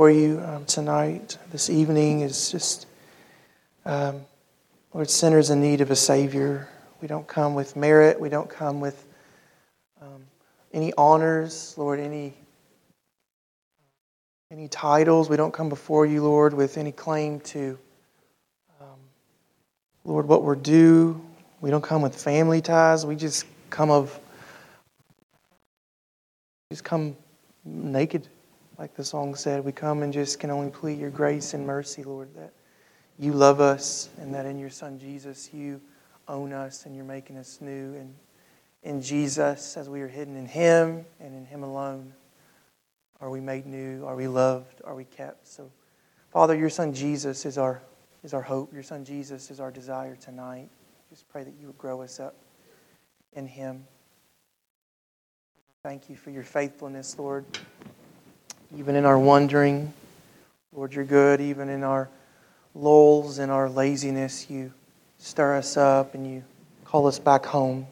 for 0.00 0.10
you 0.10 0.40
um, 0.46 0.64
tonight, 0.64 1.36
this 1.52 1.68
evening, 1.68 2.22
is 2.22 2.50
just, 2.50 2.86
um, 3.84 4.22
Lord, 4.94 5.10
sinners 5.10 5.50
in 5.50 5.60
need 5.60 5.82
of 5.82 5.90
a 5.90 5.94
Savior. 5.94 6.66
We 7.02 7.06
don't 7.06 7.28
come 7.28 7.54
with 7.54 7.76
merit, 7.76 8.18
we 8.18 8.30
don't 8.30 8.48
come 8.48 8.80
with 8.80 9.06
um, 10.00 10.22
any 10.72 10.94
honors, 10.96 11.74
Lord, 11.76 12.00
any 12.00 12.32
any 14.50 14.68
titles. 14.68 15.28
We 15.28 15.36
don't 15.36 15.52
come 15.52 15.68
before 15.68 16.06
you, 16.06 16.22
Lord, 16.22 16.54
with 16.54 16.78
any 16.78 16.92
claim 16.92 17.40
to, 17.40 17.78
um, 18.80 18.98
Lord, 20.06 20.26
what 20.26 20.44
we're 20.44 20.54
due. 20.54 21.20
We 21.60 21.68
don't 21.68 21.84
come 21.84 22.00
with 22.00 22.16
family 22.16 22.62
ties. 22.62 23.04
We 23.04 23.16
just 23.16 23.44
come 23.68 23.90
of, 23.90 24.18
just 26.70 26.84
come 26.84 27.14
naked, 27.66 28.28
like 28.80 28.94
the 28.94 29.04
song 29.04 29.34
said. 29.34 29.62
We 29.62 29.72
come 29.72 30.02
and 30.02 30.10
just 30.10 30.40
can 30.40 30.50
only 30.50 30.70
plead 30.70 30.98
your 30.98 31.10
grace 31.10 31.52
and 31.52 31.66
mercy, 31.66 32.02
Lord, 32.02 32.34
that 32.34 32.54
you 33.18 33.34
love 33.34 33.60
us 33.60 34.08
and 34.16 34.34
that 34.34 34.46
in 34.46 34.58
your 34.58 34.70
Son 34.70 34.98
Jesus 34.98 35.50
you 35.52 35.82
own 36.26 36.54
us 36.54 36.86
and 36.86 36.96
you're 36.96 37.04
making 37.04 37.36
us 37.36 37.58
new. 37.60 37.94
And 37.94 38.14
in 38.82 39.02
Jesus, 39.02 39.76
as 39.76 39.90
we 39.90 40.00
are 40.00 40.08
hidden 40.08 40.34
in 40.34 40.46
Him 40.46 41.04
and 41.20 41.34
in 41.34 41.44
Him 41.44 41.62
alone, 41.62 42.14
are 43.20 43.28
we 43.28 43.38
made 43.38 43.66
new? 43.66 44.02
Are 44.06 44.16
we 44.16 44.26
loved? 44.26 44.80
Are 44.82 44.94
we 44.94 45.04
kept? 45.04 45.46
So, 45.46 45.70
Father, 46.32 46.56
your 46.56 46.70
Son 46.70 46.94
Jesus 46.94 47.44
is 47.44 47.58
our, 47.58 47.82
is 48.24 48.32
our 48.32 48.40
hope. 48.40 48.72
Your 48.72 48.82
Son 48.82 49.04
Jesus 49.04 49.50
is 49.50 49.60
our 49.60 49.70
desire 49.70 50.16
tonight. 50.16 50.70
Just 51.10 51.28
pray 51.28 51.44
that 51.44 51.52
you 51.60 51.66
would 51.66 51.78
grow 51.78 52.00
us 52.00 52.18
up 52.18 52.34
in 53.34 53.46
Him. 53.46 53.84
Thank 55.82 56.08
you 56.08 56.16
for 56.16 56.30
your 56.30 56.44
faithfulness, 56.44 57.18
Lord. 57.18 57.44
Even 58.76 58.94
in 58.94 59.04
our 59.04 59.18
wandering, 59.18 59.92
Lord, 60.72 60.94
you're 60.94 61.04
good. 61.04 61.40
Even 61.40 61.68
in 61.68 61.82
our 61.82 62.08
lulls 62.74 63.38
and 63.38 63.50
our 63.50 63.68
laziness, 63.68 64.48
you 64.48 64.72
stir 65.18 65.56
us 65.56 65.76
up 65.76 66.14
and 66.14 66.26
you 66.26 66.44
call 66.84 67.06
us 67.06 67.18
back 67.18 67.44
home. 67.44 67.86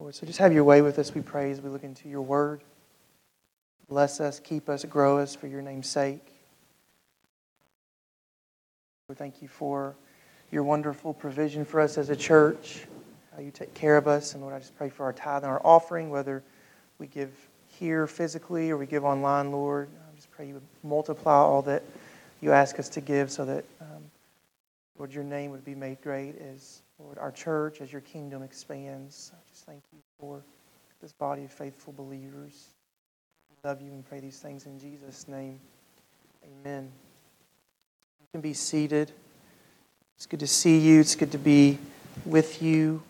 Lord, 0.00 0.14
so 0.14 0.26
just 0.26 0.38
have 0.38 0.52
your 0.52 0.64
way 0.64 0.82
with 0.82 0.98
us, 0.98 1.14
we 1.14 1.20
pray, 1.20 1.50
as 1.50 1.60
we 1.60 1.68
look 1.68 1.84
into 1.84 2.08
your 2.08 2.22
word. 2.22 2.62
Bless 3.88 4.20
us, 4.20 4.40
keep 4.40 4.68
us, 4.68 4.84
grow 4.84 5.18
us 5.18 5.34
for 5.34 5.46
your 5.46 5.62
name's 5.62 5.88
sake. 5.88 6.26
We 9.08 9.14
thank 9.14 9.42
you 9.42 9.48
for 9.48 9.94
your 10.50 10.62
wonderful 10.62 11.12
provision 11.12 11.64
for 11.64 11.80
us 11.80 11.98
as 11.98 12.10
a 12.10 12.16
church, 12.16 12.86
how 13.34 13.42
you 13.42 13.50
take 13.50 13.74
care 13.74 13.96
of 13.96 14.08
us. 14.08 14.32
And 14.32 14.42
Lord, 14.42 14.54
I 14.54 14.58
just 14.58 14.76
pray 14.76 14.88
for 14.88 15.04
our 15.04 15.12
tithe 15.12 15.42
and 15.42 15.52
our 15.52 15.60
offering, 15.64 16.10
whether 16.10 16.42
we 16.98 17.06
give 17.06 17.30
here 17.80 18.06
physically 18.06 18.70
or 18.70 18.76
we 18.76 18.86
give 18.86 19.04
online, 19.04 19.50
Lord. 19.50 19.88
I 20.08 20.14
just 20.14 20.30
pray 20.30 20.46
you 20.46 20.54
would 20.54 20.62
multiply 20.84 21.34
all 21.34 21.62
that 21.62 21.82
you 22.40 22.52
ask 22.52 22.78
us 22.78 22.88
to 22.90 23.00
give 23.00 23.32
so 23.32 23.44
that, 23.44 23.64
um, 23.80 24.04
Lord, 24.98 25.12
your 25.12 25.24
name 25.24 25.50
would 25.50 25.64
be 25.64 25.74
made 25.74 26.00
great 26.02 26.36
as, 26.38 26.82
Lord, 26.98 27.18
our 27.18 27.32
church, 27.32 27.80
as 27.80 27.90
your 27.90 28.02
kingdom 28.02 28.42
expands. 28.42 29.32
I 29.34 29.50
just 29.50 29.64
thank 29.64 29.82
you 29.92 29.98
for 30.20 30.40
this 31.02 31.12
body 31.12 31.44
of 31.44 31.50
faithful 31.50 31.92
believers 31.92 32.68
love 33.64 33.82
you 33.82 33.92
and 33.92 34.08
pray 34.08 34.20
these 34.20 34.38
things 34.38 34.64
in 34.64 34.78
Jesus' 34.78 35.28
name. 35.28 35.60
Amen. 36.44 36.90
You 38.20 38.26
can 38.32 38.40
be 38.40 38.54
seated. 38.54 39.12
It's 40.16 40.24
good 40.24 40.40
to 40.40 40.46
see 40.46 40.78
you. 40.78 41.00
It's 41.00 41.14
good 41.14 41.32
to 41.32 41.38
be 41.38 41.78
with 42.24 42.62
you. 42.62 43.02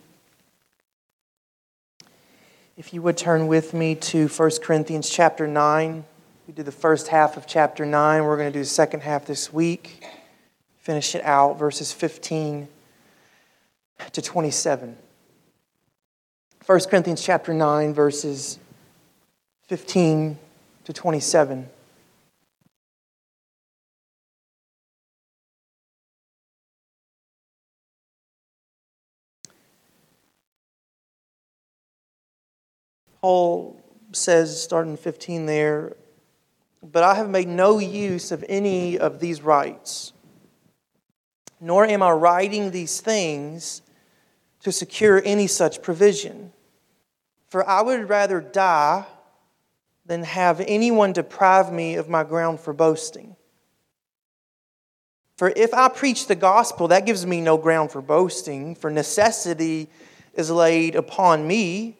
If 2.81 2.95
you 2.95 3.03
would 3.03 3.19
turn 3.19 3.47
with 3.47 3.75
me 3.75 3.95
to 3.95 4.27
1 4.27 4.51
Corinthians 4.63 5.11
chapter 5.11 5.47
9. 5.47 6.03
We 6.47 6.55
did 6.55 6.65
the 6.65 6.73
first 6.73 7.09
half 7.09 7.37
of 7.37 7.47
chapter 7.47 7.85
9. 7.85 8.25
We're 8.25 8.39
going 8.39 8.51
to 8.51 8.59
do 8.59 8.63
the 8.63 8.65
second 8.65 9.01
half 9.01 9.27
this 9.27 9.53
week. 9.53 10.03
Finish 10.79 11.15
it 11.15 11.23
out, 11.23 11.59
verses 11.59 11.93
15 11.93 12.69
to 14.13 14.23
27. 14.23 14.97
1 16.65 16.81
Corinthians 16.89 17.23
chapter 17.23 17.53
9, 17.53 17.93
verses 17.93 18.59
15 19.67 20.39
to 20.85 20.93
27. 20.95 21.69
Paul 33.21 33.81
says, 34.13 34.63
starting 34.63 34.97
15 34.97 35.47
there, 35.47 35.97
but 36.83 37.03
I 37.03 37.15
have 37.15 37.29
made 37.29 37.49
no 37.49 37.79
use 37.79 38.33
of 38.33 38.45
any 38.49 38.99
of 38.99 39.21
these 39.21 39.43
rights, 39.43 40.13
nor 41.61 41.85
am 41.85 42.03
I 42.03 42.11
writing 42.11 42.71
these 42.71 43.01
things 43.01 43.83
to 44.61 44.73
secure 44.73 45.21
any 45.25 45.47
such 45.47 45.83
provision. 45.83 46.53
For 47.49 47.69
I 47.69 47.83
would 47.83 48.09
rather 48.09 48.41
die 48.41 49.05
than 50.07 50.23
have 50.23 50.61
anyone 50.61 51.13
deprive 51.13 51.73
me 51.73 51.97
of 51.97 52.09
my 52.09 52.25
ground 52.25 52.61
for 52.61 52.73
boasting. 52.73 53.37
For 55.37 55.53
if 55.57 55.73
I 55.73 55.89
preach 55.89 56.27
the 56.27 56.35
gospel, 56.35 56.89
that 56.89 57.07
gives 57.07 57.25
me 57.25 57.41
no 57.41 57.57
ground 57.57 57.91
for 57.91 58.03
boasting, 58.03 58.75
for 58.75 58.91
necessity 58.91 59.89
is 60.35 60.51
laid 60.51 60.95
upon 60.95 61.47
me. 61.47 61.97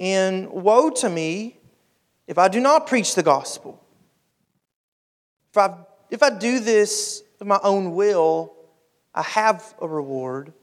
And 0.00 0.48
woe 0.50 0.88
to 0.88 1.10
me 1.10 1.58
if 2.26 2.38
I 2.38 2.48
do 2.48 2.58
not 2.58 2.86
preach 2.86 3.14
the 3.14 3.22
gospel. 3.22 3.78
If 5.50 5.58
I, 5.58 5.74
if 6.08 6.22
I 6.22 6.30
do 6.30 6.58
this 6.58 7.22
of 7.38 7.46
my 7.46 7.60
own 7.62 7.94
will, 7.94 8.54
I 9.14 9.20
have 9.20 9.74
a 9.78 9.86
reward. 9.86 10.54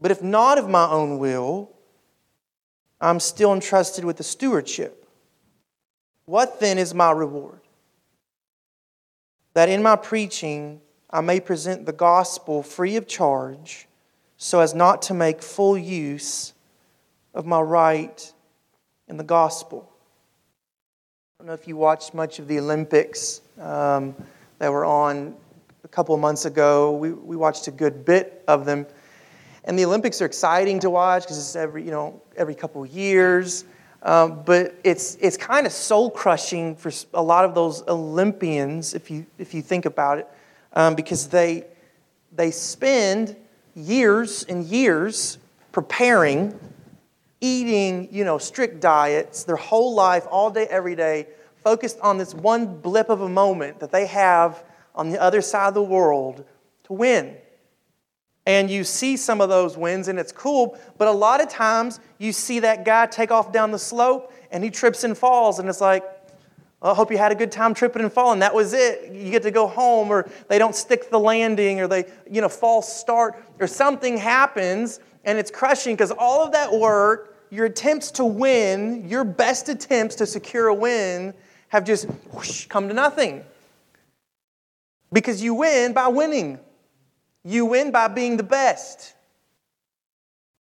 But 0.00 0.12
if 0.12 0.22
not 0.22 0.56
of 0.56 0.68
my 0.68 0.88
own 0.88 1.18
will, 1.18 1.72
I'm 3.00 3.18
still 3.18 3.52
entrusted 3.52 4.04
with 4.04 4.18
the 4.18 4.22
stewardship. 4.22 5.08
What 6.24 6.60
then 6.60 6.78
is 6.78 6.94
my 6.94 7.10
reward? 7.10 7.62
That 9.54 9.68
in 9.68 9.82
my 9.82 9.96
preaching 9.96 10.80
I 11.10 11.22
may 11.22 11.40
present 11.40 11.86
the 11.86 11.92
gospel 11.92 12.62
free 12.62 12.94
of 12.94 13.08
charge, 13.08 13.88
so 14.36 14.60
as 14.60 14.76
not 14.76 15.02
to 15.02 15.14
make 15.14 15.42
full 15.42 15.76
use 15.76 16.52
of 17.38 17.46
my 17.46 17.60
right 17.60 18.32
in 19.06 19.16
the 19.16 19.22
gospel. 19.22 19.88
I 21.38 21.44
don't 21.44 21.46
know 21.46 21.52
if 21.52 21.68
you 21.68 21.76
watched 21.76 22.12
much 22.12 22.40
of 22.40 22.48
the 22.48 22.58
Olympics 22.58 23.42
um, 23.60 24.16
that 24.58 24.72
were 24.72 24.84
on 24.84 25.36
a 25.84 25.88
couple 25.88 26.16
of 26.16 26.20
months 26.20 26.46
ago. 26.46 26.96
We, 26.96 27.12
we 27.12 27.36
watched 27.36 27.68
a 27.68 27.70
good 27.70 28.04
bit 28.04 28.42
of 28.48 28.66
them. 28.66 28.86
And 29.62 29.78
the 29.78 29.84
Olympics 29.84 30.20
are 30.20 30.24
exciting 30.24 30.80
to 30.80 30.90
watch 30.90 31.22
because 31.22 31.38
it's 31.38 31.54
every, 31.54 31.84
you 31.84 31.92
know, 31.92 32.20
every 32.36 32.56
couple 32.56 32.82
of 32.82 32.90
years. 32.90 33.64
Um, 34.02 34.42
but 34.44 34.74
it's, 34.82 35.16
it's 35.20 35.36
kind 35.36 35.64
of 35.64 35.72
soul 35.72 36.10
crushing 36.10 36.74
for 36.74 36.90
a 37.14 37.22
lot 37.22 37.44
of 37.44 37.54
those 37.54 37.82
Olympians, 37.86 38.94
if 38.94 39.12
you, 39.12 39.24
if 39.38 39.54
you 39.54 39.62
think 39.62 39.86
about 39.86 40.18
it, 40.18 40.26
um, 40.72 40.96
because 40.96 41.28
they, 41.28 41.66
they 42.34 42.50
spend 42.50 43.36
years 43.76 44.42
and 44.42 44.64
years 44.64 45.38
preparing, 45.70 46.58
eating 47.40 48.08
you 48.10 48.24
know, 48.24 48.38
strict 48.38 48.80
diets, 48.80 49.44
their 49.44 49.56
whole 49.56 49.94
life, 49.94 50.26
all 50.30 50.50
day, 50.50 50.66
every 50.70 50.96
day, 50.96 51.26
focused 51.62 51.98
on 52.00 52.18
this 52.18 52.34
one 52.34 52.80
blip 52.80 53.08
of 53.08 53.20
a 53.20 53.28
moment 53.28 53.80
that 53.80 53.92
they 53.92 54.06
have 54.06 54.64
on 54.94 55.10
the 55.10 55.20
other 55.20 55.40
side 55.40 55.68
of 55.68 55.74
the 55.74 55.82
world 55.82 56.44
to 56.84 56.92
win 56.92 57.36
and 58.48 58.70
you 58.70 58.82
see 58.82 59.14
some 59.14 59.42
of 59.42 59.50
those 59.50 59.76
wins 59.76 60.08
and 60.08 60.18
it's 60.18 60.32
cool 60.32 60.76
but 60.96 61.06
a 61.06 61.12
lot 61.12 61.40
of 61.40 61.48
times 61.48 62.00
you 62.16 62.32
see 62.32 62.60
that 62.60 62.84
guy 62.84 63.06
take 63.06 63.30
off 63.30 63.52
down 63.52 63.70
the 63.70 63.78
slope 63.78 64.32
and 64.50 64.64
he 64.64 64.70
trips 64.70 65.04
and 65.04 65.16
falls 65.16 65.58
and 65.58 65.68
it's 65.68 65.80
like 65.80 66.02
well, 66.80 66.92
I 66.92 66.94
hope 66.94 67.10
you 67.10 67.18
had 67.18 67.32
a 67.32 67.34
good 67.34 67.50
time 67.50 67.74
tripping 67.74 68.02
and 68.02 68.12
falling. 68.12 68.38
That 68.38 68.54
was 68.54 68.72
it. 68.72 69.10
You 69.10 69.32
get 69.32 69.42
to 69.42 69.50
go 69.50 69.66
home, 69.66 70.10
or 70.10 70.30
they 70.46 70.58
don't 70.58 70.76
stick 70.76 71.10
the 71.10 71.18
landing, 71.18 71.80
or 71.80 71.88
they, 71.88 72.04
you 72.30 72.40
know, 72.40 72.48
false 72.48 72.92
start, 72.92 73.42
or 73.58 73.66
something 73.66 74.16
happens 74.16 75.00
and 75.28 75.38
it's 75.38 75.50
crushing 75.50 75.94
because 75.94 76.10
all 76.10 76.42
of 76.42 76.52
that 76.52 76.72
work, 76.72 77.36
your 77.50 77.66
attempts 77.66 78.12
to 78.12 78.24
win, 78.24 79.06
your 79.06 79.24
best 79.24 79.68
attempts 79.68 80.14
to 80.14 80.26
secure 80.26 80.68
a 80.68 80.74
win, 80.74 81.34
have 81.68 81.84
just 81.84 82.06
whoosh, 82.32 82.64
come 82.64 82.88
to 82.88 82.94
nothing. 82.94 83.44
Because 85.12 85.42
you 85.42 85.52
win 85.52 85.92
by 85.92 86.08
winning. 86.08 86.58
You 87.44 87.66
win 87.66 87.90
by 87.90 88.08
being 88.08 88.38
the 88.38 88.42
best. 88.42 89.12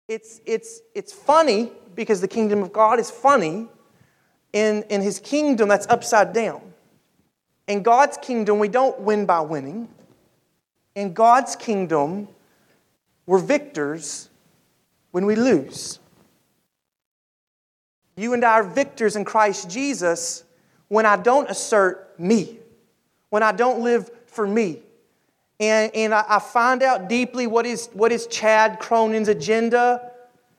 It's, 0.09 0.41
it's, 0.45 0.81
it's 0.97 1.13
funny 1.13 1.71
because 1.95 2.21
the 2.21 2.29
kingdom 2.29 2.65
of 2.65 2.73
God 2.73 2.99
is 2.99 3.09
funny. 3.09 3.69
In, 4.53 4.83
in 4.91 5.01
his 5.01 5.21
kingdom, 5.21 5.69
that's 5.69 5.87
upside 5.87 6.33
down. 6.33 6.61
In 7.69 7.85
God's 7.85 8.17
kingdom, 8.17 8.59
we 8.59 8.67
don't 8.67 8.99
win 8.99 9.27
by 9.27 9.43
winning. 9.43 9.89
In 10.97 11.13
God's 11.13 11.55
kingdom, 11.55 12.27
we're 13.27 13.39
victors 13.39 14.29
when 15.17 15.25
we 15.25 15.35
lose. 15.35 15.99
You 18.19 18.35
and 18.35 18.45
I 18.45 18.53
are 18.53 18.63
victors 18.63 19.17
in 19.17 19.25
Christ 19.25 19.71
Jesus 19.71 20.45
when 20.89 21.07
I 21.07 21.17
don't 21.17 21.49
assert 21.49 22.21
me, 22.21 22.59
when 23.31 23.43
I 23.43 23.53
don't 23.53 23.83
live 23.83 24.11
for 24.27 24.47
me. 24.47 24.83
And, 25.59 25.91
and 25.95 26.13
I, 26.13 26.23
I 26.29 26.39
find 26.39 26.83
out 26.83 27.09
deeply 27.09 27.47
what 27.47 27.65
is, 27.65 27.89
what 27.95 28.13
is 28.13 28.27
Chad 28.27 28.79
Cronin's 28.79 29.29
agenda, 29.29 30.13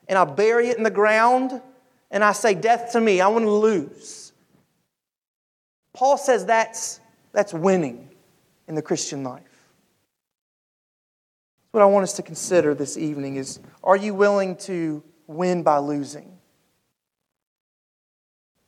and 0.08 0.18
I 0.18 0.26
bury 0.26 0.70
it 0.70 0.78
in 0.78 0.82
the 0.82 0.90
ground, 0.90 1.62
and 2.10 2.24
I 2.24 2.32
say, 2.32 2.56
Death 2.56 2.94
to 2.94 3.00
me, 3.00 3.22
I 3.22 3.28
want 3.28 3.46
to 3.46 3.52
lose. 3.52 4.34
Paul 5.94 6.18
says 6.18 6.48
that's, 6.48 7.00
that's 7.32 7.54
winning 7.54 8.10
in 8.68 8.74
the 8.74 8.82
Christian 8.82 9.24
life. 9.24 9.47
What 11.72 11.84
I 11.84 11.86
want 11.86 12.04
us 12.04 12.14
to 12.14 12.22
consider 12.22 12.74
this 12.74 12.98
evening 12.98 13.36
is 13.36 13.60
are 13.84 13.98
you 13.98 14.14
willing 14.14 14.56
to 14.58 15.04
win 15.28 15.64
by 15.64 15.78
losing? 15.80 16.38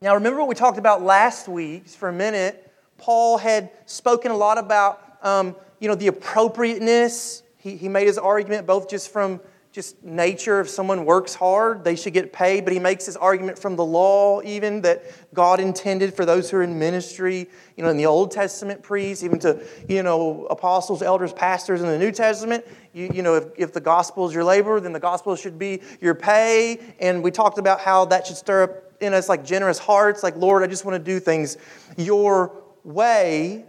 Now, 0.01 0.16
remember 0.16 0.40
what 0.40 0.48
we 0.48 0.56
talked 0.56 0.78
about 0.78 1.01
last 1.01 1.48
week 1.48 1.88
for 1.88 2.10
a 2.10 2.13
minute? 2.13 2.72
Paul 2.98 3.38
had 3.38 3.69
spoken 3.86 4.31
a 4.31 4.38
lot 4.38 4.57
about 4.57 5.01
um, 5.22 5.56
you 5.80 5.88
know, 5.88 5.96
the 5.96 6.07
appropriateness. 6.07 7.44
He, 7.57 7.75
he 7.75 7.90
made 7.90 8.07
his 8.07 8.18
argument 8.18 8.68
both 8.68 8.90
just 8.90 9.12
from 9.12 9.42
just 9.80 10.04
nature. 10.04 10.60
If 10.60 10.70
someone 10.70 11.06
works 11.06 11.34
hard, 11.34 11.86
they 11.86 11.96
should 11.96 12.12
get 12.12 12.34
paid. 12.34 12.66
But 12.66 12.74
he 12.74 12.80
makes 12.80 13.06
his 13.06 13.16
argument 13.16 13.58
from 13.58 13.78
the 13.78 13.86
law, 13.86 14.42
even 14.42 14.81
that 14.81 15.06
God 15.34 15.62
intended 15.62 16.14
for 16.14 16.26
those 16.26 16.50
who 16.50 16.58
are 16.58 16.64
in 16.64 16.78
ministry, 16.78 17.48
you 17.78 17.84
know, 17.84 17.90
in 17.90 17.96
the 17.96 18.06
Old 18.06 18.31
Testament 18.31 18.84
priests, 18.84 19.24
even 19.24 19.40
to, 19.40 19.64
you 19.88 20.04
know, 20.04 20.48
apostles, 20.50 21.02
elders, 21.02 21.31
pastors 21.31 21.81
in 21.81 21.88
the 21.88 21.98
New 21.98 22.12
Testament. 22.12 22.66
You, 22.92 23.10
you 23.14 23.22
know, 23.22 23.36
if, 23.36 23.46
if 23.56 23.72
the 23.72 23.80
gospel 23.80 24.28
is 24.28 24.34
your 24.34 24.44
labor, 24.44 24.81
then 24.81 24.92
the 24.92 25.00
gospel 25.00 25.34
should 25.38 25.58
be 25.58 25.81
your 26.02 26.14
pay. 26.14 26.80
And 27.00 27.24
we 27.24 27.31
talked 27.31 27.58
about 27.58 27.80
how 27.80 28.04
that 28.06 28.28
should 28.28 28.36
stir 28.36 28.64
up 28.64 28.72
in 29.00 29.14
us 29.14 29.30
like 29.30 29.46
generous 29.46 29.80
hearts, 29.80 30.24
like, 30.24 30.36
Lord, 30.36 30.62
I 30.62 30.68
just 30.68 30.84
want 30.84 30.98
to 30.98 31.12
do 31.14 31.22
things 31.22 31.56
your 31.96 32.52
way. 32.84 33.64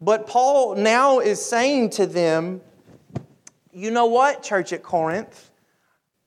But 0.00 0.28
Paul 0.28 0.76
now 0.76 1.18
is 1.18 1.44
saying 1.44 1.90
to 1.90 2.06
them, 2.06 2.60
you 3.78 3.90
know 3.90 4.06
what, 4.06 4.42
church 4.42 4.72
at 4.72 4.82
Corinth? 4.82 5.50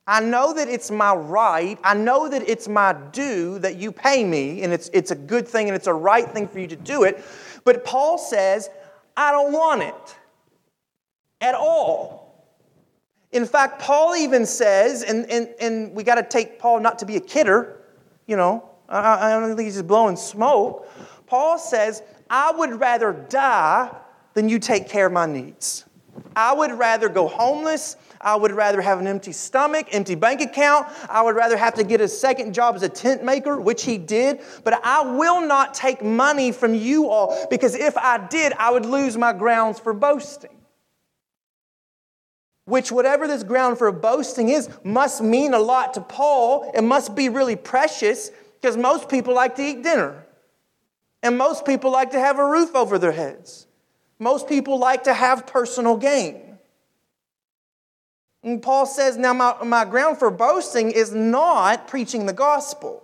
I 0.08 0.20
know 0.20 0.54
that 0.54 0.68
it's 0.68 0.90
my 0.90 1.14
right, 1.14 1.78
I 1.84 1.94
know 1.94 2.28
that 2.28 2.48
it's 2.50 2.68
my 2.68 2.94
due 3.12 3.60
that 3.60 3.76
you 3.76 3.92
pay 3.92 4.24
me, 4.24 4.64
and 4.64 4.74
it's, 4.74 4.90
it's 4.94 5.12
a 5.12 5.16
good 5.16 5.48
thing 5.48 5.68
and 5.68 5.76
it's 5.76 5.88
a 5.88 5.94
right 5.94 6.28
thing 6.28 6.48
for 6.48 6.60
you 6.60 6.68
to 6.68 6.76
do 6.76 7.04
it. 7.04 7.24
But 7.64 7.86
Paul 7.86 8.18
says, 8.18 8.70
I 9.16 9.32
don't 9.32 9.52
want 9.52 9.84
it 9.84 10.18
at 11.40 11.54
all. 11.54 12.22
In 13.32 13.46
fact, 13.46 13.82
Paul 13.82 14.16
even 14.16 14.46
says, 14.46 15.04
and, 15.04 15.30
and, 15.30 15.50
and 15.60 15.94
we 15.94 16.04
got 16.04 16.16
to 16.16 16.24
take 16.24 16.60
Paul 16.60 16.80
not 16.80 17.00
to 17.00 17.06
be 17.06 17.16
a 17.16 17.22
kidder, 17.22 17.82
you 18.28 18.36
know, 18.36 18.68
I, 18.90 19.28
I 19.28 19.40
don't 19.40 19.56
think 19.56 19.68
he's 19.68 19.76
just 19.76 19.88
blowing 19.88 20.16
smoke. 20.16 20.90
Paul 21.28 21.58
says, 21.58 22.02
I 22.30 22.52
would 22.52 22.80
rather 22.80 23.14
die 23.30 23.96
than 24.34 24.50
you 24.50 24.60
take 24.60 24.90
care 24.90 25.06
of 25.06 25.14
my 25.14 25.26
needs. 25.26 25.86
I 26.36 26.54
would 26.54 26.72
rather 26.72 27.10
go 27.10 27.28
homeless. 27.28 27.98
I 28.20 28.36
would 28.36 28.52
rather 28.52 28.82
have 28.82 29.00
an 29.00 29.08
empty 29.08 29.32
stomach, 29.32 29.88
empty 29.92 30.16
bank 30.16 30.42
account. 30.42 30.88
I 31.10 31.22
would 31.22 31.36
rather 31.36 31.58
have 31.58 31.74
to 31.76 31.84
get 31.84 32.02
a 32.02 32.08
second 32.08 32.54
job 32.54 32.76
as 32.76 32.84
a 32.84 32.90
tent 32.90 33.24
maker, 33.24 33.60
which 33.60 33.84
he 33.84 33.98
did. 33.98 34.42
But 34.64 34.80
I 34.86 35.02
will 35.02 35.42
not 35.42 35.74
take 35.74 36.04
money 36.04 36.52
from 36.52 36.76
you 36.76 37.10
all 37.10 37.48
because 37.50 37.76
if 37.76 37.98
I 37.98 38.26
did, 38.28 38.54
I 38.54 38.72
would 38.72 38.86
lose 38.86 39.18
my 39.18 39.34
grounds 39.34 39.80
for 39.80 39.94
boasting. 39.94 40.58
Which, 42.66 42.92
whatever 42.92 43.28
this 43.28 43.44
ground 43.44 43.80
for 43.80 43.92
boasting 43.92 44.50
is, 44.50 44.70
must 44.84 45.22
mean 45.22 45.54
a 45.54 45.60
lot 45.60 45.96
to 45.96 46.02
Paul. 46.02 46.72
It 46.74 46.84
must 46.84 47.16
be 47.16 47.28
really 47.28 47.56
precious 47.56 48.32
because 48.62 48.78
most 48.78 49.10
people 49.10 49.34
like 49.34 49.56
to 49.56 49.64
eat 49.64 49.84
dinner. 49.84 50.26
And 51.24 51.38
most 51.38 51.66
people 51.66 51.92
like 51.92 52.12
to 52.12 52.20
have 52.20 52.40
a 52.40 52.46
roof 52.46 52.76
over 52.76 52.98
their 52.98 53.12
heads. 53.12 53.68
Most 54.22 54.48
people 54.48 54.78
like 54.78 55.06
to 55.06 55.16
have 55.16 55.48
personal 55.48 55.98
gain. 55.98 56.60
And 58.44 58.62
Paul 58.62 58.86
says, 58.86 59.18
now 59.18 59.34
my, 59.34 59.56
my 59.64 59.84
ground 59.84 60.20
for 60.20 60.30
boasting 60.30 60.92
is 60.92 61.12
not 61.12 61.88
preaching 61.88 62.28
the 62.28 62.34
gospel. 62.34 63.04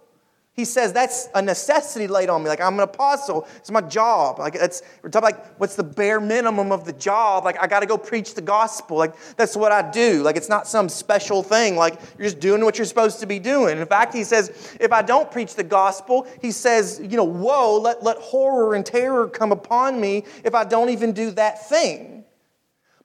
He 0.57 0.65
says 0.65 0.91
that's 0.91 1.29
a 1.35 1.41
necessity 1.41 2.07
laid 2.07 2.29
on 2.29 2.41
me. 2.41 2.49
Like 2.49 2.59
I'm 2.59 2.73
an 2.73 2.79
apostle. 2.79 3.47
It's 3.57 3.69
my 3.69 3.81
job. 3.81 4.39
Like 4.39 4.55
it's 4.55 4.81
we're 5.03 5.11
talking 5.11 5.25
like 5.27 5.59
what's 5.59 5.75
the 5.75 5.83
bare 5.83 6.19
minimum 6.19 6.71
of 6.71 6.83
the 6.83 6.93
job? 6.93 7.45
Like 7.45 7.61
I 7.61 7.67
got 7.67 7.81
to 7.81 7.85
go 7.85 7.95
preach 7.95 8.33
the 8.33 8.41
gospel. 8.41 8.97
Like 8.97 9.13
that's 9.35 9.55
what 9.55 9.71
I 9.71 9.87
do. 9.91 10.23
Like 10.23 10.35
it's 10.35 10.49
not 10.49 10.67
some 10.67 10.89
special 10.89 11.43
thing. 11.43 11.75
Like 11.75 11.99
you're 12.17 12.25
just 12.25 12.39
doing 12.39 12.65
what 12.65 12.79
you're 12.79 12.85
supposed 12.85 13.19
to 13.19 13.27
be 13.27 13.37
doing. 13.37 13.77
In 13.77 13.85
fact, 13.85 14.15
he 14.15 14.23
says 14.23 14.75
if 14.79 14.91
I 14.91 15.03
don't 15.03 15.29
preach 15.29 15.53
the 15.53 15.63
gospel, 15.63 16.25
he 16.41 16.49
says, 16.49 16.99
you 17.03 17.17
know, 17.17 17.23
woe, 17.23 17.79
let, 17.79 18.01
let 18.01 18.17
horror 18.17 18.73
and 18.73 18.83
terror 18.83 19.27
come 19.27 19.51
upon 19.51 20.01
me 20.01 20.25
if 20.43 20.55
I 20.55 20.63
don't 20.63 20.89
even 20.89 21.13
do 21.13 21.29
that 21.31 21.69
thing. 21.69 22.25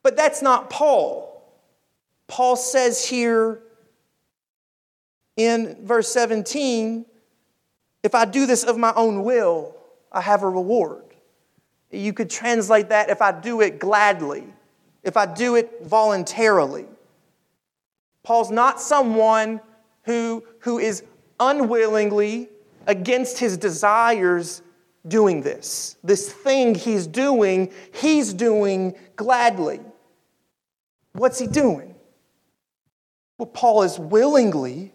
But 0.01 0.17
that's 0.17 0.41
not 0.41 0.71
Paul. 0.71 1.29
Paul 2.27 2.55
says 2.55 3.05
here 3.05 3.61
in 5.37 5.85
verse 5.85 6.11
17, 6.11 7.05
if 8.03 8.13
I 8.13 8.25
do 8.25 8.45
this 8.45 8.63
of 8.63 8.77
my 8.77 8.93
own 8.95 9.23
will, 9.23 9.75
I 10.11 10.21
have 10.21 10.43
a 10.43 10.49
reward. 10.49 11.03
You 11.89 12.13
could 12.13 12.29
translate 12.29 12.89
that 12.89 13.09
if 13.09 13.21
I 13.21 13.31
do 13.31 13.61
it 13.61 13.79
gladly, 13.79 14.43
if 15.03 15.17
I 15.17 15.25
do 15.25 15.55
it 15.55 15.83
voluntarily. 15.83 16.85
Paul's 18.23 18.51
not 18.51 18.79
someone 18.79 19.61
who, 20.03 20.43
who 20.59 20.79
is 20.79 21.03
unwillingly, 21.39 22.49
against 22.87 23.39
his 23.39 23.57
desires, 23.57 24.61
doing 25.07 25.41
this. 25.41 25.97
This 26.03 26.31
thing 26.31 26.75
he's 26.75 27.07
doing, 27.07 27.71
he's 27.93 28.33
doing 28.33 28.95
gladly. 29.15 29.81
What's 31.13 31.39
he 31.39 31.47
doing? 31.47 31.95
Well, 33.37 33.47
Paul 33.47 33.83
is 33.83 33.99
willingly 33.99 34.92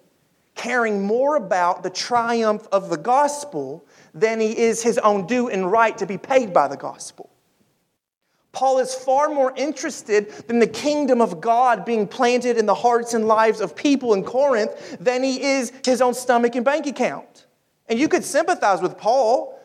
caring 0.59 1.07
more 1.07 1.37
about 1.37 1.83
the 1.83 1.89
triumph 1.89 2.69
of 2.71 2.91
the 2.91 2.99
gospel 2.99 3.87
than 4.13 4.41
he 4.41 4.59
is 4.59 4.83
his 4.83 4.99
own 4.99 5.27
due 5.27 5.49
and 5.49 5.71
right 5.71 5.97
to 5.97 6.05
be 6.05 6.19
paid 6.19 6.53
by 6.53 6.69
the 6.69 6.77
gospel. 6.77 7.31
Paul 8.53 8.81
is 8.81 8.95
far 8.95 9.29
more 9.29 9.55
interested 9.57 10.35
in 10.49 10.59
the 10.59 10.67
kingdom 10.67 11.21
of 11.21 11.41
God 11.41 11.85
being 11.85 12.09
planted 12.09 12.59
in 12.59 12.67
the 12.67 12.75
hearts 12.75 13.15
and 13.15 13.27
lives 13.27 13.61
of 13.61 13.77
people 13.77 14.15
in 14.15 14.25
Corinth 14.25 14.99
than 14.99 15.23
he 15.23 15.41
is 15.41 15.73
his 15.85 16.03
own 16.03 16.13
stomach 16.13 16.57
and 16.57 16.65
bank 16.65 16.87
account. 16.87 17.47
And 17.89 17.99
you 17.99 18.09
could 18.09 18.25
sympathize 18.25 18.83
with 18.83 18.99
Paul 18.99 19.59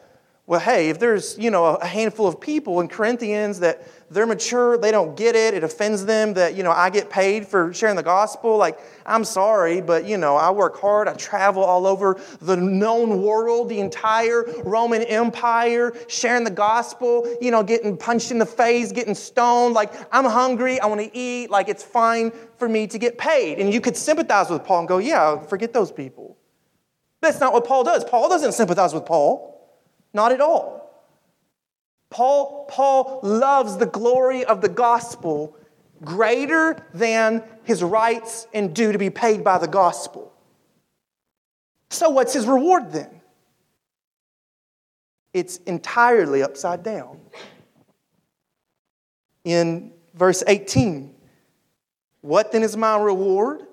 well, 0.45 0.59
hey, 0.59 0.89
if 0.89 0.99
there's, 0.99 1.37
you 1.37 1.49
know, 1.49 1.65
a 1.65 1.85
handful 1.85 2.27
of 2.27 2.39
people 2.41 2.81
in 2.81 2.89
Corinthians 2.89 3.61
that 3.61 3.87
they're 4.13 4.27
mature, 4.27 4.77
they 4.77 4.91
don't 4.91 5.15
get 5.15 5.35
it, 5.35 5.53
it 5.53 5.63
offends 5.63 6.05
them 6.05 6.33
that, 6.33 6.55
you 6.55 6.63
know, 6.63 6.71
I 6.71 6.89
get 6.89 7.09
paid 7.09 7.47
for 7.47 7.73
sharing 7.73 7.95
the 7.95 8.03
gospel, 8.03 8.57
like, 8.57 8.79
I'm 9.05 9.23
sorry, 9.23 9.81
but, 9.81 10.05
you 10.05 10.17
know, 10.17 10.35
I 10.35 10.51
work 10.51 10.79
hard, 10.79 11.07
I 11.07 11.13
travel 11.13 11.63
all 11.63 11.85
over 11.85 12.19
the 12.41 12.55
known 12.55 13.21
world, 13.21 13.69
the 13.69 13.79
entire 13.79 14.43
Roman 14.63 15.01
Empire, 15.03 15.93
sharing 16.07 16.43
the 16.43 16.51
gospel, 16.51 17.27
you 17.41 17.51
know, 17.51 17.63
getting 17.63 17.97
punched 17.97 18.31
in 18.31 18.39
the 18.39 18.45
face, 18.45 18.91
getting 18.91 19.15
stoned, 19.15 19.73
like, 19.73 19.93
I'm 20.11 20.25
hungry, 20.25 20.79
I 20.79 20.85
want 20.85 21.01
to 21.01 21.17
eat, 21.17 21.49
like, 21.49 21.69
it's 21.69 21.83
fine 21.83 22.31
for 22.57 22.69
me 22.69 22.87
to 22.87 22.97
get 22.97 23.17
paid. 23.17 23.59
And 23.59 23.73
you 23.73 23.81
could 23.81 23.97
sympathize 23.97 24.49
with 24.49 24.63
Paul 24.63 24.79
and 24.79 24.87
go, 24.87 24.97
yeah, 24.99 25.39
forget 25.39 25.73
those 25.73 25.91
people. 25.91 26.37
That's 27.21 27.39
not 27.39 27.53
what 27.53 27.65
Paul 27.65 27.83
does. 27.83 28.03
Paul 28.03 28.29
doesn't 28.29 28.51
sympathize 28.51 28.93
with 28.93 29.05
Paul. 29.05 29.49
Not 30.13 30.31
at 30.31 30.41
all. 30.41 30.82
Paul, 32.13 32.65
Paul 32.69 33.21
loves 33.23 33.77
the 33.77 33.87
glory 33.87 34.45
of 34.45 34.61
the 34.61 34.69
gospel 34.69 35.57
greater 36.03 36.77
than 36.93 37.43
his 37.63 37.81
rights 37.81 38.47
and 38.53 38.73
due 38.73 38.91
to 38.91 38.99
be 38.99 39.09
paid 39.09 39.43
by 39.43 39.57
the 39.57 39.67
gospel. 39.67 40.31
So, 41.89 42.11
what's 42.11 42.31
his 42.31 42.45
reward 42.45 42.91
then? 42.91 43.09
It's 45.33 45.57
entirely 45.57 46.43
upside 46.43 46.83
down. 46.83 47.19
In 49.43 49.91
verse 50.13 50.43
18, 50.45 51.15
what 52.21 52.51
then 52.51 52.61
is 52.61 52.77
my 52.77 52.95
reward? 52.95 53.63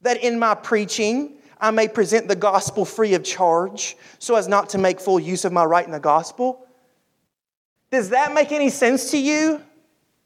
That 0.00 0.16
in 0.16 0.40
my 0.40 0.56
preaching, 0.56 1.34
I 1.60 1.70
may 1.70 1.86
present 1.86 2.26
the 2.26 2.34
gospel 2.34 2.84
free 2.84 3.14
of 3.14 3.22
charge 3.22 3.96
so 4.18 4.34
as 4.34 4.48
not 4.48 4.70
to 4.70 4.78
make 4.78 5.00
full 5.00 5.20
use 5.20 5.44
of 5.44 5.52
my 5.52 5.64
right 5.64 5.86
in 5.86 5.92
the 5.92 6.00
gospel. 6.00 6.65
Does 7.96 8.10
that 8.10 8.34
make 8.34 8.52
any 8.52 8.68
sense 8.68 9.10
to 9.12 9.18
you? 9.18 9.62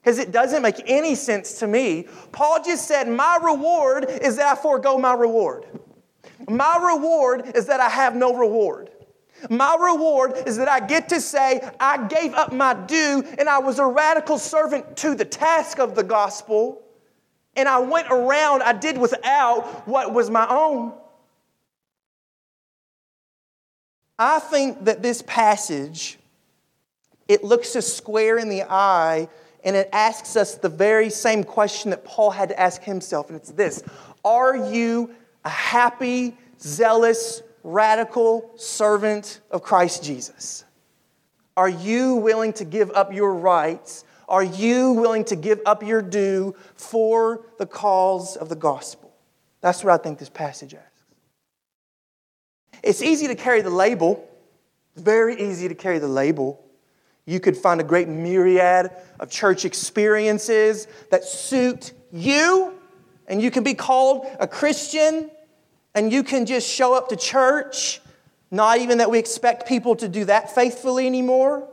Because 0.02 0.18
it 0.18 0.32
doesn't 0.32 0.60
make 0.60 0.82
any 0.86 1.14
sense 1.14 1.60
to 1.60 1.68
me. 1.68 2.08
Paul 2.32 2.60
just 2.64 2.88
said, 2.88 3.06
My 3.06 3.38
reward 3.40 4.06
is 4.10 4.38
that 4.38 4.58
I 4.58 4.60
forego 4.60 4.98
my 4.98 5.12
reward. 5.12 5.66
My 6.48 6.78
reward 6.82 7.52
is 7.54 7.66
that 7.66 7.78
I 7.78 7.88
have 7.88 8.16
no 8.16 8.34
reward. 8.34 8.90
My 9.48 9.76
reward 9.80 10.32
is 10.46 10.56
that 10.56 10.68
I 10.68 10.84
get 10.84 11.10
to 11.10 11.20
say, 11.20 11.60
I 11.78 12.08
gave 12.08 12.34
up 12.34 12.52
my 12.52 12.74
due 12.74 13.22
and 13.38 13.48
I 13.48 13.60
was 13.60 13.78
a 13.78 13.86
radical 13.86 14.36
servant 14.36 14.96
to 14.96 15.14
the 15.14 15.24
task 15.24 15.78
of 15.78 15.94
the 15.94 16.02
gospel. 16.02 16.82
And 17.54 17.68
I 17.68 17.78
went 17.78 18.08
around, 18.10 18.64
I 18.64 18.72
did 18.72 18.98
without 18.98 19.86
what 19.86 20.12
was 20.12 20.28
my 20.28 20.48
own. 20.48 20.92
I 24.18 24.40
think 24.40 24.86
that 24.86 25.04
this 25.04 25.22
passage 25.22 26.18
it 27.30 27.44
looks 27.44 27.76
us 27.76 27.86
square 27.86 28.38
in 28.38 28.48
the 28.48 28.64
eye 28.64 29.28
and 29.62 29.76
it 29.76 29.88
asks 29.92 30.34
us 30.34 30.56
the 30.56 30.68
very 30.68 31.08
same 31.10 31.44
question 31.44 31.92
that 31.92 32.04
Paul 32.04 32.32
had 32.32 32.48
to 32.48 32.58
ask 32.58 32.82
himself 32.82 33.28
and 33.28 33.36
it's 33.36 33.52
this 33.52 33.84
Are 34.24 34.56
you 34.56 35.14
a 35.44 35.48
happy, 35.48 36.36
zealous, 36.60 37.42
radical 37.62 38.50
servant 38.56 39.40
of 39.52 39.62
Christ 39.62 40.02
Jesus? 40.02 40.64
Are 41.56 41.68
you 41.68 42.16
willing 42.16 42.52
to 42.54 42.64
give 42.64 42.90
up 42.90 43.12
your 43.12 43.32
rights? 43.32 44.04
Are 44.28 44.42
you 44.42 44.92
willing 44.92 45.24
to 45.26 45.36
give 45.36 45.60
up 45.64 45.84
your 45.84 46.02
due 46.02 46.56
for 46.74 47.46
the 47.58 47.66
cause 47.66 48.36
of 48.36 48.48
the 48.48 48.56
gospel? 48.56 49.14
That's 49.60 49.84
what 49.84 49.92
I 49.92 50.02
think 50.02 50.18
this 50.18 50.28
passage 50.28 50.74
asks. 50.74 50.86
It's 52.82 53.02
easy 53.02 53.28
to 53.28 53.36
carry 53.36 53.60
the 53.60 53.70
label, 53.70 54.28
It's 54.94 55.02
very 55.02 55.40
easy 55.40 55.68
to 55.68 55.76
carry 55.76 56.00
the 56.00 56.08
label. 56.08 56.64
You 57.26 57.40
could 57.40 57.56
find 57.56 57.80
a 57.80 57.84
great 57.84 58.08
myriad 58.08 58.90
of 59.18 59.30
church 59.30 59.64
experiences 59.64 60.88
that 61.10 61.24
suit 61.24 61.92
you, 62.12 62.74
and 63.26 63.40
you 63.40 63.50
can 63.50 63.62
be 63.62 63.74
called 63.74 64.26
a 64.40 64.48
Christian, 64.48 65.30
and 65.94 66.12
you 66.12 66.22
can 66.22 66.46
just 66.46 66.68
show 66.68 66.94
up 66.94 67.08
to 67.10 67.16
church, 67.16 68.00
not 68.50 68.78
even 68.78 68.98
that 68.98 69.10
we 69.10 69.18
expect 69.18 69.68
people 69.68 69.94
to 69.96 70.08
do 70.08 70.24
that 70.24 70.54
faithfully 70.54 71.06
anymore. 71.06 71.68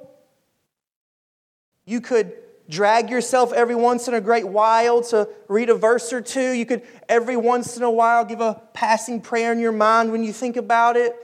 You 1.85 2.01
could 2.01 2.33
drag 2.69 3.09
yourself 3.09 3.53
every 3.53 3.75
once 3.75 4.07
in 4.07 4.13
a 4.13 4.21
great 4.21 4.47
while 4.47 5.01
to 5.01 5.29
read 5.47 5.69
a 5.69 5.75
verse 5.75 6.11
or 6.11 6.21
two. 6.21 6.51
You 6.51 6.65
could 6.65 6.83
every 7.07 7.37
once 7.37 7.77
in 7.77 7.83
a 7.83 7.89
while 7.89 8.25
give 8.25 8.41
a 8.41 8.61
passing 8.73 9.21
prayer 9.21 9.53
in 9.53 9.59
your 9.59 9.71
mind 9.71 10.11
when 10.11 10.23
you 10.23 10.33
think 10.33 10.57
about 10.57 10.97
it. 10.97 11.15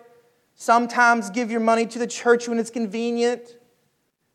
Sometimes 0.56 1.30
give 1.30 1.51
your 1.51 1.60
money 1.60 1.86
to 1.88 2.00
the 2.00 2.08
church 2.08 2.48
when 2.48 2.60
it's 2.60 2.70
convenient. 2.70 3.58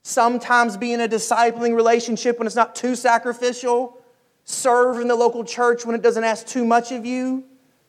Sometimes 0.02 0.76
be 0.76 0.92
in 0.92 1.00
a 1.00 1.08
discipling 1.08 1.74
relationship 1.74 2.38
when 2.38 2.46
it's 2.46 2.56
not 2.56 2.74
too 2.74 2.94
sacrificial. 2.94 4.00
Serve 4.44 5.00
in 5.00 5.08
the 5.08 5.16
local 5.16 5.44
church 5.44 5.84
when 5.84 5.94
it 5.94 6.02
doesn't 6.02 6.24
ask 6.24 6.46
too 6.46 6.64
much 6.64 6.92
of 6.92 7.04
you. 7.04 7.44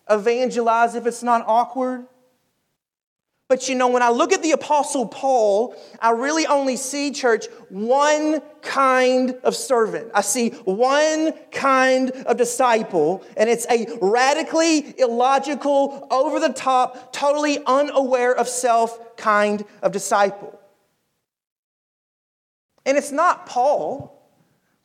Evangelize 0.10 0.96
if 0.96 1.06
it's 1.06 1.24
not 1.24 1.44
awkward. 1.48 2.06
But 3.50 3.68
you 3.68 3.74
know, 3.74 3.88
when 3.88 4.04
I 4.04 4.10
look 4.10 4.32
at 4.32 4.44
the 4.44 4.52
Apostle 4.52 5.08
Paul, 5.08 5.76
I 6.00 6.12
really 6.12 6.46
only 6.46 6.76
see, 6.76 7.10
church, 7.10 7.48
one 7.70 8.42
kind 8.62 9.32
of 9.44 9.56
servant. 9.56 10.12
I 10.14 10.22
see 10.22 10.52
one 10.66 11.34
kind 11.52 12.12
of 12.12 12.38
disciple, 12.38 13.26
and 13.36 13.50
it's 13.50 13.66
a 13.72 13.88
radically 14.04 14.94
illogical, 15.00 16.08
over 16.12 16.40
the 16.40 16.54
top, 16.54 17.12
totally 17.12 17.58
unaware 17.66 18.36
of 18.36 18.48
self 18.48 19.18
kind 19.18 19.66
of 19.82 19.94
disciple. 19.94 20.59
And 22.86 22.98
it's 22.98 23.12
not 23.12 23.46
Paul. 23.46 24.16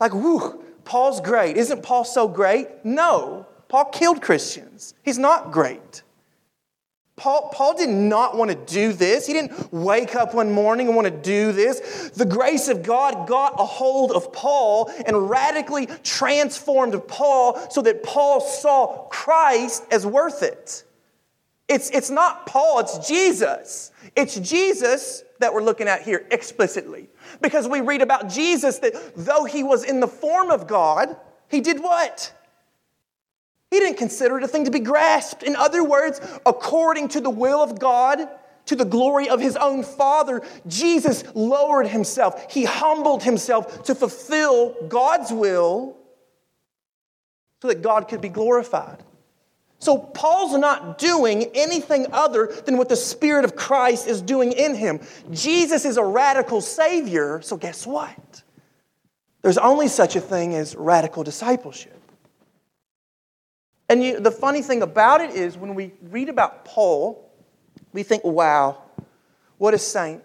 Like, 0.01 0.13
whoo, 0.13 0.63
Paul's 0.85 1.21
great. 1.21 1.57
Isn't 1.57 1.83
Paul 1.83 2.05
so 2.05 2.29
great? 2.29 2.69
No. 2.85 3.47
Paul 3.69 3.87
killed 3.87 4.23
Christians. 4.23 4.95
He's 5.03 5.19
not 5.19 5.53
great. 5.53 6.03
Paul, 7.17 7.51
Paul 7.55 7.77
did 7.77 7.91
not 7.91 8.37
want 8.37 8.51
to 8.51 8.57
do 8.57 8.93
this. 8.93 9.27
He 9.27 9.33
didn't 9.33 9.73
wake 9.73 10.17
up 10.17 10.35
one 10.35 10.51
morning 10.51 10.89
and 10.89 10.97
want 10.97 11.07
to 11.07 11.17
do 11.17 11.53
this. 11.53 12.11
The 12.11 12.25
grace 12.25 12.69
of 12.69 12.83
God 12.83 13.29
got 13.29 13.55
a 13.59 13.65
hold 13.65 14.11
of 14.11 14.33
Paul 14.33 14.91
and 15.07 15.31
radically 15.31 15.87
transformed 16.03 17.01
Paul 17.07 17.71
so 17.71 17.83
that 17.83 18.03
Paul 18.03 18.41
saw 18.41 19.07
Christ 19.09 19.85
as 19.93 20.05
worth 20.05 20.43
it. 20.43 20.83
It's, 21.69 21.89
it's 21.91 22.11
not 22.11 22.47
Paul, 22.47 22.81
it's 22.81 23.09
Jesus. 23.09 23.93
It's 24.17 24.35
Jesus 24.39 25.23
that 25.39 25.55
we're 25.55 25.63
looking 25.63 25.89
at 25.89 26.03
here 26.03 26.27
explicitly. 26.31 27.09
Because 27.41 27.69
we 27.69 27.81
read 27.81 28.03
about 28.03 28.29
Jesus 28.29 28.79
that 28.79 28.95
though 29.17 29.45
he 29.45 29.62
was 29.62 29.85
in 29.85 30.00
the 30.00 30.09
form 30.09 30.50
of 30.50 30.67
God, 30.67 31.17
he 31.49 31.61
did 31.61 31.81
what? 31.81 32.33
He 33.71 33.81
didn't 33.81 33.99
consider 33.99 34.38
it 34.38 34.45
a 34.45 34.49
thing 34.49 34.67
to 34.67 34.71
be 34.71 34.81
grasped. 34.81 35.43
In 35.43 35.57
other 35.57 35.83
words, 35.83 36.21
according 36.47 37.09
to 37.09 37.21
the 37.21 37.31
will 37.31 37.61
of 37.61 37.79
God, 37.79 38.29
to 38.67 38.76
the 38.76 38.85
glory 38.85 39.29
of 39.29 39.41
his 39.41 39.57
own 39.57 39.83
Father, 39.83 40.43
Jesus 40.67 41.25
lowered 41.35 41.88
himself. 41.88 42.53
He 42.53 42.64
humbled 42.64 43.23
himself 43.23 43.85
to 43.85 43.95
fulfill 43.95 44.75
God's 44.88 45.33
will 45.33 45.97
so 47.61 47.69
that 47.69 47.83
God 47.83 48.09
could 48.09 48.21
be 48.21 48.29
glorified. 48.29 49.03
So, 49.85 49.99
Paul's 49.99 50.57
not 50.57 50.97
doing 50.97 51.50
anything 51.53 52.07
other 52.11 52.47
than 52.64 52.79
what 52.79 52.88
the 52.88 52.97
Spirit 52.97 53.45
of 53.45 53.55
Christ 53.55 54.09
is 54.09 54.23
doing 54.23 54.53
in 54.53 54.75
him. 54.75 54.99
Jesus 55.31 55.85
is 55.85 55.99
a 55.99 56.03
radical 56.03 56.62
Savior, 56.62 57.43
so 57.43 57.59
guess 57.59 57.87
what? 57.87 58.43
There's 59.43 59.59
only 59.59 59.88
such 59.88 60.17
a 60.17 60.23
thing 60.23 60.55
as 60.55 60.75
radical 60.75 61.23
discipleship. 61.23 62.00
And 63.91 64.03
you, 64.03 64.21
the 64.21 64.31
funny 64.31 64.62
thing 64.62 64.81
about 64.81 65.21
it 65.21 65.33
is, 65.33 65.59
when 65.59 65.75
we 65.75 65.93
read 66.00 66.31
about 66.31 66.64
Paul, 66.64 67.31
we 67.93 68.05
think, 68.05 68.25
wow, 68.25 68.79
what 69.59 69.75
a 69.75 69.79
saint. 69.79 70.23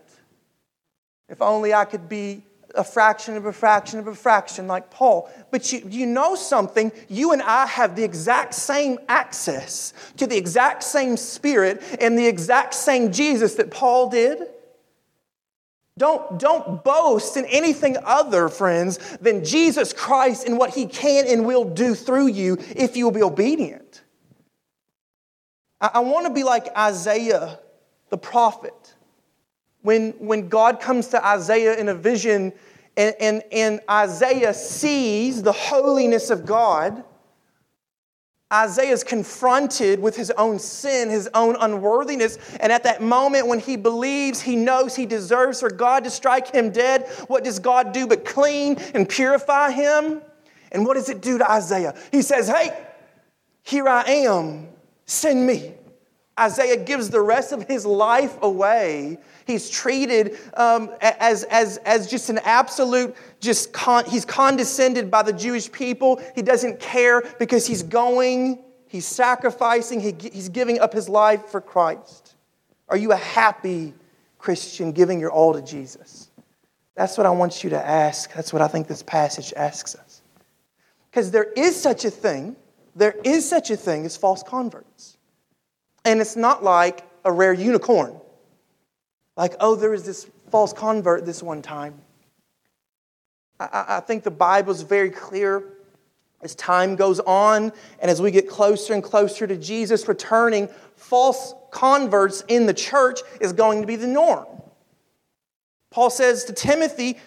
If 1.28 1.42
only 1.42 1.74
I 1.74 1.84
could 1.84 2.08
be 2.08 2.44
a 2.76 2.84
fraction 2.84 3.36
of 3.36 3.46
a 3.46 3.54
fraction 3.54 4.00
of 4.00 4.08
a 4.08 4.16
fraction 4.16 4.68
like 4.68 4.90
Paul. 4.90 5.30
But 5.52 5.72
you, 5.72 5.82
you 5.90 6.06
know 6.06 6.36
something? 6.36 6.92
You 7.08 7.32
and 7.32 7.42
I 7.42 7.66
have 7.66 7.96
the 7.96 8.04
exact 8.04 8.54
same 8.54 9.00
access 9.08 9.94
to 10.18 10.28
the 10.28 10.38
exact 10.38 10.84
same 10.84 11.18
spirit 11.18 11.82
and 12.00 12.18
the 12.18 12.28
exact 12.28 12.74
same 12.74 13.12
Jesus 13.12 13.56
that 13.56 13.72
Paul 13.72 14.10
did. 14.10 14.48
Don't, 15.98 16.40
don't 16.40 16.82
boast 16.84 17.36
in 17.36 17.46
anything 17.46 17.98
other, 18.06 18.48
friends, 18.48 18.98
than 19.18 19.44
Jesus 19.44 19.92
Christ 19.92 20.48
and 20.48 20.58
what 20.58 20.74
he 20.74 20.86
can 20.86 21.28
and 21.28 21.46
will 21.46 21.66
do 21.66 21.94
through 21.94 22.28
you 22.28 22.58
if 22.76 22.96
you 22.96 23.04
will 23.04 23.12
be 23.12 23.24
obedient. 23.24 24.02
I, 25.82 25.92
I 25.96 26.00
want 26.00 26.26
to 26.26 26.34
be 26.34 26.44
like 26.44 26.68
Isaiah 26.78 27.60
the 28.10 28.18
prophet. 28.18 28.96
When, 29.90 30.12
when 30.20 30.50
God 30.50 30.80
comes 30.80 31.08
to 31.08 31.26
Isaiah 31.26 31.76
in 31.76 31.90
a 31.90 31.96
vision 31.96 32.54
and, 32.96 33.16
and, 33.20 33.44
and 33.52 33.80
Isaiah 33.90 34.54
sees 34.54 35.42
the 35.42 35.52
holiness 35.52 36.30
of 36.30 36.46
God, 36.46 37.04
Isaiah 38.54 38.94
is 38.94 39.04
confronted 39.04 40.00
with 40.00 40.16
his 40.16 40.30
own 40.30 40.60
sin, 40.60 41.10
his 41.10 41.28
own 41.34 41.56
unworthiness. 41.60 42.38
And 42.60 42.72
at 42.72 42.84
that 42.84 43.02
moment, 43.02 43.48
when 43.48 43.60
he 43.60 43.78
believes 43.78 44.40
he 44.40 44.56
knows 44.56 44.96
he 44.96 45.08
deserves 45.08 45.60
for 45.60 45.72
God 45.72 46.04
to 46.04 46.12
strike 46.12 46.54
him 46.54 46.70
dead, 46.70 47.08
what 47.26 47.44
does 47.44 47.58
God 47.58 47.92
do 47.92 48.06
but 48.06 48.26
clean 48.26 48.76
and 48.94 49.10
purify 49.10 49.72
him? 49.72 50.22
And 50.72 50.86
what 50.86 50.98
does 50.98 51.10
it 51.10 51.20
do 51.20 51.40
to 51.40 51.52
Isaiah? 51.52 51.96
He 52.12 52.22
says, 52.22 52.48
Hey, 52.48 52.78
here 53.64 53.88
I 53.90 54.04
am, 54.04 54.68
send 55.08 55.48
me. 55.48 55.74
Isaiah 56.40 56.78
gives 56.78 57.10
the 57.10 57.22
rest 57.22 57.52
of 57.52 57.68
his 57.68 57.86
life 57.86 58.38
away. 58.42 59.18
He's 59.46 59.70
treated 59.70 60.38
um, 60.56 60.92
as, 61.02 61.44
as, 61.46 61.78
as 61.78 62.10
just 62.10 62.30
an 62.30 62.40
absolute, 62.44 63.16
just 63.40 63.74
con- 63.74 64.06
he's 64.06 64.26
condescended 64.26 65.12
by 65.12 65.24
the 65.24 65.34
Jewish 65.34 65.72
people. 65.72 66.22
He 66.36 66.42
doesn't 66.42 66.80
care 66.80 67.24
because 67.40 67.68
he's 67.68 67.84
going, 67.84 68.60
he's 68.88 69.06
sacrificing, 69.06 70.00
he, 70.00 70.16
he's 70.32 70.50
giving 70.50 70.80
up 70.80 70.94
his 70.94 71.10
life 71.10 71.46
for 71.48 71.62
Christ. 71.62 72.36
Are 72.88 72.98
you 72.98 73.12
a 73.12 73.18
happy 73.18 73.94
Christian 74.38 74.92
giving 74.92 75.20
your 75.20 75.32
all 75.32 75.54
to 75.54 75.62
Jesus? 75.62 76.30
That's 76.96 77.18
what 77.18 77.26
I 77.26 77.30
want 77.30 77.64
you 77.64 77.70
to 77.72 77.86
ask. 77.86 78.34
That's 78.34 78.52
what 78.52 78.62
I 78.62 78.68
think 78.68 78.88
this 78.88 79.04
passage 79.04 79.54
asks 79.56 79.96
us. 79.96 80.22
Because 81.10 81.32
there 81.32 81.52
is 81.56 81.80
such 81.80 82.06
a 82.06 82.12
thing, 82.12 82.56
there 82.96 83.16
is 83.24 83.48
such 83.48 83.72
a 83.72 83.78
thing 83.78 84.06
as 84.06 84.18
false 84.18 84.44
converts. 84.44 85.18
And 86.06 86.22
it's 86.22 86.36
not 86.36 86.64
like 86.64 87.04
a 87.26 87.32
rare 87.32 87.54
unicorn. 87.54 88.20
Like, 89.36 89.56
oh, 89.60 89.76
there 89.76 89.94
is 89.94 90.04
this 90.04 90.30
false 90.50 90.74
convert 90.74 91.26
this 91.26 91.42
one 91.44 91.62
time. 91.62 92.02
I, 93.60 93.86
I 93.88 94.00
think 94.00 94.24
the 94.24 94.32
Bible 94.32 94.72
is 94.72 94.82
very 94.82 95.10
clear 95.10 95.64
as 96.42 96.56
time 96.56 96.96
goes 96.96 97.20
on 97.20 97.72
and 98.00 98.10
as 98.10 98.22
we 98.22 98.32
get 98.32 98.50
closer 98.50 98.94
and 98.94 99.04
closer 99.04 99.46
to 99.46 99.58
Jesus 99.58 100.08
returning, 100.08 100.70
false 100.96 101.54
converts 101.72 102.44
in 102.48 102.66
the 102.66 102.74
church 102.74 103.20
is 103.42 103.54
going 103.54 103.82
to 103.82 103.88
be 103.88 103.96
the 103.96 104.08
norm. 104.08 104.46
Paul 105.92 106.10
says 106.10 106.46
to 106.46 106.54
Timothy, 106.54 107.18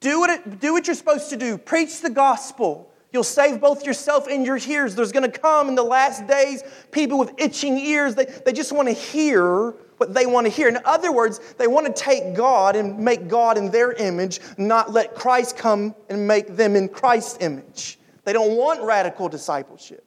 do 0.00 0.20
what, 0.20 0.60
do 0.60 0.72
what 0.72 0.86
you're 0.86 0.96
supposed 0.96 1.30
to 1.30 1.36
do, 1.36 1.58
preach 1.58 2.00
the 2.00 2.10
gospel. 2.10 2.90
You'll 3.10 3.24
save 3.24 3.60
both 3.60 3.86
yourself 3.86 4.26
and 4.28 4.44
your 4.44 4.58
hearers. 4.58 4.94
There's 4.94 5.12
going 5.12 5.30
to 5.30 5.38
come 5.38 5.68
in 5.68 5.74
the 5.74 5.82
last 5.82 6.26
days 6.26 6.62
people 6.90 7.18
with 7.18 7.32
itching 7.38 7.78
ears. 7.78 8.14
They, 8.14 8.26
they 8.26 8.52
just 8.52 8.72
want 8.72 8.88
to 8.88 8.94
hear 8.94 9.74
what 9.96 10.14
they 10.14 10.26
want 10.26 10.46
to 10.46 10.52
hear. 10.52 10.68
In 10.68 10.78
other 10.84 11.10
words, 11.10 11.40
they 11.58 11.66
want 11.66 11.86
to 11.86 11.92
take 11.92 12.34
God 12.34 12.76
and 12.76 12.98
make 12.98 13.28
God 13.28 13.56
in 13.56 13.70
their 13.70 13.92
image, 13.92 14.40
not 14.56 14.92
let 14.92 15.14
Christ 15.14 15.56
come 15.56 15.94
and 16.08 16.28
make 16.28 16.54
them 16.56 16.76
in 16.76 16.88
Christ's 16.88 17.38
image. 17.40 17.98
They 18.24 18.32
don't 18.32 18.56
want 18.56 18.82
radical 18.82 19.28
discipleship. 19.28 20.04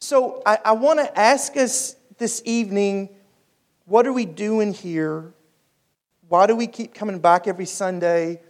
So 0.00 0.42
I, 0.44 0.58
I 0.64 0.72
want 0.72 1.00
to 1.00 1.18
ask 1.18 1.56
us 1.56 1.96
this 2.18 2.42
evening 2.44 3.10
what 3.86 4.06
are 4.06 4.12
we 4.12 4.26
doing 4.26 4.74
here? 4.74 5.32
Why 6.28 6.46
do 6.46 6.54
we 6.54 6.66
keep 6.66 6.92
coming 6.92 7.20
back 7.20 7.46
every 7.46 7.64
Sunday? 7.64 8.42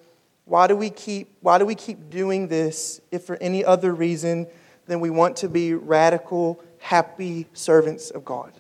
Why 0.49 0.67
do 0.67 0.75
we 0.75 0.89
keep, 0.89 1.29
why 1.43 1.59
do 1.59 1.67
we 1.67 1.75
keep 1.75 2.09
doing 2.09 2.49
this 2.49 3.03
if 3.11 3.25
for 3.25 3.37
any 3.37 3.63
other 3.63 3.95
reason 3.95 4.47
than 4.87 4.99
we 5.01 5.11
want 5.11 5.37
to 5.39 5.49
be 5.49 5.75
radical, 5.75 6.59
happy 6.79 7.47
servants 7.53 8.09
of 8.09 8.25
God? 8.25 8.51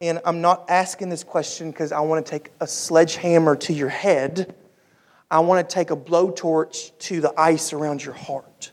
And 0.00 0.20
I'm 0.24 0.40
not 0.42 0.66
asking 0.68 1.08
this 1.08 1.24
question 1.24 1.72
because 1.72 1.90
I 1.90 1.98
want 1.98 2.24
to 2.24 2.30
take 2.30 2.52
a 2.60 2.66
sledgehammer 2.68 3.56
to 3.56 3.72
your 3.72 3.88
head. 3.88 4.54
I 5.28 5.40
want 5.40 5.68
to 5.68 5.74
take 5.74 5.90
a 5.90 5.96
blowtorch 5.96 6.96
to 6.98 7.20
the 7.20 7.34
ice 7.36 7.72
around 7.72 8.04
your 8.04 8.14
heart. 8.14 8.70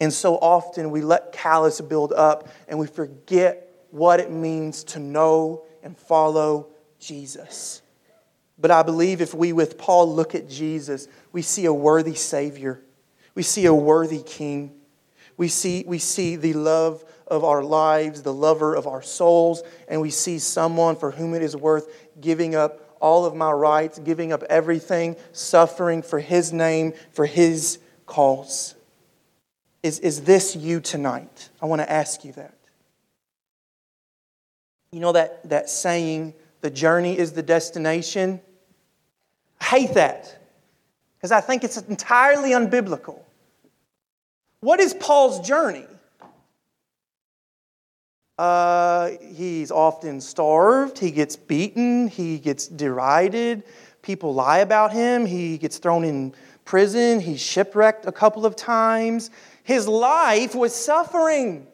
And 0.00 0.12
so 0.12 0.36
often 0.36 0.90
we 0.90 1.00
let 1.00 1.32
callus 1.32 1.80
build 1.80 2.12
up 2.12 2.50
and 2.68 2.78
we 2.78 2.88
forget 2.88 3.86
what 3.90 4.20
it 4.20 4.30
means 4.30 4.84
to 4.84 4.98
know 4.98 5.62
and 5.82 5.96
follow 5.96 6.66
Jesus. 6.98 7.80
But 8.58 8.70
I 8.70 8.82
believe 8.82 9.20
if 9.20 9.34
we, 9.34 9.52
with 9.52 9.76
Paul, 9.76 10.14
look 10.14 10.34
at 10.34 10.48
Jesus, 10.48 11.08
we 11.32 11.42
see 11.42 11.66
a 11.66 11.72
worthy 11.72 12.14
Savior. 12.14 12.80
We 13.34 13.42
see 13.42 13.66
a 13.66 13.74
worthy 13.74 14.22
King. 14.22 14.72
We 15.36 15.48
see, 15.48 15.84
we 15.86 15.98
see 15.98 16.36
the 16.36 16.54
love 16.54 17.04
of 17.26 17.44
our 17.44 17.62
lives, 17.62 18.22
the 18.22 18.32
lover 18.32 18.74
of 18.74 18.86
our 18.86 19.02
souls, 19.02 19.62
and 19.88 20.00
we 20.00 20.10
see 20.10 20.38
someone 20.38 20.96
for 20.96 21.10
whom 21.10 21.34
it 21.34 21.42
is 21.42 21.54
worth 21.54 21.92
giving 22.20 22.54
up 22.54 22.96
all 23.00 23.26
of 23.26 23.34
my 23.34 23.52
rights, 23.52 23.98
giving 23.98 24.32
up 24.32 24.42
everything, 24.44 25.16
suffering 25.32 26.02
for 26.02 26.18
His 26.18 26.52
name, 26.52 26.94
for 27.12 27.26
His 27.26 27.78
cause. 28.06 28.74
Is, 29.82 29.98
is 29.98 30.22
this 30.22 30.56
you 30.56 30.80
tonight? 30.80 31.50
I 31.60 31.66
want 31.66 31.82
to 31.82 31.90
ask 31.90 32.24
you 32.24 32.32
that. 32.32 32.54
You 34.90 35.00
know 35.00 35.12
that, 35.12 35.48
that 35.50 35.68
saying, 35.68 36.32
the 36.62 36.70
journey 36.70 37.18
is 37.18 37.32
the 37.32 37.42
destination? 37.42 38.40
I 39.60 39.64
hate 39.64 39.94
that 39.94 40.38
because 41.16 41.32
I 41.32 41.40
think 41.40 41.64
it's 41.64 41.76
entirely 41.76 42.50
unbiblical. 42.50 43.20
What 44.60 44.80
is 44.80 44.94
Paul's 44.94 45.46
journey? 45.46 45.86
Uh, 48.38 49.10
he's 49.34 49.70
often 49.70 50.20
starved, 50.20 50.98
he 50.98 51.10
gets 51.10 51.36
beaten, 51.36 52.08
he 52.08 52.38
gets 52.38 52.66
derided, 52.66 53.62
people 54.02 54.34
lie 54.34 54.58
about 54.58 54.92
him, 54.92 55.24
he 55.24 55.56
gets 55.56 55.78
thrown 55.78 56.04
in 56.04 56.34
prison, 56.66 57.18
he's 57.18 57.40
shipwrecked 57.40 58.04
a 58.04 58.12
couple 58.12 58.44
of 58.44 58.54
times. 58.54 59.30
His 59.62 59.88
life 59.88 60.54
was 60.54 60.74
suffering. 60.74 61.66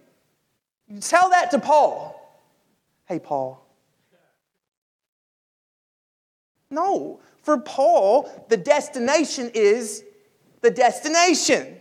Tell 1.00 1.30
that 1.30 1.50
to 1.50 1.58
Paul. 1.58 2.18
Hey, 3.06 3.18
Paul. 3.18 3.61
No, 6.72 7.20
for 7.42 7.58
Paul, 7.58 8.30
the 8.48 8.56
destination 8.56 9.50
is 9.54 10.04
the 10.62 10.70
destination. 10.70 11.78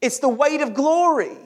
It's 0.00 0.18
the 0.18 0.28
weight 0.28 0.60
of 0.60 0.74
glory. 0.74 1.36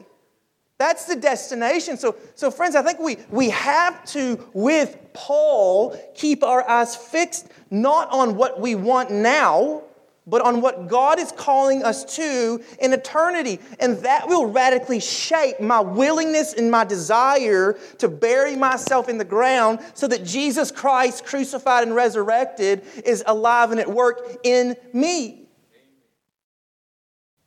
That's 0.78 1.06
the 1.06 1.16
destination. 1.16 1.96
So, 1.96 2.16
so 2.36 2.50
friends, 2.52 2.76
I 2.76 2.82
think 2.82 3.00
we, 3.00 3.16
we 3.30 3.50
have 3.50 4.04
to, 4.06 4.48
with 4.52 4.96
Paul, 5.12 5.98
keep 6.14 6.44
our 6.44 6.68
eyes 6.68 6.94
fixed 6.94 7.48
not 7.70 8.10
on 8.10 8.36
what 8.36 8.60
we 8.60 8.76
want 8.76 9.10
now, 9.10 9.82
but 10.28 10.42
on 10.42 10.60
what 10.60 10.88
God 10.88 11.18
is 11.18 11.32
calling 11.32 11.82
us 11.82 12.16
to 12.16 12.62
in 12.80 12.92
eternity. 12.92 13.60
And 13.80 13.98
that 13.98 14.28
will 14.28 14.46
radically 14.46 15.00
shape 15.00 15.60
my 15.60 15.80
willingness 15.80 16.52
and 16.52 16.70
my 16.70 16.84
desire 16.84 17.78
to 17.98 18.08
bury 18.08 18.54
myself 18.54 19.08
in 19.08 19.18
the 19.18 19.24
ground 19.24 19.80
so 19.94 20.06
that 20.08 20.24
Jesus 20.24 20.70
Christ, 20.70 21.24
crucified 21.24 21.84
and 21.84 21.94
resurrected, 21.94 22.82
is 23.04 23.24
alive 23.26 23.70
and 23.70 23.80
at 23.80 23.90
work 23.90 24.38
in 24.44 24.76
me. 24.92 25.46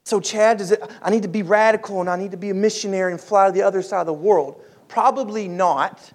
So, 0.04 0.20
Chad, 0.20 0.58
does 0.58 0.72
it, 0.72 0.82
I 1.02 1.10
need 1.12 1.22
to 1.22 1.30
be 1.30 1.44
radical 1.44 2.02
and 2.02 2.10
I 2.10 2.16
need 2.18 2.32
to 2.32 2.38
be 2.38 2.50
a 2.50 2.54
missionary 2.54 3.12
and 3.12 3.22
fly 3.22 3.46
to 3.46 3.52
the 3.52 3.62
other 3.62 3.82
side 3.82 4.02
of 4.02 4.08
the 4.08 4.14
world? 4.14 4.62
Probably 4.88 5.48
not. 5.48 6.12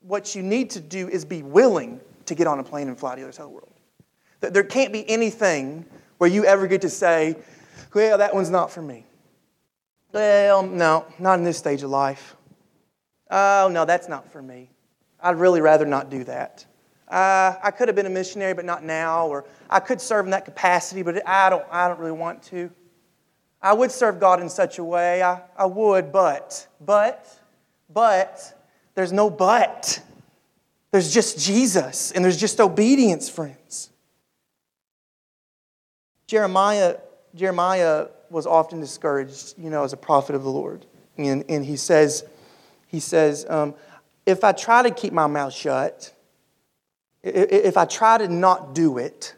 What 0.00 0.34
you 0.34 0.42
need 0.42 0.70
to 0.70 0.80
do 0.80 1.08
is 1.08 1.24
be 1.24 1.42
willing 1.42 2.00
to 2.24 2.34
get 2.34 2.46
on 2.46 2.58
a 2.58 2.64
plane 2.64 2.88
and 2.88 2.98
fly 2.98 3.14
to 3.14 3.20
the 3.20 3.26
other 3.26 3.32
side 3.32 3.44
of 3.44 3.50
the 3.50 3.54
world. 3.54 3.75
There 4.40 4.64
can't 4.64 4.92
be 4.92 5.08
anything 5.08 5.84
where 6.18 6.30
you 6.30 6.44
ever 6.44 6.66
get 6.66 6.82
to 6.82 6.90
say, 6.90 7.36
well, 7.94 8.18
that 8.18 8.34
one's 8.34 8.50
not 8.50 8.70
for 8.70 8.82
me. 8.82 9.06
Well, 10.12 10.62
no, 10.62 11.06
not 11.18 11.38
in 11.38 11.44
this 11.44 11.58
stage 11.58 11.82
of 11.82 11.90
life. 11.90 12.36
Oh, 13.30 13.68
no, 13.72 13.84
that's 13.84 14.08
not 14.08 14.30
for 14.30 14.40
me. 14.42 14.70
I'd 15.20 15.36
really 15.36 15.60
rather 15.60 15.86
not 15.86 16.10
do 16.10 16.24
that. 16.24 16.64
Uh, 17.08 17.54
I 17.62 17.70
could 17.70 17.88
have 17.88 17.94
been 17.94 18.06
a 18.06 18.10
missionary, 18.10 18.54
but 18.54 18.64
not 18.64 18.84
now. 18.84 19.26
Or 19.26 19.44
I 19.70 19.80
could 19.80 20.00
serve 20.00 20.26
in 20.26 20.30
that 20.32 20.44
capacity, 20.44 21.02
but 21.02 21.26
I 21.26 21.50
don't, 21.50 21.64
I 21.70 21.88
don't 21.88 21.98
really 21.98 22.12
want 22.12 22.42
to. 22.44 22.70
I 23.62 23.72
would 23.72 23.90
serve 23.90 24.20
God 24.20 24.40
in 24.40 24.48
such 24.48 24.78
a 24.78 24.84
way. 24.84 25.22
I, 25.22 25.40
I 25.56 25.66
would, 25.66 26.12
but, 26.12 26.66
but, 26.80 27.26
but, 27.88 28.68
there's 28.94 29.12
no 29.12 29.30
but. 29.30 30.00
There's 30.90 31.12
just 31.12 31.38
Jesus, 31.38 32.12
and 32.12 32.24
there's 32.24 32.36
just 32.36 32.60
obedience, 32.60 33.28
friends. 33.28 33.90
Jeremiah, 36.26 36.96
Jeremiah 37.34 38.08
was 38.30 38.46
often 38.46 38.80
discouraged, 38.80 39.54
you 39.58 39.70
know, 39.70 39.84
as 39.84 39.92
a 39.92 39.96
prophet 39.96 40.34
of 40.34 40.42
the 40.42 40.50
Lord. 40.50 40.84
And, 41.16 41.44
and 41.48 41.64
he 41.64 41.76
says, 41.76 42.24
he 42.88 43.00
says 43.00 43.46
um, 43.48 43.74
if 44.24 44.42
I 44.42 44.52
try 44.52 44.82
to 44.82 44.90
keep 44.90 45.12
my 45.12 45.26
mouth 45.26 45.52
shut, 45.52 46.12
if 47.22 47.76
I 47.76 47.84
try 47.84 48.18
to 48.18 48.28
not 48.28 48.74
do 48.74 48.98
it, 48.98 49.34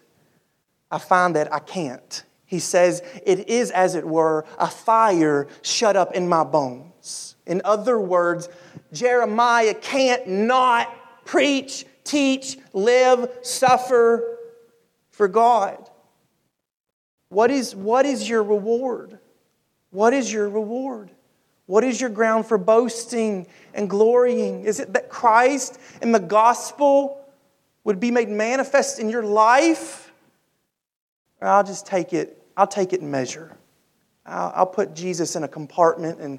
I 0.91 0.99
find 0.99 1.37
that 1.37 1.53
I 1.53 1.59
can't. 1.59 2.25
He 2.47 2.59
says, 2.59 3.03
it 3.27 3.49
is, 3.49 3.71
as 3.71 3.95
it 3.95 4.07
were, 4.07 4.47
a 4.59 4.69
fire 4.69 5.49
shut 5.61 5.97
up 5.97 6.13
in 6.15 6.29
my 6.29 6.45
bones. 6.45 7.37
In 7.47 7.61
other 7.65 7.99
words, 8.01 8.49
Jeremiah 8.93 9.75
can't 9.75 10.27
not 10.27 10.95
preach, 11.27 11.85
teach, 12.05 12.57
live, 12.73 13.29
suffer 13.43 14.39
for 15.11 15.29
God. 15.29 15.88
What 17.29 17.51
is, 17.51 17.75
what 17.75 18.07
is 18.07 18.29
your 18.29 18.43
reward? 18.43 19.19
What 19.91 20.15
is 20.15 20.33
your 20.33 20.49
reward? 20.49 21.11
What 21.67 21.85
is 21.85 22.01
your 22.01 22.11
ground 22.11 22.47
for 22.47 22.57
boasting 22.57 23.47
and 23.75 23.91
glorying? 23.91 24.65
Is 24.65 24.81
it 24.81 24.95
that 24.95 25.11
Christ 25.11 25.79
and 26.01 26.15
the 26.15 26.21
gospel 26.21 27.23
would 27.85 28.01
be 28.01 28.11
made 28.11 28.29
manifest 28.29 28.99
in 28.99 29.11
your 29.11 29.23
life? 29.23 30.11
Or 31.41 31.49
I'll 31.49 31.65
just 31.65 31.87
take 31.87 32.13
it, 32.13 32.43
I'll 32.57 32.67
take 32.67 32.93
it 32.93 33.01
in 33.01 33.11
measure. 33.11 33.55
I'll, 34.25 34.53
I'll 34.57 34.67
put 34.67 34.95
Jesus 34.95 35.37
in 35.37 35.45
a 35.45 35.49
compartment 35.49 36.21
and 36.21 36.39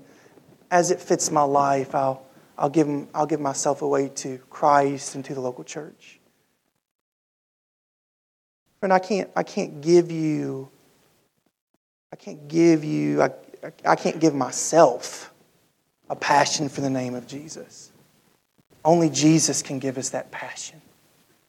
as 0.71 0.91
it 0.91 0.99
fits 0.99 1.31
my 1.31 1.41
life, 1.41 1.93
I'll, 1.95 2.25
I'll, 2.57 2.69
give 2.69 2.87
him, 2.87 3.07
I'll 3.13 3.25
give 3.25 3.39
myself 3.39 3.81
away 3.81 4.09
to 4.15 4.37
Christ 4.49 5.15
and 5.15 5.25
to 5.25 5.33
the 5.33 5.41
local 5.41 5.63
church. 5.63 6.19
Friend, 8.79 8.93
I 8.93 8.99
can't, 8.99 9.29
I 9.35 9.43
can't 9.43 9.81
give 9.81 10.11
you 10.11 10.69
I 12.11 12.15
can't 12.15 12.47
give 12.47 12.83
you, 12.83 13.21
I, 13.21 13.29
I 13.85 13.95
can't 13.95 14.19
give 14.19 14.33
myself 14.33 15.31
a 16.09 16.15
passion 16.15 16.69
for 16.69 16.81
the 16.81 16.89
name 16.89 17.15
of 17.15 17.27
Jesus. 17.27 17.91
Only 18.83 19.09
Jesus 19.09 19.61
can 19.61 19.79
give 19.79 19.97
us 19.97 20.09
that 20.09 20.31
passion. 20.31 20.81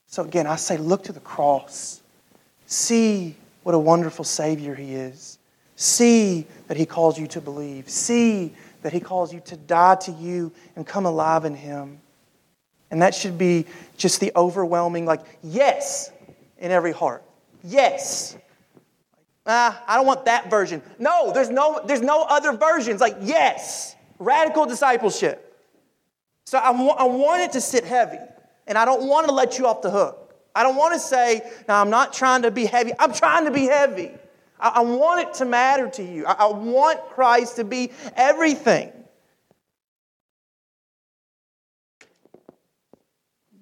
So 0.06 0.22
again, 0.24 0.46
I 0.46 0.56
say, 0.56 0.76
look 0.76 1.04
to 1.04 1.12
the 1.12 1.20
cross. 1.20 2.02
See 2.66 3.36
what 3.62 3.74
a 3.74 3.78
wonderful 3.78 4.24
Savior 4.24 4.74
He 4.74 4.94
is. 4.94 5.38
See 5.76 6.46
that 6.66 6.76
He 6.76 6.84
calls 6.84 7.18
you 7.18 7.26
to 7.28 7.40
believe. 7.40 7.88
See 7.88 8.52
that 8.82 8.92
He 8.92 9.00
calls 9.00 9.32
you 9.32 9.40
to 9.46 9.56
die 9.56 9.94
to 9.96 10.12
you 10.12 10.52
and 10.76 10.86
come 10.86 11.06
alive 11.06 11.44
in 11.44 11.54
Him. 11.54 12.00
And 12.90 13.00
that 13.02 13.14
should 13.14 13.38
be 13.38 13.66
just 13.96 14.20
the 14.20 14.32
overwhelming, 14.34 15.06
like, 15.06 15.20
yes, 15.42 16.10
in 16.58 16.70
every 16.70 16.92
heart. 16.92 17.22
Yes. 17.62 18.36
Ah, 19.46 19.82
I 19.86 19.96
don't 19.96 20.06
want 20.06 20.26
that 20.26 20.50
version. 20.50 20.82
No, 20.98 21.32
there's 21.32 21.50
no, 21.50 21.80
there's 21.86 22.02
no 22.02 22.24
other 22.24 22.52
versions. 22.52 23.00
Like, 23.00 23.16
yes, 23.22 23.96
radical 24.18 24.66
discipleship. 24.66 25.46
So 26.46 26.58
I, 26.58 26.70
I 26.70 27.04
want 27.04 27.42
it 27.42 27.52
to 27.52 27.60
sit 27.60 27.84
heavy, 27.84 28.18
and 28.66 28.76
I 28.76 28.84
don't 28.84 29.06
want 29.08 29.28
to 29.28 29.32
let 29.32 29.58
you 29.58 29.66
off 29.66 29.82
the 29.82 29.90
hook. 29.90 30.34
I 30.54 30.62
don't 30.62 30.76
want 30.76 30.94
to 30.94 31.00
say, 31.00 31.48
now 31.68 31.80
I'm 31.80 31.90
not 31.90 32.12
trying 32.12 32.42
to 32.42 32.50
be 32.50 32.66
heavy. 32.66 32.92
I'm 32.98 33.12
trying 33.12 33.44
to 33.44 33.50
be 33.50 33.64
heavy. 33.64 34.10
I, 34.58 34.68
I 34.68 34.80
want 34.80 35.28
it 35.28 35.34
to 35.34 35.44
matter 35.44 35.88
to 35.88 36.02
you. 36.02 36.26
I, 36.26 36.32
I 36.32 36.52
want 36.52 37.00
Christ 37.10 37.56
to 37.56 37.64
be 37.64 37.92
everything. 38.16 38.92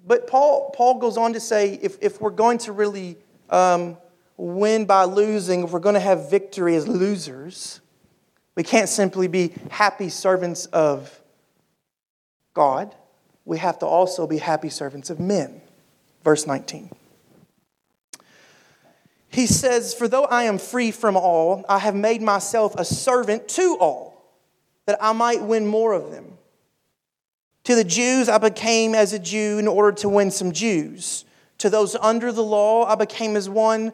But 0.05 0.25
Paul, 0.25 0.71
Paul 0.75 0.95
goes 0.95 1.17
on 1.17 1.33
to 1.33 1.39
say 1.39 1.79
if, 1.81 1.97
if 2.01 2.19
we're 2.19 2.31
going 2.31 2.57
to 2.59 2.71
really 2.71 3.15
um, 3.51 3.95
win 4.39 4.85
by 4.85 5.03
losing, 5.03 5.63
if 5.63 5.71
we're 5.71 5.79
going 5.79 5.95
to 5.95 5.99
have 5.99 6.29
victory 6.29 6.75
as 6.75 6.87
losers, 6.87 7.81
we 8.55 8.63
can't 8.63 8.89
simply 8.89 9.27
be 9.27 9.53
happy 9.69 10.09
servants 10.09 10.65
of 10.67 11.21
God. 12.53 12.95
we 13.45 13.57
have 13.57 13.79
to 13.79 13.85
also 13.85 14.27
be 14.27 14.37
happy 14.37 14.69
servants 14.69 15.09
of 15.09 15.19
men. 15.19 15.61
Verse 16.23 16.45
19. 16.45 16.91
He 19.29 19.47
says, 19.47 19.93
For 19.93 20.07
though 20.07 20.25
I 20.25 20.43
am 20.43 20.57
free 20.57 20.91
from 20.91 21.15
all, 21.15 21.65
I 21.67 21.79
have 21.79 21.95
made 21.95 22.21
myself 22.21 22.75
a 22.75 22.85
servant 22.85 23.47
to 23.49 23.77
all, 23.79 24.35
that 24.85 24.97
I 25.01 25.13
might 25.13 25.41
win 25.41 25.65
more 25.65 25.93
of 25.93 26.11
them. 26.11 26.37
To 27.65 27.75
the 27.75 27.83
Jews, 27.83 28.29
I 28.29 28.37
became 28.37 28.95
as 28.95 29.13
a 29.13 29.19
Jew 29.19 29.57
in 29.57 29.67
order 29.67 29.91
to 29.99 30.09
win 30.09 30.31
some 30.31 30.51
Jews. 30.51 31.25
To 31.59 31.69
those 31.69 31.95
under 31.95 32.31
the 32.31 32.43
law, 32.43 32.85
I 32.85 32.95
became 32.95 33.35
as 33.35 33.49
one 33.49 33.93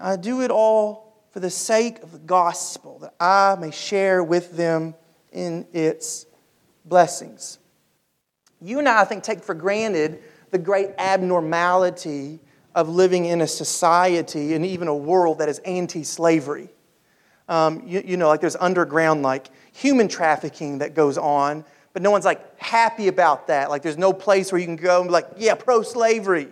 I 0.00 0.16
do 0.16 0.42
it 0.42 0.50
all 0.50 1.08
for 1.30 1.40
the 1.40 1.50
sake 1.50 2.02
of 2.02 2.12
the 2.12 2.18
gospel, 2.18 2.98
that 3.00 3.14
I 3.20 3.56
may 3.60 3.70
share 3.70 4.24
with 4.24 4.56
them 4.56 4.94
in 5.32 5.66
its 5.72 6.26
blessings. 6.84 7.58
You 8.60 8.78
and 8.78 8.88
I, 8.88 9.02
I 9.02 9.04
think, 9.04 9.22
take 9.22 9.42
for 9.42 9.54
granted 9.54 10.22
the 10.50 10.58
great 10.58 10.90
abnormality 10.98 12.40
of 12.74 12.88
living 12.88 13.26
in 13.26 13.40
a 13.40 13.46
society 13.46 14.54
and 14.54 14.64
even 14.64 14.88
a 14.88 14.96
world 14.96 15.38
that 15.38 15.48
is 15.48 15.58
anti 15.60 16.02
slavery. 16.02 16.68
Um, 17.48 17.82
you, 17.86 18.02
you 18.04 18.16
know, 18.16 18.28
like 18.28 18.40
there's 18.40 18.56
underground, 18.56 19.22
like 19.22 19.48
human 19.72 20.08
trafficking 20.08 20.78
that 20.78 20.94
goes 20.94 21.16
on, 21.16 21.64
but 21.92 22.02
no 22.02 22.10
one's 22.10 22.24
like 22.24 22.60
happy 22.60 23.08
about 23.08 23.46
that. 23.46 23.70
Like 23.70 23.82
there's 23.82 23.98
no 23.98 24.12
place 24.12 24.52
where 24.52 24.60
you 24.60 24.66
can 24.66 24.76
go 24.76 25.00
and 25.00 25.08
be 25.08 25.12
like, 25.12 25.26
yeah, 25.36 25.54
pro 25.54 25.82
slavery. 25.82 26.48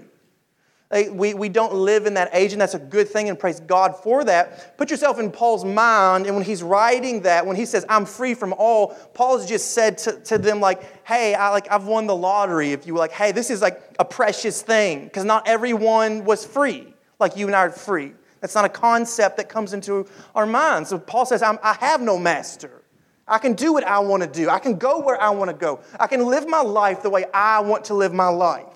We, 0.91 1.35
we 1.35 1.49
don't 1.49 1.75
live 1.75 2.07
in 2.07 2.15
that 2.15 2.31
age, 2.33 2.53
and 2.53 2.61
that's 2.61 2.75
a 2.75 2.79
good 2.79 3.09
thing, 3.09 3.29
and 3.29 3.39
praise 3.39 3.61
God 3.61 3.97
for 3.97 4.25
that. 4.25 4.79
Put 4.79 4.91
yourself 4.91 5.19
in 5.19 5.33
Paul's 5.33 5.65
mind, 5.65 6.27
and 6.27 6.37
when 6.37 6.45
he's 6.45 6.63
writing 6.63 7.23
that, 7.23 7.45
when 7.45 7.57
he 7.57 7.67
says, 7.67 7.85
I'm 7.89 8.07
free 8.07 8.35
from 8.35 8.53
all, 8.53 8.89
Paul 9.13 9.27
Paul's 9.27 9.49
just 9.49 9.73
said 9.73 9.99
to, 9.99 10.21
to 10.21 10.39
them, 10.39 10.61
like, 10.61 11.05
hey, 11.05 11.35
I, 11.35 11.49
like, 11.49 11.67
I've 11.69 11.87
won 11.87 12.07
the 12.07 12.15
lottery, 12.15 12.71
if 12.71 12.87
you 12.87 12.93
were 12.93 13.01
like, 13.01 13.11
hey, 13.11 13.33
this 13.33 13.51
is 13.51 13.61
like 13.61 13.83
a 13.99 14.05
precious 14.05 14.63
thing, 14.63 15.03
because 15.03 15.25
not 15.25 15.49
everyone 15.49 16.25
was 16.25 16.47
free, 16.47 16.95
like 17.19 17.37
you 17.37 17.47
and 17.47 17.57
I 17.57 17.63
are 17.63 17.71
free. 17.71 18.13
That's 18.41 18.55
not 18.55 18.65
a 18.65 18.69
concept 18.69 19.39
that 19.39 19.49
comes 19.49 19.73
into 19.73 20.07
our 20.37 20.47
minds. 20.47 20.91
So 20.91 20.99
Paul 21.01 21.27
says, 21.27 21.43
i 21.43 21.77
have 21.81 22.01
no 22.01 22.17
master. 22.17 22.85
I 23.27 23.39
can 23.39 23.55
do 23.55 23.73
what 23.73 23.83
I 23.83 23.99
want 23.99 24.23
to 24.23 24.29
do. 24.29 24.49
I 24.49 24.61
can 24.61 24.79
go 24.79 25.01
where 25.01 25.21
I 25.21 25.31
want 25.31 25.51
to 25.51 25.57
go. 25.57 25.81
I 25.99 26.07
can 26.07 26.25
live 26.25 26.47
my 26.49 26.61
life 26.61 27.03
the 27.03 27.11
way 27.11 27.25
I 27.35 27.59
want 27.59 27.87
to 27.87 27.95
live 27.95 28.15
my 28.15 28.29
life. 28.29 28.76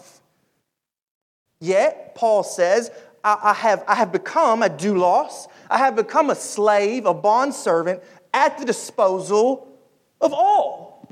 Yet, 1.61 2.15
Paul 2.15 2.43
says, 2.43 2.91
I, 3.23 3.39
I, 3.43 3.55
have, 3.55 3.85
I 3.87 3.95
have 3.95 4.13
become 4.13 4.63
a 4.63 4.69
doulos, 4.69 5.47
I 5.69 5.79
have 5.79 5.95
become 5.95 6.31
a 6.31 6.35
slave, 6.35 7.07
a 7.07 7.15
bondservant 7.15 8.03
at 8.33 8.59
the 8.59 8.65
disposal 8.65 9.69
of 10.21 10.33
all. 10.33 11.09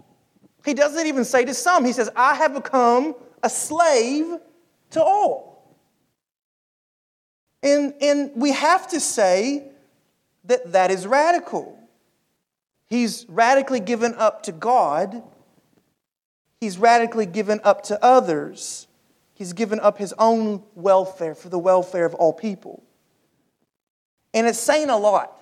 He 0.65 0.75
doesn't 0.75 1.07
even 1.07 1.25
say 1.25 1.45
to 1.45 1.55
some, 1.55 1.85
he 1.85 1.93
says, 1.93 2.11
I 2.17 2.35
have 2.35 2.55
become 2.55 3.15
a 3.43 3.51
slave 3.51 4.39
to 4.91 5.03
all. 5.03 5.77
And, 7.63 7.95
and 8.01 8.31
we 8.35 8.53
have 8.53 8.89
to 8.89 9.01
say 9.01 9.71
that 10.45 10.73
that 10.73 10.91
is 10.91 11.07
radical. 11.07 11.79
He's 12.87 13.27
radically 13.29 13.81
given 13.81 14.15
up 14.15 14.43
to 14.45 14.53
God, 14.53 15.23
he's 16.61 16.79
radically 16.79 17.27
given 17.27 17.61
up 17.65 17.83
to 17.85 18.03
others. 18.03 18.88
He's 19.39 19.53
given 19.53 19.79
up 19.79 19.99
his 19.99 20.13
own 20.19 20.65
welfare 20.75 21.33
for 21.33 21.49
the 21.49 21.61
welfare 21.61 22.05
of 22.05 22.13
all 22.17 22.33
people. 22.33 22.83
And 24.35 24.49
it's 24.49 24.59
saying 24.59 24.91
a 24.91 24.97
lot. 24.97 25.41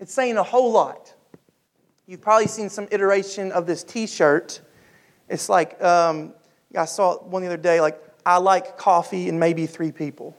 It's 0.00 0.14
saying 0.14 0.38
a 0.38 0.42
whole 0.42 0.72
lot. 0.72 1.12
You've 2.06 2.22
probably 2.22 2.46
seen 2.46 2.70
some 2.70 2.88
iteration 2.90 3.52
of 3.52 3.66
this 3.66 3.84
t 3.84 4.06
shirt. 4.06 4.62
It's 5.28 5.50
like, 5.50 5.82
um, 5.84 6.32
I 6.74 6.86
saw 6.86 7.18
one 7.18 7.42
the 7.42 7.48
other 7.48 7.58
day, 7.58 7.78
like, 7.78 8.02
I 8.24 8.38
like 8.38 8.78
coffee 8.78 9.28
and 9.28 9.38
maybe 9.38 9.66
three 9.66 9.92
people. 9.92 10.34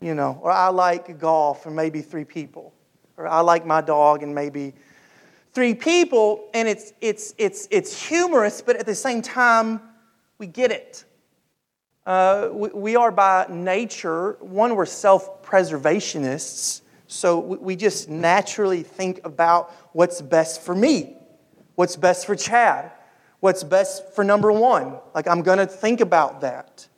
You 0.00 0.16
know, 0.16 0.40
or 0.42 0.50
I 0.50 0.70
like 0.70 1.20
golf 1.20 1.66
and 1.66 1.76
maybe 1.76 2.02
three 2.02 2.24
people. 2.24 2.74
Or 3.16 3.28
I 3.28 3.42
like 3.42 3.64
my 3.64 3.80
dog 3.80 4.24
and 4.24 4.34
maybe 4.34 4.74
three 5.52 5.74
people. 5.74 6.48
And 6.52 6.66
it's, 6.66 6.94
it's, 7.00 7.32
it's, 7.38 7.68
it's 7.70 8.08
humorous, 8.08 8.60
but 8.60 8.74
at 8.74 8.86
the 8.86 8.94
same 8.96 9.22
time, 9.22 9.82
we 10.38 10.46
get 10.46 10.70
it. 10.70 11.04
Uh, 12.06 12.48
we, 12.52 12.68
we, 12.70 12.96
are 12.96 13.10
by 13.10 13.46
nature, 13.50 14.38
one, 14.40 14.74
we're 14.74 14.86
self 14.86 15.42
preservationists, 15.42 16.80
so 17.06 17.38
we, 17.38 17.56
we 17.58 17.76
just 17.76 18.08
naturally 18.08 18.82
think 18.82 19.20
about 19.24 19.72
what's 19.92 20.22
best 20.22 20.62
for 20.62 20.74
me, 20.74 21.16
what's 21.74 21.96
best 21.96 22.24
for 22.24 22.34
Chad, 22.34 22.90
what's 23.40 23.62
best 23.62 24.14
for 24.14 24.24
number 24.24 24.50
one. 24.50 24.98
Like, 25.14 25.28
I'm 25.28 25.42
going 25.42 25.58
to 25.58 25.66
think 25.66 26.00
about 26.00 26.40
that. 26.40 26.88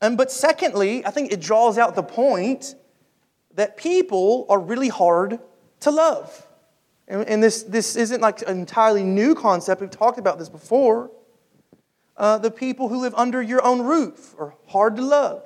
And, 0.00 0.16
but 0.16 0.32
secondly, 0.32 1.04
I 1.04 1.10
think 1.10 1.30
it 1.30 1.40
draws 1.40 1.78
out 1.78 1.94
the 1.94 2.02
point 2.02 2.74
that 3.54 3.76
people 3.76 4.46
are 4.48 4.58
really 4.58 4.88
hard 4.88 5.38
to 5.80 5.90
love. 5.90 6.46
And, 7.06 7.28
and 7.28 7.42
this, 7.42 7.62
this 7.64 7.96
isn't 7.96 8.20
like 8.20 8.42
an 8.42 8.58
entirely 8.58 9.04
new 9.04 9.34
concept. 9.34 9.80
We've 9.80 9.90
talked 9.90 10.18
about 10.18 10.38
this 10.38 10.48
before 10.48 11.10
uh, 12.20 12.36
the 12.36 12.50
people 12.50 12.90
who 12.90 13.00
live 13.00 13.14
under 13.14 13.40
your 13.40 13.64
own 13.64 13.80
roof 13.80 14.34
are 14.38 14.52
hard 14.66 14.96
to 14.96 15.02
love. 15.02 15.42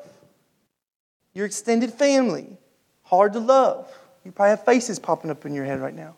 Your 1.33 1.47
extended 1.47 1.93
family, 1.93 2.59
hard 3.05 3.33
to 3.35 3.39
love. 3.39 3.89
You 4.25 4.33
probably 4.33 4.51
have 4.51 4.65
faces 4.65 4.99
popping 4.99 5.31
up 5.31 5.47
in 5.47 5.55
your 5.55 5.65
head 5.65 5.81
right 5.81 5.95
now. 5.95 6.17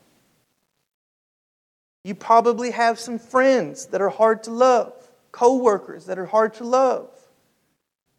You 2.04 2.14
probably 2.14 2.70
have 2.70 2.98
some 2.98 3.18
friends 3.18 3.86
that 3.88 4.00
are 4.00 4.08
hard 4.08 4.44
to 4.44 4.50
love, 4.50 4.94
co-workers 5.30 6.06
that 6.06 6.18
are 6.18 6.24
hard 6.24 6.54
to 6.54 6.64
love. 6.64 7.10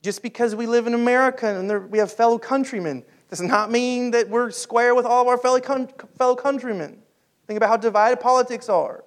Just 0.04 0.22
because 0.22 0.54
we 0.54 0.68
live 0.68 0.86
in 0.86 0.94
America 0.94 1.48
and 1.48 1.90
we 1.90 1.98
have 1.98 2.12
fellow 2.12 2.38
countrymen 2.38 3.04
does 3.32 3.42
not 3.42 3.72
mean 3.72 4.12
that 4.12 4.30
we're 4.30 4.52
square 4.52 4.94
with 4.94 5.08
all 5.08 5.24
of 5.24 5.28
our 5.28 5.40
fellow 5.40 6.36
countrymen. 6.36 7.00
Think 7.48 7.58
about 7.58 7.70
how 7.70 7.78
divided 7.78 8.20
politics 8.20 8.70
are. 8.70 9.04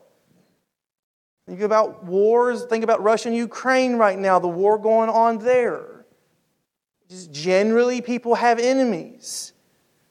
Think 1.46 1.61
about 1.61 2.05
wars. 2.05 2.64
Think 2.64 2.85
about 2.85 3.03
Russia 3.03 3.29
and 3.29 3.37
Ukraine 3.37 3.96
right 3.96 4.18
now, 4.18 4.38
the 4.38 4.48
war 4.48 4.79
going 4.79 5.11
on 5.11 5.38
there. 5.38 6.05
Just 7.09 7.33
generally, 7.33 8.00
people 8.00 8.37
have 8.37 8.59
enemies. 8.59 9.53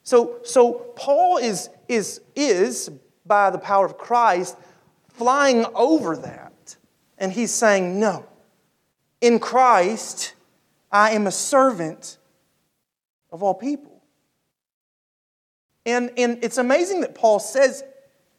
So, 0.03 0.39
so 0.43 0.73
Paul 0.95 1.37
is, 1.37 1.69
is, 1.87 2.19
is, 2.35 2.89
by 3.25 3.49
the 3.51 3.57
power 3.57 3.85
of 3.85 3.97
Christ, 3.97 4.57
flying 5.07 5.65
over 5.75 6.17
that. 6.17 6.75
And 7.17 7.31
he's 7.31 7.51
saying, 7.51 7.99
No, 7.99 8.25
in 9.21 9.39
Christ, 9.39 10.33
I 10.91 11.11
am 11.11 11.27
a 11.27 11.31
servant 11.31 12.17
of 13.31 13.43
all 13.43 13.53
people. 13.53 14.01
And, 15.85 16.11
and 16.17 16.43
it's 16.43 16.57
amazing 16.57 17.01
that 17.01 17.15
Paul 17.15 17.39
says, 17.39 17.83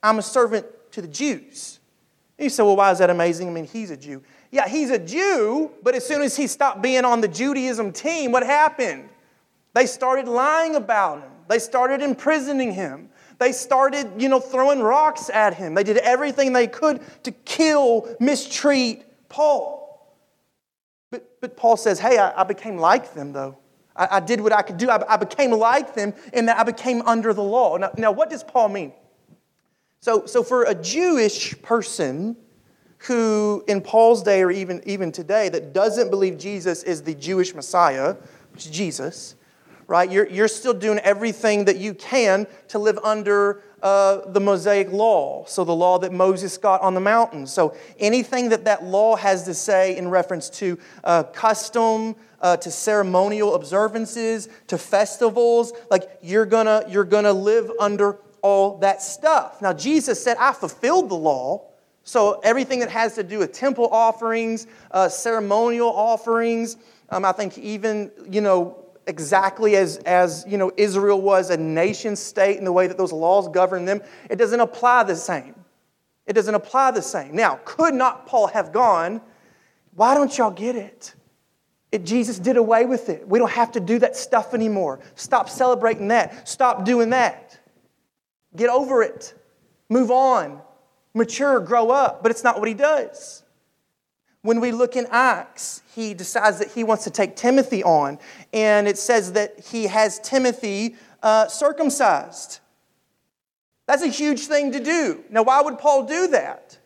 I'm 0.03 0.19
a 0.19 0.23
servant 0.23 0.67
to 0.93 1.03
the 1.03 1.09
Jews. 1.09 1.80
You 2.41 2.49
say, 2.49 2.63
well, 2.63 2.77
why 2.77 2.91
is 2.91 2.99
that 2.99 3.11
amazing? 3.11 3.49
I 3.49 3.53
mean, 3.53 3.67
he's 3.67 3.91
a 3.91 3.97
Jew. 3.97 4.23
Yeah, 4.51 4.67
he's 4.67 4.91
a 4.91 4.99
Jew, 4.99 5.71
but 5.83 5.95
as 5.95 6.07
soon 6.07 6.23
as 6.23 6.37
he 6.37 6.47
stopped 6.47 6.81
being 6.81 7.05
on 7.05 7.21
the 7.21 7.29
Judaism 7.29 7.93
team, 7.93 8.33
what 8.33 8.45
happened? 8.45 9.09
They 9.75 9.87
started 9.87 10.27
lying 10.27 10.75
about 10.75 11.21
him. 11.21 11.31
They 11.49 11.59
started 11.59 12.01
imprisoning 12.01 12.73
him. 12.73 13.11
They 13.39 13.53
started, 13.53 14.11
you 14.21 14.29
know, 14.29 14.41
throwing 14.41 14.81
rocks 14.81 15.31
at 15.31 15.55
him. 15.55 15.75
They 15.75 15.85
did 15.85 15.99
everything 15.99 16.53
they 16.53 16.67
could 16.67 17.01
to 17.25 17.31
kill, 17.31 18.15
mistreat 18.21 19.05
Paul. 19.29 19.79
But, 21.11 21.41
but 21.41 21.57
Paul 21.57 21.77
says, 21.77 21.99
hey, 21.99 22.19
I, 22.19 22.41
I 22.41 22.45
became 22.45 22.77
like 22.77 23.15
them, 23.15 23.33
though. 23.33 23.59
I, 23.97 24.09
I, 24.13 24.21
did 24.21 24.41
what 24.41 24.53
I 24.53 24.63
could 24.63 24.77
do. 24.77 24.91
I, 24.91 25.15
I 25.15 25.17
became 25.17 25.51
like 25.53 25.95
them 25.95 26.15
in 26.33 26.47
that 26.47 26.59
I 26.59 26.65
became 26.65 27.03
under 27.03 27.33
the 27.35 27.43
law. 27.43 27.77
Now, 27.77 27.91
now, 27.99 28.13
what 28.13 28.31
does 28.31 28.45
Paul 28.45 28.69
mean? 28.69 28.93
So, 30.03 30.25
so 30.25 30.43
for 30.43 30.65
a 30.65 30.75
Jewish 30.75 31.61
person 31.61 32.35
who, 33.01 33.63
in 33.69 33.83
Paul's 33.83 34.23
day 34.23 34.43
or 34.43 34.51
even, 34.51 34.81
even 34.87 35.13
today, 35.13 35.51
that 35.51 35.75
doesn't 35.75 36.09
believe 36.09 36.39
Jesus 36.39 36.83
is 36.83 37.03
the 37.03 37.15
Jewish 37.15 37.55
Messiah, 37.55 38.17
which 38.53 38.65
is 38.65 38.71
Jesus, 38.71 39.35
right? 39.87 40.11
You're, 40.11 40.27
you're 40.27 40.49
still 40.49 40.73
doing 40.73 41.01
everything 41.01 41.67
that 41.67 41.77
you 41.77 41.93
can 41.93 42.47
to 42.69 42.79
live 42.79 42.99
under 43.05 43.63
uh, 43.83 44.31
the 44.31 44.41
Mosaic 44.41 44.91
law, 44.91 45.45
so 45.47 45.65
the 45.65 45.75
law 45.75 45.99
that 45.99 46.15
Moses 46.15 46.57
got 46.57 46.81
on 46.81 46.95
the 46.95 47.01
mountain. 47.01 47.47
So 47.47 47.77
anything 47.99 48.49
that 48.51 48.65
that 48.65 48.83
law 48.83 49.17
has 49.17 49.43
to 49.45 49.55
say 49.55 49.99
in 49.99 50.09
reference 50.09 50.49
to 50.51 50.79
uh, 51.05 51.25
custom, 51.25 52.17
uh, 52.41 52.57
to 52.59 52.71
ceremonial 52.71 53.55
observances, 53.55 54.49
to 54.69 54.79
festivals, 54.79 55.75
like 55.91 56.09
you're 56.23 56.47
gonna 56.47 56.85
you're 56.89 57.05
gonna 57.05 57.33
live 57.33 57.71
under 57.79 58.19
all 58.43 58.79
that 58.79 59.03
stuff. 59.03 59.61
Now 59.63 59.73
Jesus 59.73 60.23
said, 60.23 60.37
"I 60.39 60.53
fulfilled 60.53 61.09
the 61.09 61.17
law." 61.17 61.67
So 62.03 62.41
everything 62.43 62.81
that 62.81 62.91
has 62.91 63.15
to 63.17 63.23
do 63.23 63.39
with 63.39 63.53
temple 63.53 63.89
offerings, 63.93 64.67
uh, 64.91 65.09
ceremonial 65.09 65.89
offerings, 65.89 66.77
um, 67.11 67.25
I 67.25 67.33
think 67.33 67.59
even 67.59 68.11
you 68.29 68.41
know 68.41 68.81
exactly 69.07 69.77
as, 69.77 69.99
as 69.99 70.45
you 70.49 70.57
know, 70.57 70.73
Israel 70.77 71.21
was 71.21 71.51
a 71.51 71.57
nation 71.57 72.17
state 72.17 72.57
in 72.57 72.65
the 72.65 72.73
way 72.73 72.87
that 72.87 72.97
those 72.97 73.13
laws 73.13 73.49
govern 73.49 73.85
them, 73.85 74.01
it 74.31 74.37
doesn't 74.37 74.61
apply 74.61 75.05
the 75.05 75.17
same. 75.17 75.55
It 76.27 76.33
doesn't 76.35 76.55
apply 76.55 76.93
the 76.93 77.03
same. 77.03 77.35
Now, 77.35 77.61
could 77.65 77.93
not 77.93 78.27
Paul 78.27 78.47
have 78.47 78.73
gone, 78.73 79.21
why 79.95 80.15
don't 80.15 80.37
y'all 80.39 80.51
get 80.51 80.77
it? 80.77 81.15
it? 81.91 82.05
Jesus 82.05 82.39
did 82.39 82.57
away 82.57 82.87
with 82.87 83.09
it. 83.09 83.29
We 83.29 83.39
don't 83.39 83.51
have 83.51 83.73
to 83.73 83.81
do 83.81 83.99
that 83.99 84.17
stuff 84.17 84.55
anymore. 84.55 85.01
Stop 85.17 85.51
celebrating 85.51 86.09
that. 86.09 86.49
Stop 86.49 86.85
doing 86.85 87.11
that. 87.11 87.59
Get 88.57 88.71
over 88.71 89.03
it. 89.03 89.35
Move 89.89 90.11
on. 90.11 90.61
Mature, 91.15 91.61
grow 91.61 91.91
up. 91.91 92.23
But 92.23 92.31
it's 92.31 92.45
not 92.45 92.59
what 92.59 92.69
he 92.69 92.75
does. 92.75 93.43
When 94.43 94.61
we 94.61 94.73
look 94.73 94.97
in 94.97 95.07
Acts, 95.11 95.83
he 95.95 96.15
decides 96.15 96.59
that 96.61 96.69
he 96.69 96.83
wants 96.83 97.05
to 97.05 97.11
take 97.11 97.37
Timothy 97.37 97.85
on, 97.85 98.19
and 98.55 98.89
it 98.89 98.97
says 98.97 99.33
that 99.33 99.61
he 99.61 99.87
has 99.87 100.19
Timothy 100.21 100.97
uh, 101.23 101.47
circumcised. 101.49 102.61
That's 103.87 104.03
a 104.03 104.09
huge 104.09 104.47
thing 104.47 104.73
to 104.73 104.81
do. 104.81 105.25
Now, 105.29 105.43
why 105.43 105.61
would 105.61 105.79
Paul 105.79 106.07
do 106.07 106.29
that? 106.29 106.79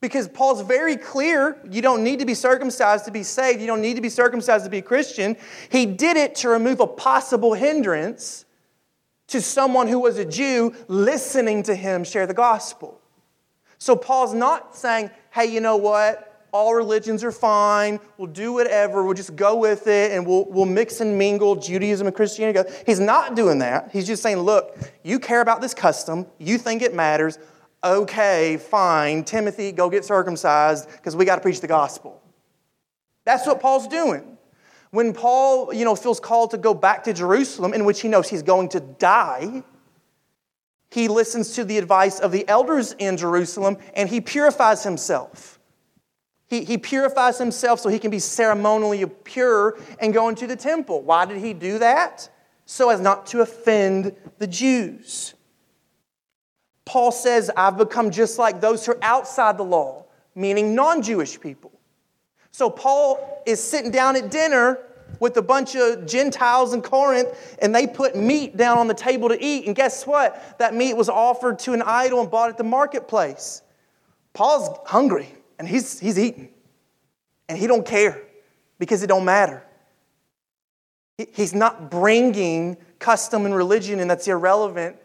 Because 0.00 0.28
Paul's 0.28 0.62
very 0.62 0.96
clear 0.96 1.58
you 1.70 1.82
don't 1.82 2.02
need 2.02 2.18
to 2.18 2.26
be 2.26 2.34
circumcised 2.34 3.04
to 3.04 3.12
be 3.12 3.22
saved, 3.22 3.60
you 3.60 3.66
don't 3.68 3.82
need 3.82 3.94
to 3.94 4.02
be 4.02 4.08
circumcised 4.08 4.64
to 4.64 4.70
be 4.70 4.78
a 4.78 4.82
Christian. 4.82 5.36
He 5.70 5.86
did 5.86 6.16
it 6.16 6.34
to 6.36 6.48
remove 6.48 6.80
a 6.80 6.86
possible 6.86 7.54
hindrance 7.54 8.44
to 9.28 9.40
someone 9.40 9.88
who 9.88 10.00
was 10.00 10.18
a 10.18 10.24
Jew 10.24 10.74
listening 10.88 11.62
to 11.64 11.74
him 11.74 12.04
share 12.04 12.26
the 12.26 12.34
gospel. 12.34 13.00
So 13.78 13.94
Paul's 13.94 14.34
not 14.34 14.74
saying, 14.76 15.10
hey, 15.30 15.46
you 15.46 15.60
know 15.60 15.76
what? 15.76 16.28
all 16.52 16.74
religions 16.74 17.22
are 17.24 17.32
fine. 17.32 18.00
We'll 18.16 18.28
do 18.28 18.52
whatever. 18.52 19.04
We'll 19.04 19.14
just 19.14 19.36
go 19.36 19.56
with 19.56 19.86
it 19.86 20.12
and 20.12 20.26
we'll, 20.26 20.46
we'll 20.46 20.66
mix 20.66 21.00
and 21.00 21.18
mingle 21.18 21.56
Judaism 21.56 22.06
and 22.06 22.16
Christianity. 22.16 22.70
He's 22.86 23.00
not 23.00 23.36
doing 23.36 23.58
that. 23.58 23.90
He's 23.92 24.06
just 24.06 24.22
saying, 24.22 24.38
look, 24.38 24.76
you 25.02 25.18
care 25.18 25.40
about 25.40 25.60
this 25.60 25.74
custom. 25.74 26.26
You 26.38 26.58
think 26.58 26.82
it 26.82 26.94
matters. 26.94 27.38
Okay, 27.84 28.56
fine. 28.56 29.24
Timothy, 29.24 29.72
go 29.72 29.88
get 29.90 30.04
circumcised 30.04 30.90
because 30.90 31.14
we 31.14 31.24
got 31.24 31.36
to 31.36 31.42
preach 31.42 31.60
the 31.60 31.68
gospel. 31.68 32.20
That's 33.24 33.46
what 33.46 33.60
Paul's 33.60 33.86
doing. 33.86 34.37
When 34.90 35.12
Paul, 35.12 35.72
you 35.72 35.84
know, 35.84 35.94
feels 35.94 36.20
called 36.20 36.52
to 36.52 36.58
go 36.58 36.72
back 36.72 37.04
to 37.04 37.12
Jerusalem, 37.12 37.74
in 37.74 37.84
which 37.84 38.00
he 38.00 38.08
knows 38.08 38.28
he's 38.28 38.42
going 38.42 38.70
to 38.70 38.80
die, 38.80 39.62
he 40.90 41.08
listens 41.08 41.52
to 41.54 41.64
the 41.64 41.78
advice 41.78 42.18
of 42.18 42.32
the 42.32 42.48
elders 42.48 42.94
in 42.98 43.16
Jerusalem 43.16 43.76
and 43.94 44.08
he 44.08 44.20
purifies 44.20 44.84
himself. 44.84 45.58
He, 46.46 46.64
he 46.64 46.78
purifies 46.78 47.36
himself 47.36 47.80
so 47.80 47.90
he 47.90 47.98
can 47.98 48.10
be 48.10 48.18
ceremonially 48.18 49.04
pure 49.04 49.78
and 50.00 50.14
go 50.14 50.30
into 50.30 50.46
the 50.46 50.56
temple. 50.56 51.02
Why 51.02 51.26
did 51.26 51.38
he 51.38 51.52
do 51.52 51.78
that? 51.78 52.30
So 52.64 52.88
as 52.88 53.00
not 53.00 53.26
to 53.28 53.42
offend 53.42 54.16
the 54.38 54.46
Jews. 54.46 55.34
Paul 56.86 57.12
says, 57.12 57.50
I've 57.54 57.76
become 57.76 58.10
just 58.10 58.38
like 58.38 58.62
those 58.62 58.86
who 58.86 58.92
are 58.92 58.98
outside 59.02 59.58
the 59.58 59.64
law, 59.64 60.06
meaning 60.34 60.74
non 60.74 61.02
Jewish 61.02 61.38
people. 61.38 61.77
So 62.58 62.68
Paul 62.68 63.40
is 63.46 63.62
sitting 63.62 63.92
down 63.92 64.16
at 64.16 64.32
dinner 64.32 64.80
with 65.20 65.36
a 65.36 65.42
bunch 65.42 65.76
of 65.76 66.06
Gentiles 66.06 66.74
in 66.74 66.82
Corinth, 66.82 67.56
and 67.62 67.72
they 67.72 67.86
put 67.86 68.16
meat 68.16 68.56
down 68.56 68.78
on 68.78 68.88
the 68.88 68.94
table 68.94 69.28
to 69.28 69.40
eat. 69.40 69.68
And 69.68 69.76
guess 69.76 70.04
what? 70.08 70.58
That 70.58 70.74
meat 70.74 70.94
was 70.94 71.08
offered 71.08 71.60
to 71.60 71.72
an 71.72 71.82
idol 71.82 72.20
and 72.20 72.28
bought 72.28 72.50
at 72.50 72.58
the 72.58 72.64
marketplace. 72.64 73.62
Paul's 74.32 74.76
hungry 74.86 75.28
and 75.60 75.68
he's, 75.68 76.00
he's 76.00 76.18
eating. 76.18 76.48
And 77.48 77.56
he 77.56 77.68
don't 77.68 77.86
care 77.86 78.20
because 78.80 79.04
it 79.04 79.06
don't 79.06 79.24
matter. 79.24 79.62
He's 81.16 81.54
not 81.54 81.92
bringing 81.92 82.76
custom 82.98 83.46
and 83.46 83.54
religion, 83.54 84.00
and 84.00 84.10
that's 84.10 84.26
irrelevant. 84.26 84.96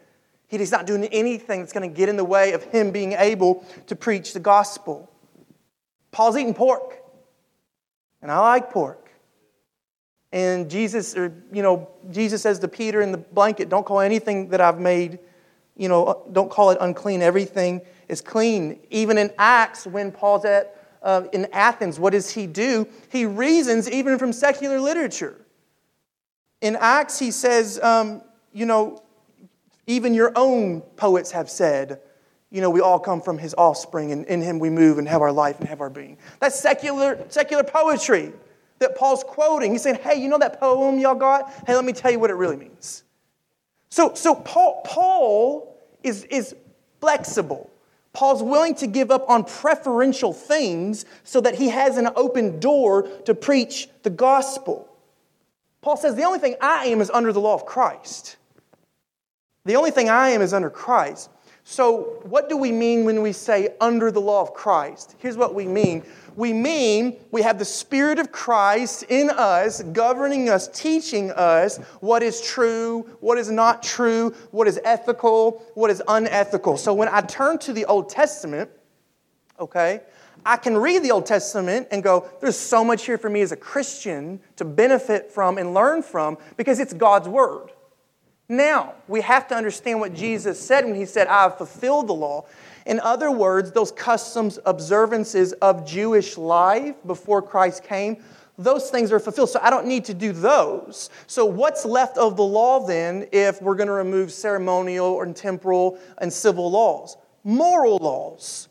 He's 0.48 0.72
not 0.72 0.88
doing 0.88 1.04
anything 1.04 1.60
that's 1.60 1.72
going 1.72 1.88
to 1.88 1.96
get 1.96 2.08
in 2.08 2.16
the 2.16 2.24
way 2.24 2.50
of 2.50 2.64
him 2.64 2.90
being 2.90 3.12
able 3.12 3.64
to 3.86 3.94
preach 3.94 4.32
the 4.32 4.40
gospel. 4.40 5.08
Paul's 6.10 6.36
eating 6.36 6.54
pork, 6.54 7.03
and 8.24 8.32
I 8.32 8.38
like 8.38 8.70
pork. 8.70 9.10
And 10.32 10.70
Jesus, 10.70 11.14
or 11.14 11.44
you 11.52 11.62
know, 11.62 11.90
Jesus 12.10 12.40
says 12.40 12.58
to 12.60 12.68
Peter 12.68 13.02
in 13.02 13.12
the 13.12 13.18
blanket, 13.18 13.68
"Don't 13.68 13.84
call 13.84 14.00
anything 14.00 14.48
that 14.48 14.62
I've 14.62 14.80
made, 14.80 15.18
you 15.76 15.90
know, 15.90 16.24
don't 16.32 16.50
call 16.50 16.70
it 16.70 16.78
unclean. 16.80 17.20
Everything 17.20 17.82
is 18.08 18.22
clean. 18.22 18.80
Even 18.88 19.18
in 19.18 19.30
Acts, 19.36 19.86
when 19.86 20.10
Paul's 20.10 20.46
at 20.46 20.74
uh, 21.02 21.24
in 21.34 21.46
Athens, 21.52 22.00
what 22.00 22.14
does 22.14 22.30
he 22.30 22.46
do? 22.46 22.88
He 23.10 23.26
reasons 23.26 23.90
even 23.90 24.18
from 24.18 24.32
secular 24.32 24.80
literature. 24.80 25.44
In 26.62 26.76
Acts, 26.76 27.18
he 27.18 27.30
says, 27.30 27.78
um, 27.82 28.22
you 28.54 28.64
know, 28.64 29.02
even 29.86 30.14
your 30.14 30.32
own 30.34 30.80
poets 30.96 31.30
have 31.32 31.50
said, 31.50 32.00
you 32.54 32.60
know, 32.60 32.70
we 32.70 32.80
all 32.80 33.00
come 33.00 33.20
from 33.20 33.36
his 33.36 33.52
offspring, 33.58 34.12
and 34.12 34.24
in 34.26 34.40
him 34.40 34.60
we 34.60 34.70
move 34.70 34.98
and 34.98 35.08
have 35.08 35.20
our 35.20 35.32
life 35.32 35.58
and 35.58 35.68
have 35.68 35.80
our 35.80 35.90
being. 35.90 36.16
That's 36.38 36.56
secular, 36.56 37.18
secular 37.28 37.64
poetry 37.64 38.32
that 38.78 38.96
Paul's 38.96 39.24
quoting. 39.24 39.72
He's 39.72 39.82
saying, 39.82 39.96
hey, 39.96 40.22
you 40.22 40.28
know 40.28 40.38
that 40.38 40.60
poem 40.60 41.00
y'all 41.00 41.16
got? 41.16 41.52
Hey, 41.66 41.74
let 41.74 41.84
me 41.84 41.92
tell 41.92 42.12
you 42.12 42.20
what 42.20 42.30
it 42.30 42.34
really 42.34 42.54
means. 42.54 43.02
So, 43.88 44.14
so 44.14 44.36
Paul, 44.36 44.82
Paul 44.84 45.84
is, 46.04 46.22
is 46.26 46.54
flexible. 47.00 47.72
Paul's 48.12 48.40
willing 48.40 48.76
to 48.76 48.86
give 48.86 49.10
up 49.10 49.28
on 49.28 49.42
preferential 49.42 50.32
things 50.32 51.06
so 51.24 51.40
that 51.40 51.56
he 51.56 51.70
has 51.70 51.96
an 51.96 52.08
open 52.14 52.60
door 52.60 53.08
to 53.24 53.34
preach 53.34 53.88
the 54.04 54.10
gospel. 54.10 54.88
Paul 55.80 55.96
says, 55.96 56.14
The 56.14 56.22
only 56.22 56.38
thing 56.38 56.54
I 56.60 56.86
am 56.86 57.00
is 57.00 57.10
under 57.10 57.32
the 57.32 57.40
law 57.40 57.54
of 57.54 57.66
Christ. 57.66 58.36
The 59.64 59.74
only 59.74 59.90
thing 59.90 60.08
I 60.08 60.28
am 60.30 60.40
is 60.40 60.52
under 60.52 60.70
Christ. 60.70 61.30
So, 61.66 62.20
what 62.24 62.50
do 62.50 62.58
we 62.58 62.70
mean 62.70 63.06
when 63.06 63.22
we 63.22 63.32
say 63.32 63.74
under 63.80 64.10
the 64.10 64.20
law 64.20 64.42
of 64.42 64.52
Christ? 64.52 65.16
Here's 65.18 65.38
what 65.38 65.54
we 65.54 65.66
mean 65.66 66.04
we 66.36 66.52
mean 66.52 67.16
we 67.30 67.40
have 67.40 67.58
the 67.58 67.64
Spirit 67.64 68.18
of 68.18 68.30
Christ 68.30 69.04
in 69.08 69.30
us, 69.30 69.82
governing 69.82 70.50
us, 70.50 70.68
teaching 70.68 71.30
us 71.30 71.78
what 72.00 72.22
is 72.22 72.42
true, 72.42 73.08
what 73.20 73.38
is 73.38 73.50
not 73.50 73.82
true, 73.82 74.34
what 74.50 74.68
is 74.68 74.78
ethical, 74.84 75.62
what 75.74 75.90
is 75.90 76.02
unethical. 76.06 76.76
So 76.76 76.92
when 76.92 77.08
I 77.08 77.22
turn 77.22 77.56
to 77.60 77.72
the 77.72 77.86
Old 77.86 78.10
Testament, 78.10 78.68
okay, 79.58 80.00
I 80.44 80.58
can 80.58 80.76
read 80.76 81.02
the 81.02 81.12
Old 81.12 81.24
Testament 81.24 81.88
and 81.90 82.02
go, 82.02 82.28
there's 82.40 82.58
so 82.58 82.84
much 82.84 83.06
here 83.06 83.16
for 83.16 83.30
me 83.30 83.40
as 83.40 83.52
a 83.52 83.56
Christian 83.56 84.40
to 84.56 84.66
benefit 84.66 85.30
from 85.30 85.56
and 85.56 85.72
learn 85.72 86.02
from 86.02 86.36
because 86.58 86.78
it's 86.78 86.92
God's 86.92 87.28
Word. 87.28 87.70
Now, 88.48 88.94
we 89.08 89.22
have 89.22 89.48
to 89.48 89.54
understand 89.54 90.00
what 90.00 90.14
Jesus 90.14 90.60
said 90.60 90.84
when 90.84 90.94
he 90.94 91.06
said, 91.06 91.28
I 91.28 91.44
have 91.44 91.56
fulfilled 91.56 92.08
the 92.08 92.14
law. 92.14 92.44
In 92.84 93.00
other 93.00 93.30
words, 93.30 93.72
those 93.72 93.90
customs, 93.90 94.58
observances 94.66 95.52
of 95.54 95.86
Jewish 95.86 96.36
life 96.36 96.94
before 97.06 97.40
Christ 97.40 97.84
came, 97.84 98.22
those 98.58 98.90
things 98.90 99.10
are 99.12 99.18
fulfilled. 99.18 99.48
So 99.48 99.60
I 99.62 99.70
don't 99.70 99.86
need 99.86 100.04
to 100.06 100.14
do 100.14 100.32
those. 100.32 101.10
So, 101.26 101.44
what's 101.44 101.84
left 101.84 102.18
of 102.18 102.36
the 102.36 102.44
law 102.44 102.86
then 102.86 103.26
if 103.32 103.60
we're 103.60 103.74
going 103.74 103.88
to 103.88 103.94
remove 103.94 104.30
ceremonial 104.30 105.22
and 105.22 105.34
temporal 105.34 105.98
and 106.18 106.32
civil 106.32 106.70
laws? 106.70 107.16
Moral 107.42 107.96
laws. 107.96 108.68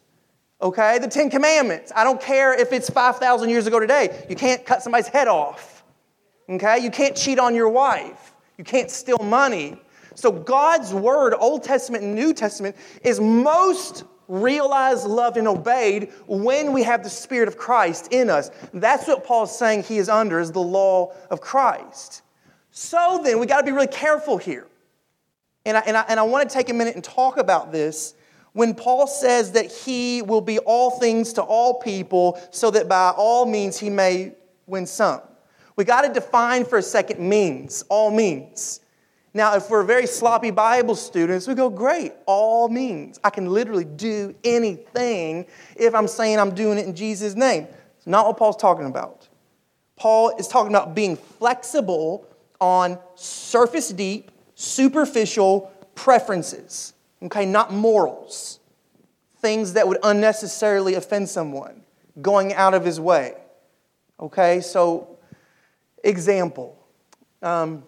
Okay? 0.62 1.00
The 1.00 1.08
Ten 1.08 1.30
Commandments. 1.30 1.92
I 1.96 2.04
don't 2.04 2.22
care 2.22 2.58
if 2.58 2.72
it's 2.72 2.90
5,000 2.90 3.50
years 3.50 3.68
ago 3.68 3.80
today. 3.80 4.26
You 4.30 4.36
can't 4.36 4.66
cut 4.66 4.82
somebody's 4.82 5.08
head 5.08 5.28
off. 5.28 5.84
Okay? 6.50 6.80
You 6.80 6.92
can't 6.92 7.16
cheat 7.16 7.40
on 7.40 7.56
your 7.56 7.70
wife. 7.70 8.33
You 8.58 8.64
can't 8.64 8.92
steal 8.92 9.18
money. 9.18 9.78
So 10.16 10.32
God's 10.32 10.94
word, 10.94 11.34
Old 11.34 11.64
Testament 11.64 12.04
and 12.04 12.16
New 12.16 12.34
Testament, 12.34 12.76
is 13.04 13.20
most 13.20 14.04
realized, 14.28 15.06
loved, 15.06 15.38
and 15.38 15.48
obeyed 15.48 16.12
when 16.28 16.72
we 16.72 16.84
have 16.84 17.04
the 17.04 17.10
Spirit 17.10 17.48
of 17.48 17.58
Christ 17.58 18.10
in 18.12 18.30
us. 18.30 18.52
That's 18.74 19.08
what 19.08 19.26
Paul's 19.26 19.58
saying 19.58 19.84
he 19.84 19.98
is 19.98 20.10
under, 20.10 20.40
is 20.40 20.52
the 20.52 20.62
law 20.62 21.14
of 21.30 21.42
Christ. 21.42 22.22
So 22.72 23.22
then, 23.24 23.40
we 23.40 23.46
got 23.46 23.60
to 23.60 23.66
be 23.66 23.72
really 23.72 23.88
careful 23.88 24.38
here. 24.38 24.68
And 25.66 25.78
I, 25.78 25.82
and, 25.82 25.98
I, 25.98 26.06
and 26.08 26.20
I 26.20 26.24
want 26.24 26.50
to 26.50 26.54
take 26.54 26.70
a 26.70 26.74
minute 26.74 26.96
and 26.96 27.04
talk 27.04 27.38
about 27.38 27.72
this. 27.72 28.16
When 28.54 28.76
Paul 28.76 29.08
says 29.08 29.54
that 29.54 29.72
he 29.72 30.22
will 30.22 30.42
be 30.42 30.60
all 30.60 30.92
things 30.92 31.34
to 31.34 31.42
all 31.42 31.80
people, 31.80 32.40
so 32.52 32.70
that 32.72 32.88
by 32.88 33.14
all 33.16 33.46
means 33.46 33.80
he 33.80 33.90
may 33.90 34.34
win 34.68 34.86
some. 34.86 35.22
We 35.76 35.84
got 35.84 36.02
to 36.02 36.14
define 36.14 36.66
for 36.66 36.78
a 36.78 36.84
second 36.84 37.20
means, 37.20 37.84
all 37.90 38.12
means. 38.12 38.80
Now, 39.34 39.56
if 39.56 39.70
we're 39.70 39.84
very 39.84 40.06
sloppy 40.06 40.52
Bible 40.52 40.96
students, 40.96 41.48
we 41.48 41.56
go, 41.56 41.70
great, 41.70 42.14
all 42.28 42.70
means. 42.70 43.20
I 43.24 43.32
can 43.32 43.48
literally 43.48 43.86
do 43.86 44.36
anything 44.44 45.48
if 45.76 45.96
I'm 45.96 46.08
saying 46.08 46.38
I'm 46.38 46.54
doing 46.54 46.78
it 46.78 46.86
in 46.86 46.96
Jesus' 46.96 47.34
name. 47.34 47.68
It's 47.98 48.06
not 48.06 48.28
what 48.28 48.38
Paul's 48.38 48.58
talking 48.58 48.86
about. 48.86 49.28
Paul 49.96 50.36
is 50.38 50.48
talking 50.48 50.72
about 50.72 50.94
being 50.94 51.16
flexible 51.16 52.28
on 52.62 53.00
surface 53.16 53.90
deep, 53.90 54.30
superficial 54.56 55.72
preferences, 55.96 56.94
okay, 57.24 57.46
not 57.46 57.74
morals, 57.74 58.60
things 59.38 59.74
that 59.74 59.88
would 59.88 59.98
unnecessarily 60.04 60.94
offend 60.94 61.28
someone, 61.28 61.82
going 62.22 62.54
out 62.54 62.74
of 62.74 62.86
his 62.86 63.00
way. 63.00 63.34
Okay, 64.20 64.62
so 64.62 65.13
example. 66.04 66.78
Um, 67.42 67.84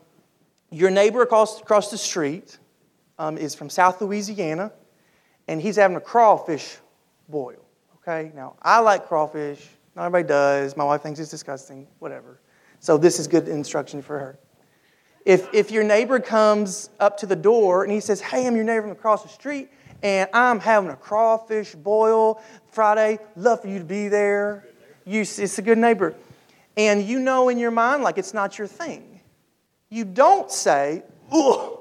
your 0.72 0.90
neighbor 0.90 1.22
across, 1.22 1.62
across 1.62 1.92
the 1.92 1.98
street 1.98 2.58
um, 3.20 3.38
is 3.38 3.56
from 3.56 3.70
South 3.70 4.02
Louisiana, 4.02 4.72
and 5.48 5.62
he's 5.62 5.76
having 5.76 5.96
a 5.96 6.02
crawfish 6.02 6.78
boil. 7.30 7.64
Okay, 7.98 8.32
now 8.36 8.56
I 8.62 8.80
like 8.80 9.08
crawfish. 9.08 9.66
Not 9.96 10.06
everybody 10.06 10.28
does. 10.28 10.76
My 10.76 10.84
wife 10.84 11.02
thinks 11.02 11.20
it's 11.20 11.32
disgusting, 11.32 11.88
whatever. 12.00 12.40
So 12.80 12.98
this 12.98 13.20
is 13.20 13.28
good 13.28 13.48
instruction 13.48 14.02
for 14.02 14.20
her. 14.20 14.40
If, 15.26 15.52
if 15.54 15.72
your 15.72 15.84
neighbor 15.84 16.20
comes 16.20 16.92
up 17.00 17.18
to 17.20 17.26
the 17.26 17.36
door 17.36 17.84
and 17.84 17.92
he 17.92 18.00
says, 18.00 18.22
Hey, 18.22 18.46
I'm 18.46 18.56
your 18.56 18.66
neighbor 18.66 18.84
from 18.84 18.92
across 18.92 19.24
the 19.24 19.30
street, 19.30 19.70
and 20.04 20.30
I'm 20.34 20.60
having 20.60 20.92
a 20.92 20.96
crawfish 20.96 21.74
boil 21.74 22.42
Friday, 22.68 23.18
love 23.36 23.62
for 23.62 23.68
you 23.68 23.80
to 23.80 23.86
be 23.86 24.08
there. 24.08 24.68
You, 25.06 25.22
it's 25.22 25.58
a 25.58 25.62
good 25.64 25.78
neighbor. 25.80 26.14
And 26.78 27.04
you 27.04 27.20
know 27.20 27.50
in 27.50 27.58
your 27.58 27.72
mind, 27.72 28.04
like 28.04 28.18
it's 28.18 28.34
not 28.34 28.58
your 28.58 28.68
thing. 28.68 29.22
You 29.90 30.06
don't 30.06 30.52
say, 30.52 31.04
Ugh, 31.32 31.80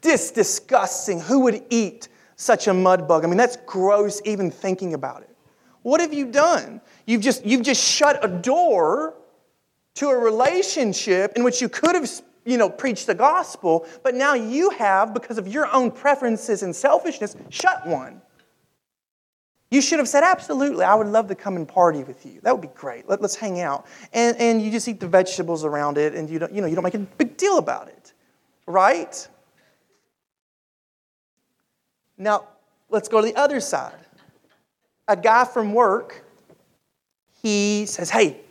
this 0.00 0.30
disgusting. 0.30 1.20
Who 1.20 1.40
would 1.40 1.62
eat 1.70 2.08
such 2.36 2.66
a 2.66 2.74
mud 2.74 3.06
bug? 3.06 3.24
I 3.24 3.28
mean, 3.28 3.36
that's 3.36 3.56
gross 3.66 4.20
even 4.24 4.50
thinking 4.50 4.94
about 4.94 5.22
it. 5.22 5.30
What 5.82 6.00
have 6.00 6.12
you 6.12 6.26
done? 6.26 6.80
You've 7.06 7.22
just, 7.22 7.44
you've 7.44 7.62
just 7.62 7.82
shut 7.82 8.24
a 8.24 8.28
door 8.28 9.14
to 9.94 10.08
a 10.08 10.16
relationship 10.16 11.32
in 11.36 11.44
which 11.44 11.60
you 11.60 11.68
could 11.68 11.94
have 11.94 12.08
you 12.44 12.58
know, 12.58 12.68
preached 12.68 13.06
the 13.06 13.14
gospel, 13.14 13.86
but 14.02 14.14
now 14.14 14.34
you 14.34 14.70
have, 14.70 15.14
because 15.14 15.38
of 15.38 15.46
your 15.46 15.72
own 15.72 15.90
preferences 15.90 16.62
and 16.62 16.74
selfishness, 16.74 17.36
shut 17.50 17.86
one. 17.86 18.20
You 19.72 19.80
should 19.80 20.00
have 20.00 20.08
said, 20.08 20.22
Absolutely, 20.22 20.84
I 20.84 20.94
would 20.94 21.06
love 21.06 21.28
to 21.28 21.34
come 21.34 21.56
and 21.56 21.66
party 21.66 22.04
with 22.04 22.26
you. 22.26 22.42
That 22.42 22.52
would 22.52 22.60
be 22.60 22.74
great. 22.74 23.08
Let, 23.08 23.22
us 23.22 23.34
hang 23.34 23.58
out. 23.58 23.86
And, 24.12 24.36
and 24.36 24.60
you 24.60 24.70
just 24.70 24.86
eat 24.86 25.00
the 25.00 25.08
vegetables 25.08 25.64
around 25.64 25.96
it 25.96 26.14
and 26.14 26.28
you 26.28 26.38
don't, 26.38 26.52
you, 26.52 26.60
know, 26.60 26.66
you 26.66 26.74
don't 26.74 26.84
make 26.84 26.92
a 26.92 26.98
big 26.98 27.38
deal 27.38 27.56
about 27.56 27.88
it, 27.88 28.12
right? 28.66 29.26
Now, 32.18 32.48
let's 32.90 33.08
go 33.08 33.22
to 33.22 33.26
the 33.26 33.34
other 33.34 33.60
side. 33.60 33.94
A 35.08 35.16
guy 35.16 35.46
from 35.46 35.72
work, 35.72 36.22
he 37.42 37.86
says, 37.86 38.10
Hey, 38.10 38.42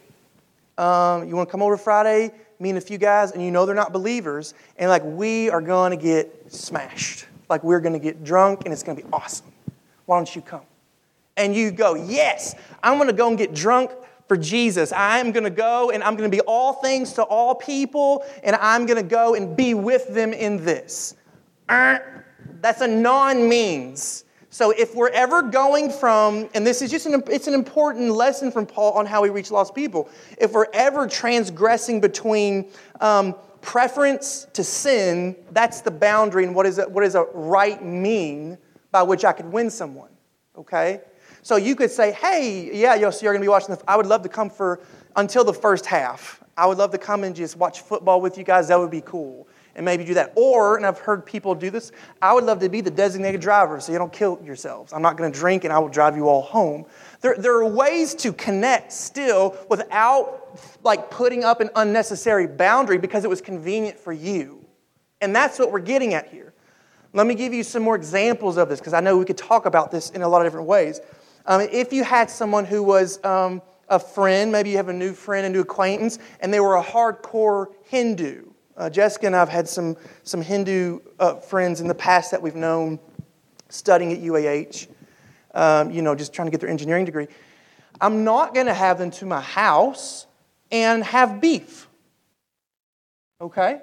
um, 0.80 1.30
you 1.30 1.36
want 1.36 1.50
to 1.50 1.52
come 1.52 1.62
over 1.62 1.78
Friday? 1.78 2.32
Me 2.60 2.70
and 2.70 2.80
a 2.80 2.82
few 2.82 2.98
guys, 2.98 3.32
and 3.32 3.44
you 3.44 3.52
know 3.52 3.68
they're 3.68 3.76
not 3.76 3.94
believers, 3.94 4.56
and 4.76 4.90
like 4.90 5.04
we 5.04 5.52
are 5.52 5.62
going 5.62 5.92
to 5.92 6.04
get 6.04 6.52
smashed. 6.52 7.28
Like 7.48 7.64
we're 7.64 7.80
going 7.80 7.94
to 7.94 8.00
get 8.00 8.24
drunk, 8.24 8.62
and 8.66 8.74
it's 8.74 8.82
going 8.82 8.98
to 8.98 9.04
be 9.04 9.10
awesome. 9.14 9.52
Why 10.08 10.18
don't 10.18 10.36
you 10.36 10.42
come? 10.42 10.62
And 11.38 11.56
you 11.56 11.72
go, 11.72 11.96
Yes, 11.96 12.56
I'm 12.84 12.98
to 13.08 13.14
go 13.14 13.30
and 13.30 13.38
get 13.38 13.54
drunk 13.54 13.92
for 14.28 14.38
Jesus. 14.38 14.94
I'm 14.96 15.32
going 15.32 15.44
to 15.44 15.50
go 15.50 15.92
and 15.92 16.04
I'm 16.04 16.16
to 16.30 16.36
be 16.36 16.42
all 16.42 16.74
things 16.74 17.14
to 17.14 17.24
all 17.24 17.54
people, 17.56 18.26
and 18.44 18.56
I'm 18.56 18.86
to 18.98 19.04
go 19.04 19.36
and 19.36 19.58
be 19.58 19.74
with 19.74 20.14
them 20.14 20.34
in 20.34 20.64
this. 20.64 21.16
That's 22.62 22.82
a 22.82 22.88
non 22.88 23.50
means. 23.50 24.26
So 24.50 24.72
if 24.72 24.96
we're 24.96 25.10
ever 25.10 25.42
going 25.42 25.90
from, 25.90 26.50
and 26.54 26.68
this 26.68 26.82
is 26.82 26.92
just 26.92 27.06
an, 27.06 27.24
it's 27.28 27.48
an 27.48 27.54
important 27.54 28.12
lesson 28.12 28.52
from 28.52 28.66
Paul 28.66 28.92
on 28.94 29.06
how 29.06 29.22
we 29.22 29.30
reach 29.30 29.50
lost 29.50 29.74
people. 29.74 30.10
If 30.38 30.52
we're 30.52 30.68
ever 30.74 31.08
transgressing 31.08 32.02
between 32.02 32.70
um, 33.00 33.36
preference 33.62 34.48
to 34.54 34.64
sin, 34.64 35.38
that's 35.52 35.80
the 35.82 35.92
boundary 35.92 36.44
and 36.44 36.54
what 36.54 36.66
is, 36.66 36.80
a, 36.80 36.84
what 36.90 37.06
is 37.06 37.16
a 37.16 37.24
right 37.34 37.82
mean 37.84 38.58
by 38.92 39.04
which 39.04 39.24
I 39.24 39.32
could 39.32 39.46
win 39.46 39.70
someone. 39.70 40.10
Okay? 40.58 41.00
So 41.44 41.56
you 41.56 41.76
could 41.76 41.92
say, 41.92 42.12
hey, 42.12 42.70
yeah, 42.74 42.96
you're, 42.96 43.12
you're 43.12 43.34
going 43.34 43.42
to 43.42 43.46
be 43.46 43.48
watching 43.48 43.76
the, 43.76 43.82
I 43.88 43.98
would 43.98 44.06
love 44.06 44.22
to 44.24 44.30
come 44.30 44.50
for 44.50 44.80
until 45.16 45.44
the 45.44 45.54
first 45.54 45.86
half. 45.86 46.44
I 46.56 46.66
would 46.68 46.78
love 46.78 46.92
to 46.92 46.98
come 46.98 47.24
and 47.24 47.36
just 47.36 47.58
watch 47.58 47.82
football 47.82 48.22
with 48.22 48.38
you 48.38 48.44
guys. 48.44 48.68
That 48.68 48.80
would 48.80 48.92
be 48.92 49.02
cool. 49.02 49.48
And 49.76 49.86
maybe 49.86 50.04
do 50.04 50.14
that. 50.16 50.34
Or, 50.36 50.76
and 50.76 50.86
I've 50.86 51.00
heard 51.00 51.26
people 51.26 51.56
do 51.56 51.70
this, 51.70 51.92
I 52.22 52.34
would 52.34 52.44
love 52.44 52.60
to 52.60 52.70
be 52.70 52.82
the 52.82 52.92
designated 52.92 53.40
driver 53.40 53.80
so 53.80 53.92
you 53.92 53.98
don't 53.98 54.12
kill 54.12 54.40
yourselves. 54.44 54.92
I'm 54.92 55.02
not 55.02 55.16
going 55.16 55.32
to 55.32 55.38
drink 55.38 55.64
and 55.64 55.72
I 55.72 55.80
will 55.80 55.90
drive 55.90 56.18
you 56.18 56.28
all 56.28 56.42
home. 56.42 56.86
There, 57.22 57.36
there 57.38 57.56
are 57.56 57.66
ways 57.66 58.14
to 58.16 58.34
connect 58.34 58.92
still 58.92 59.58
without 59.70 60.60
like 60.84 61.10
putting 61.10 61.46
up 61.46 61.62
an 61.62 61.70
unnecessary 61.76 62.48
boundary 62.48 62.98
because 62.98 63.24
it 63.24 63.30
was 63.30 63.42
convenient 63.42 63.98
for 63.98 64.12
you. 64.12 64.64
And 65.22 65.34
that's 65.34 65.58
what 65.58 65.72
we're 65.72 65.80
getting 65.80 66.14
at 66.14 66.28
here. 66.28 66.54
Let 67.14 67.28
me 67.28 67.36
give 67.36 67.54
you 67.54 67.64
some 67.64 67.84
more 67.84 67.96
examples 67.96 68.58
of 68.58 68.70
this 68.70 68.80
because 68.80 68.94
I 68.94 69.00
know 69.00 69.18
we 69.18 69.26
could 69.26 69.38
talk 69.38 69.66
about 69.66 69.90
this 69.92 70.10
in 70.12 70.22
a 70.22 70.28
lot 70.28 70.42
of 70.42 70.46
different 70.46 70.68
ways. 70.68 71.00
Um, 71.46 71.62
if 71.62 71.92
you 71.92 72.04
had 72.04 72.30
someone 72.30 72.66
who 72.66 72.84
was 72.84 73.24
um, 73.24 73.62
a 73.90 74.00
friend, 74.00 74.52
maybe 74.52 74.70
you 74.72 74.78
have 74.78 74.90
a 74.90 74.94
new 74.94 75.14
friend, 75.14 75.46
a 75.46 75.50
new 75.50 75.62
acquaintance, 75.62 76.20
and 76.40 76.54
they 76.54 76.60
were 76.60 76.76
a 76.76 76.84
hardcore 76.84 77.68
Hindu. 77.86 78.52
Uh, 78.78 78.90
Jessica 78.90 79.28
and 79.28 79.36
I 79.36 79.40
have 79.40 79.50
had 79.50 79.68
some, 79.68 79.98
some 80.24 80.42
Hindu 80.42 81.00
uh, 81.20 81.36
friends 81.36 81.82
in 81.82 81.88
the 81.88 81.96
past 81.96 82.32
that 82.32 82.42
we've 82.42 82.56
known 82.56 83.00
studying 83.70 84.14
at 84.14 84.20
UAH, 84.20 84.88
um, 85.54 85.92
you 85.92 86.02
know, 86.02 86.16
just 86.16 86.34
trying 86.34 86.48
to 86.48 86.52
get 86.52 86.62
their 86.62 86.70
engineering 86.70 87.06
degree. 87.06 87.28
I'm 88.00 88.24
not 88.24 88.54
going 88.54 88.68
to 88.68 88.74
have 88.74 88.98
them 88.98 89.12
to 89.12 89.26
my 89.26 89.42
house 89.42 90.26
and 90.72 91.04
have 91.04 91.42
beef. 91.42 91.88
Okay? 93.40 93.82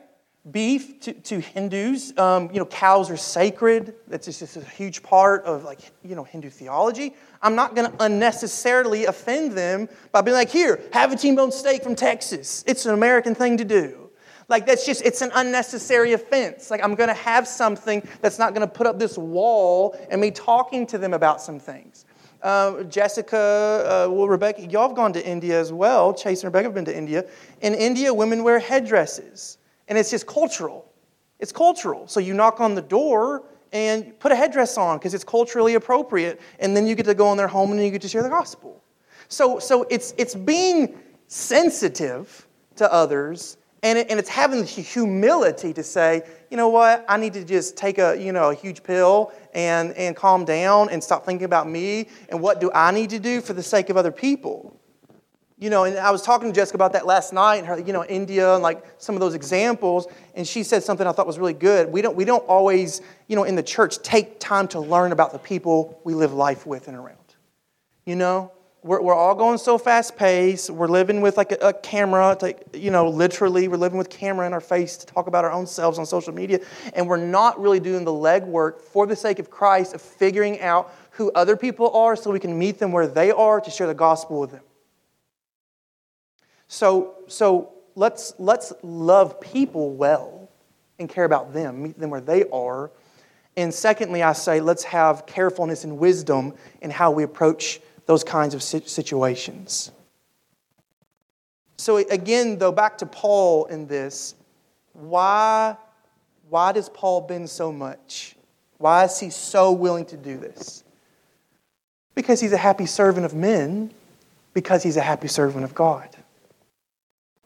Beef 0.51 1.01
to, 1.01 1.13
to 1.13 1.41
Hindus. 1.41 2.17
Um, 2.19 2.51
you 2.53 2.59
know, 2.59 2.67
cows 2.67 3.11
are 3.11 3.17
sacred. 3.17 3.95
That's 4.07 4.27
just 4.27 4.57
a 4.57 4.65
huge 4.65 5.03
part 5.03 5.45
of 5.45 5.65
like, 5.65 5.81
you 6.03 6.15
know, 6.15 6.25
Hindu 6.25 6.51
theology. 6.51 7.15
I'm 7.43 7.55
not 7.55 7.75
going 7.75 7.91
to 7.91 8.05
unnecessarily 8.05 9.05
offend 9.07 9.53
them 9.53 9.89
by 10.13 10.23
being 10.23 10.37
like, 10.37 10.51
here, 10.51 10.81
have 10.93 11.13
a 11.13 11.17
T-bone 11.17 11.53
steak 11.53 11.83
from 11.83 11.95
Texas. 11.95 12.65
It's 12.67 12.87
an 12.87 12.95
American 12.95 13.35
thing 13.35 13.57
to 13.59 13.65
do. 13.65 14.11
Like, 14.49 14.65
that's 14.65 14.87
just, 14.87 15.03
it's 15.05 15.21
an 15.21 15.31
unnecessary 15.35 16.15
offense. 16.15 16.71
Like, 16.71 16.83
I'm 16.83 16.95
going 16.95 17.09
to 17.09 17.15
have 17.15 17.47
something 17.47 18.07
that's 18.23 18.39
not 18.39 18.55
going 18.55 18.67
to 18.67 18.73
put 18.73 18.87
up 18.87 18.99
this 18.99 19.19
wall 19.19 19.95
and 20.11 20.21
me 20.21 20.31
talking 20.31 20.87
to 20.87 20.99
them 20.99 21.13
about 21.13 21.43
some 21.43 21.61
things. 21.61 22.07
Uh, 22.43 22.85
Jessica, 22.85 23.37
uh, 24.07 24.11
well, 24.11 24.27
Rebecca, 24.27 24.65
y'all 24.67 24.89
have 24.89 24.97
gone 24.97 25.13
to 25.13 25.27
India 25.27 25.61
as 25.61 25.73
well. 25.73 26.15
Chase 26.15 26.43
and 26.43 26.49
Rebecca 26.49 26.69
have 26.69 26.75
been 26.75 26.85
to 26.87 26.97
India. 26.97 27.27
In 27.61 27.75
India, 27.75 28.15
women 28.15 28.43
wear 28.43 28.59
headdresses. 28.59 29.58
And 29.89 29.99
it's 29.99 30.11
just 30.11 30.27
cultural. 30.27 30.91
It's 31.39 31.53
cultural. 31.53 32.07
So 32.09 32.21
you 32.21 32.35
knock 32.35 32.61
on 32.61 32.75
the 32.75 32.83
door 32.83 33.45
and 33.73 34.19
put 34.19 34.33
a 34.33 34.37
headdress 34.37 34.77
on 34.79 34.99
because 34.99 35.15
it's 35.15 35.25
culturally 35.25 35.75
appropriate. 35.75 36.41
And 36.59 36.77
then 36.77 36.87
you 36.87 36.95
get 36.95 37.07
to 37.07 37.15
go 37.15 37.31
in 37.33 37.39
their 37.39 37.49
home 37.49 37.73
and 37.73 37.83
you 37.83 37.91
get 37.91 38.03
to 38.03 38.09
share 38.09 38.23
the 38.23 38.29
gospel. 38.29 38.83
So, 39.29 39.59
so 39.59 39.87
it's, 39.91 40.15
it's 40.17 40.35
being 40.35 40.99
sensitive 41.27 42.47
to 42.77 42.93
others 42.93 43.59
and, 43.83 43.99
it, 43.99 44.09
and 44.11 44.19
it's 44.19 44.29
having 44.29 44.61
the 44.61 44.67
humility 44.67 45.73
to 45.73 45.83
say, 45.83 46.23
you 46.51 46.57
know 46.57 46.69
what, 46.69 47.05
I 47.09 47.17
need 47.17 47.33
to 47.35 47.45
just 47.45 47.77
take 47.77 47.99
a, 47.99 48.17
you 48.19 48.33
know, 48.33 48.51
a 48.51 48.55
huge 48.55 48.83
pill 48.83 49.33
and, 49.55 49.93
and 49.93 50.17
calm 50.17 50.45
down 50.45 50.91
and 50.91 51.03
stop 51.03 51.25
thinking 51.25 51.45
about 51.45 51.69
me 51.69 52.09
and 52.29 52.41
what 52.41 52.61
do 52.61 52.71
I 52.75 52.91
need 52.91 53.11
to 53.11 53.21
do 53.21 53.41
for 53.41 53.53
the 53.53 53.63
sake 53.63 53.89
of 53.89 53.97
other 53.97 54.11
people. 54.11 54.78
You 55.61 55.71
know, 55.71 55.83
and 55.83 55.99
I 55.99 56.13
was 56.13 56.23
talking 56.23 56.49
to 56.49 56.55
Jessica 56.55 56.77
about 56.77 56.93
that 56.93 57.05
last 57.05 57.33
night, 57.33 57.57
and 57.57 57.67
her, 57.67 57.81
you 57.81 57.93
know, 57.93 58.05
India 58.05 58.55
and 58.55 58.63
like 58.63 58.85
some 58.99 59.17
of 59.17 59.21
those 59.21 59.35
examples, 59.35 60.07
and 60.37 60.47
she 60.47 60.63
said 60.63 60.85
something 60.85 61.05
I 61.05 61.11
thought 61.11 61.27
was 61.27 61.39
really 61.39 61.53
good. 61.53 61.91
We 61.91 62.01
don't, 62.01 62.15
we 62.15 62.25
don't 62.25 62.47
always, 62.47 63.01
you 63.27 63.35
know, 63.35 63.43
in 63.43 63.57
the 63.57 63.63
church 63.63 63.99
take 64.03 64.39
time 64.39 64.69
to 64.69 64.79
learn 64.79 65.11
about 65.11 65.33
the 65.33 65.41
people 65.41 66.01
we 66.05 66.15
live 66.15 66.33
life 66.33 66.65
with 66.65 66.87
and 66.87 66.97
around. 66.97 67.19
You 68.07 68.15
know, 68.15 68.53
we're, 68.85 69.03
we're 69.03 69.15
all 69.17 69.35
going 69.35 69.59
so 69.59 69.79
fast 69.79 70.17
paced. 70.17 70.71
We're 70.71 70.87
living 70.87 71.23
with 71.23 71.37
like 71.37 71.51
a, 71.51 71.57
a 71.57 71.73
camera, 71.73 72.37
to, 72.39 72.55
you 72.73 72.93
know, 72.93 73.09
literally, 73.09 73.67
we're 73.67 73.79
living 73.79 73.99
with 73.99 74.11
camera 74.11 74.47
in 74.47 74.53
our 74.53 74.61
face 74.61 74.97
to 74.99 75.07
talk 75.07 75.27
about 75.27 75.45
our 75.45 75.51
own 75.51 75.67
selves 75.67 75.99
on 75.99 76.07
social 76.07 76.33
media, 76.33 76.61
and 76.95 77.09
we're 77.09 77.17
not 77.17 77.61
really 77.61 77.81
doing 77.81 78.05
the 78.05 78.13
legwork 78.13 78.81
for 78.81 79.09
the 79.09 79.17
sake 79.17 79.41
of 79.41 79.51
Christ 79.51 79.93
of 79.93 80.01
figuring 80.01 80.61
out 80.61 80.95
who 81.11 81.33
other 81.33 81.57
people 81.57 81.91
are 81.97 82.15
so 82.15 82.31
we 82.31 82.39
can 82.39 82.57
meet 82.57 82.79
them 82.79 82.93
where 82.93 83.09
they 83.09 83.33
are 83.33 83.61
to 83.61 83.71
share 83.73 83.89
the 83.89 83.95
gospel 83.95 84.39
with 84.39 84.53
them. 84.53 84.63
So, 86.69 87.15
so 87.27 87.73
let's, 87.95 88.35
let's 88.39 88.73
love 88.83 89.41
people 89.41 89.91
well 89.95 90.49
and 90.99 91.09
care 91.09 91.25
about 91.25 91.53
them, 91.53 91.83
meet 91.83 91.99
them 91.99 92.11
where 92.11 92.21
they 92.21 92.45
are. 92.51 92.91
And 93.57 93.73
secondly, 93.75 94.23
I 94.23 94.35
say 94.35 94.61
let's 94.61 94.85
have 94.85 95.27
carefulness 95.27 95.85
and 95.85 95.99
wisdom 95.99 96.55
in 96.81 96.91
how 96.91 97.11
we 97.11 97.25
approach 97.25 97.81
those 98.07 98.23
kinds 98.23 98.55
of 98.55 98.63
situations. 98.63 99.91
So, 101.77 101.97
again, 101.97 102.59
though, 102.59 102.73
back 102.73 102.99
to 102.99 103.07
Paul 103.07 103.67
in 103.67 103.87
this, 103.87 104.35
why, 104.93 105.77
why 106.49 106.73
does 106.73 106.89
Paul 106.89 107.21
bend 107.23 107.49
so 107.49 107.73
much? 107.73 108.35
Why 108.79 109.05
is 109.05 109.19
he 109.19 109.31
so 109.31 109.73
willing 109.73 110.07
to 110.07 110.17
do 110.17 110.39
this? 110.39 110.83
Because 112.15 112.41
he's 112.41 112.53
a 112.53 112.59
happy 112.59 112.87
servant 112.87 113.27
of 113.27 113.35
men, 113.35 113.93
because 114.55 114.83
he's 114.83 114.97
a 114.97 115.03
happy 115.03 115.29
servant 115.29 115.65
of 115.65 115.75
God. 115.75 116.09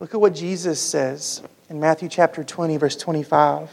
Look 0.03 0.14
at 0.14 0.20
what 0.20 0.34
Jesus 0.34 0.80
says 0.80 1.42
in 1.70 1.78
Matthew 1.78 2.09
chapter 2.09 2.42
20, 2.42 2.76
verse 2.76 2.96
25. 2.96 3.70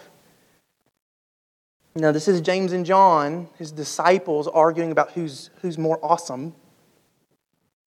Now, 1.95 2.11
this 2.11 2.27
is 2.27 2.39
James 2.39 2.71
and 2.71 2.85
John, 2.85 3.47
his 3.57 3.71
disciples, 3.71 4.47
arguing 4.47 4.91
about 4.91 5.13
who's, 5.13 5.49
who's 5.63 5.79
more 5.79 5.99
awesome. 6.03 6.53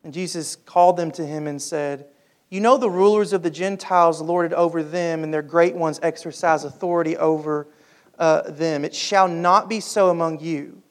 And 0.02 0.12
Jesus 0.12 0.56
called 0.56 0.96
them 0.96 1.12
to 1.12 1.24
him 1.24 1.46
and 1.46 1.62
said, 1.62 2.06
You 2.50 2.60
know 2.60 2.78
the 2.78 2.90
rulers 2.90 3.32
of 3.32 3.44
the 3.44 3.50
Gentiles 3.50 4.20
lord 4.20 4.50
it 4.50 4.54
over 4.56 4.82
them, 4.82 5.22
and 5.22 5.32
their 5.32 5.40
great 5.40 5.76
ones 5.76 6.00
exercise 6.02 6.64
authority 6.64 7.16
over 7.16 7.68
uh, 8.18 8.50
them. 8.50 8.84
It 8.84 8.92
shall 8.92 9.28
not 9.28 9.68
be 9.68 9.78
so 9.78 10.10
among 10.10 10.40
you. 10.40 10.82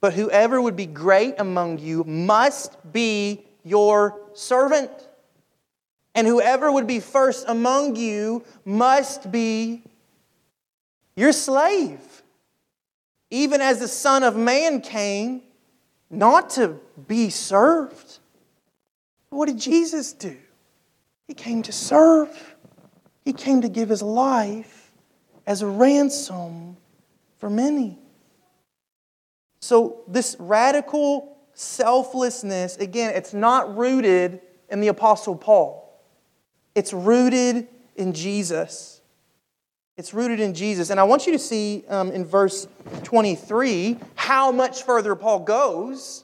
But 0.00 0.14
whoever 0.14 0.62
would 0.62 0.76
be 0.76 0.86
great 0.86 1.34
among 1.40 1.78
you 1.78 2.04
must 2.04 2.76
be 2.92 3.44
your 3.64 4.20
servant. 4.34 5.07
And 6.14 6.26
whoever 6.26 6.70
would 6.70 6.86
be 6.86 7.00
first 7.00 7.44
among 7.48 7.96
you 7.96 8.44
must 8.64 9.30
be 9.30 9.82
your 11.16 11.32
slave. 11.32 12.22
Even 13.30 13.60
as 13.60 13.78
the 13.78 13.88
Son 13.88 14.22
of 14.22 14.36
Man 14.36 14.80
came 14.80 15.42
not 16.10 16.50
to 16.50 16.80
be 17.06 17.30
served. 17.30 18.18
What 19.30 19.46
did 19.46 19.58
Jesus 19.58 20.12
do? 20.12 20.36
He 21.26 21.34
came 21.34 21.62
to 21.62 21.72
serve, 21.72 22.56
He 23.24 23.32
came 23.32 23.60
to 23.60 23.68
give 23.68 23.90
His 23.90 24.02
life 24.02 24.90
as 25.46 25.62
a 25.62 25.66
ransom 25.66 26.76
for 27.36 27.50
many. 27.50 27.98
So, 29.60 30.02
this 30.08 30.36
radical 30.38 31.36
selflessness, 31.52 32.76
again, 32.76 33.12
it's 33.14 33.34
not 33.34 33.76
rooted 33.76 34.40
in 34.70 34.80
the 34.80 34.88
Apostle 34.88 35.36
Paul, 35.36 35.87
it's 36.78 36.92
rooted 36.92 37.66
in 37.96 38.12
Jesus. 38.12 39.00
It's 39.96 40.14
rooted 40.14 40.38
in 40.38 40.54
Jesus. 40.54 40.90
And 40.90 41.00
I 41.00 41.02
want 41.02 41.26
you 41.26 41.32
to 41.32 41.38
see 41.38 41.82
um, 41.88 42.12
in 42.12 42.24
verse 42.24 42.68
23 43.02 43.98
how 44.14 44.52
much 44.52 44.84
further 44.84 45.16
Paul 45.16 45.40
goes. 45.40 46.22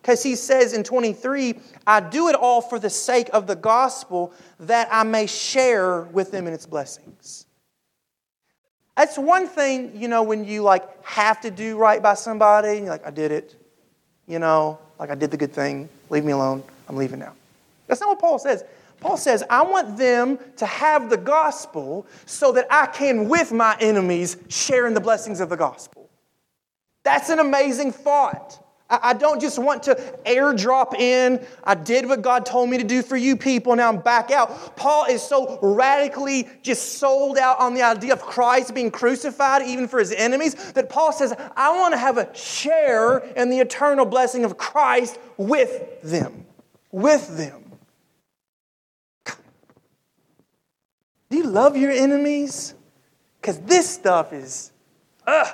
Because 0.00 0.20
he 0.20 0.34
says 0.34 0.72
in 0.72 0.82
23, 0.82 1.54
I 1.86 2.00
do 2.00 2.26
it 2.26 2.34
all 2.34 2.60
for 2.60 2.80
the 2.80 2.90
sake 2.90 3.30
of 3.32 3.46
the 3.46 3.54
gospel 3.54 4.32
that 4.58 4.88
I 4.90 5.04
may 5.04 5.28
share 5.28 6.00
with 6.00 6.32
them 6.32 6.48
in 6.48 6.52
its 6.52 6.66
blessings. 6.66 7.46
That's 8.96 9.16
one 9.16 9.46
thing, 9.46 9.92
you 9.94 10.08
know, 10.08 10.24
when 10.24 10.44
you 10.44 10.62
like 10.62 11.06
have 11.06 11.40
to 11.42 11.52
do 11.52 11.78
right 11.78 12.02
by 12.02 12.14
somebody 12.14 12.70
and 12.70 12.78
you're 12.78 12.88
like, 12.88 13.06
I 13.06 13.12
did 13.12 13.30
it. 13.30 13.54
You 14.26 14.40
know, 14.40 14.80
like 14.98 15.10
I 15.10 15.14
did 15.14 15.30
the 15.30 15.36
good 15.36 15.52
thing. 15.52 15.88
Leave 16.10 16.24
me 16.24 16.32
alone. 16.32 16.64
I'm 16.88 16.96
leaving 16.96 17.20
now. 17.20 17.34
That's 17.86 18.00
not 18.00 18.08
what 18.08 18.18
Paul 18.18 18.40
says. 18.40 18.64
Paul 19.02 19.16
says, 19.16 19.42
I 19.50 19.62
want 19.62 19.98
them 19.98 20.38
to 20.58 20.64
have 20.64 21.10
the 21.10 21.16
gospel 21.16 22.06
so 22.24 22.52
that 22.52 22.68
I 22.70 22.86
can, 22.86 23.28
with 23.28 23.50
my 23.50 23.76
enemies, 23.80 24.36
share 24.48 24.86
in 24.86 24.94
the 24.94 25.00
blessings 25.00 25.40
of 25.40 25.48
the 25.48 25.56
gospel. 25.56 26.08
That's 27.02 27.28
an 27.28 27.40
amazing 27.40 27.90
thought. 27.90 28.64
I 28.88 29.14
don't 29.14 29.40
just 29.40 29.58
want 29.58 29.82
to 29.84 29.94
airdrop 30.24 30.94
in. 30.94 31.44
I 31.64 31.74
did 31.74 32.06
what 32.06 32.22
God 32.22 32.46
told 32.46 32.70
me 32.70 32.78
to 32.78 32.84
do 32.84 33.02
for 33.02 33.16
you 33.16 33.36
people. 33.36 33.74
Now 33.74 33.88
I'm 33.88 33.98
back 33.98 34.30
out. 34.30 34.76
Paul 34.76 35.06
is 35.06 35.20
so 35.20 35.58
radically 35.62 36.48
just 36.62 36.98
sold 36.98 37.38
out 37.38 37.58
on 37.58 37.74
the 37.74 37.82
idea 37.82 38.12
of 38.12 38.20
Christ 38.20 38.72
being 38.72 38.92
crucified, 38.92 39.62
even 39.62 39.88
for 39.88 39.98
his 39.98 40.12
enemies, 40.12 40.54
that 40.74 40.90
Paul 40.90 41.10
says, 41.10 41.34
I 41.56 41.76
want 41.76 41.92
to 41.94 41.98
have 41.98 42.18
a 42.18 42.32
share 42.36 43.18
in 43.18 43.50
the 43.50 43.58
eternal 43.58 44.04
blessing 44.04 44.44
of 44.44 44.58
Christ 44.58 45.18
with 45.38 46.00
them. 46.02 46.44
With 46.92 47.36
them. 47.36 47.71
Do 51.32 51.38
you 51.38 51.44
love 51.44 51.78
your 51.78 51.90
enemies? 51.90 52.74
Because 53.40 53.58
this 53.60 53.88
stuff 53.88 54.34
is, 54.34 54.70
ugh, 55.26 55.48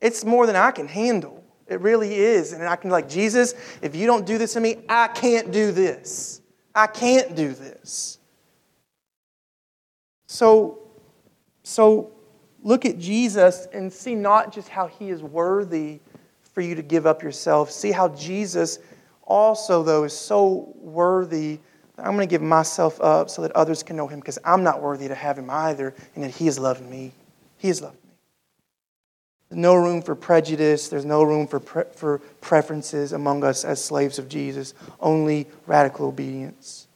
it's 0.00 0.24
more 0.24 0.44
than 0.44 0.56
I 0.56 0.72
can 0.72 0.88
handle. 0.88 1.44
It 1.68 1.80
really 1.80 2.12
is. 2.12 2.52
And 2.52 2.64
I 2.64 2.74
can, 2.74 2.90
like, 2.90 3.08
Jesus, 3.08 3.54
if 3.80 3.94
you 3.94 4.08
don't 4.08 4.26
do 4.26 4.38
this 4.38 4.54
to 4.54 4.60
me, 4.60 4.78
I 4.88 5.06
can't 5.06 5.52
do 5.52 5.70
this. 5.70 6.40
I 6.74 6.88
can't 6.88 7.36
do 7.36 7.52
this. 7.52 8.18
So, 10.26 10.80
so 11.62 12.10
look 12.60 12.84
at 12.84 12.98
Jesus 12.98 13.68
and 13.72 13.92
see 13.92 14.16
not 14.16 14.52
just 14.52 14.68
how 14.68 14.88
he 14.88 15.10
is 15.10 15.22
worthy 15.22 16.00
for 16.54 16.60
you 16.60 16.74
to 16.74 16.82
give 16.82 17.06
up 17.06 17.22
yourself. 17.22 17.70
See 17.70 17.92
how 17.92 18.08
Jesus 18.08 18.80
also, 19.22 19.84
though, 19.84 20.02
is 20.02 20.12
so 20.12 20.74
worthy 20.74 21.60
I'm 21.98 22.14
going 22.14 22.26
to 22.26 22.30
give 22.30 22.42
myself 22.42 23.00
up 23.00 23.28
so 23.28 23.42
that 23.42 23.52
others 23.52 23.82
can 23.82 23.96
know 23.96 24.08
him 24.08 24.20
because 24.20 24.38
I'm 24.44 24.62
not 24.62 24.80
worthy 24.80 25.08
to 25.08 25.14
have 25.14 25.38
him 25.38 25.50
either, 25.50 25.94
and 26.14 26.24
that 26.24 26.30
he 26.30 26.46
has 26.46 26.58
loved 26.58 26.82
me. 26.82 27.12
He 27.58 27.68
has 27.68 27.82
loved 27.82 27.94
me. 27.94 28.10
There's 29.50 29.60
no 29.60 29.74
room 29.74 30.00
for 30.00 30.14
prejudice. 30.14 30.88
There's 30.88 31.04
no 31.04 31.22
room 31.22 31.46
for, 31.46 31.60
pre- 31.60 31.84
for 31.94 32.18
preferences 32.40 33.12
among 33.12 33.44
us 33.44 33.64
as 33.64 33.84
slaves 33.84 34.18
of 34.18 34.28
Jesus, 34.28 34.72
only 35.00 35.46
radical 35.66 36.06
obedience. 36.06 36.88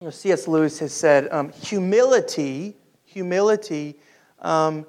You 0.00 0.08
know, 0.08 0.10
C.S. 0.10 0.46
Lewis 0.46 0.78
has 0.80 0.92
said 0.92 1.28
um, 1.32 1.50
humility, 1.52 2.76
humility 3.06 3.94
um, 4.40 4.84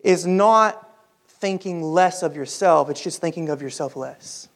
is 0.00 0.26
not 0.26 0.84
thinking 1.28 1.82
less 1.84 2.24
of 2.24 2.34
yourself, 2.34 2.90
it's 2.90 3.00
just 3.00 3.20
thinking 3.20 3.48
of 3.48 3.62
yourself 3.62 3.94
less. 3.94 4.47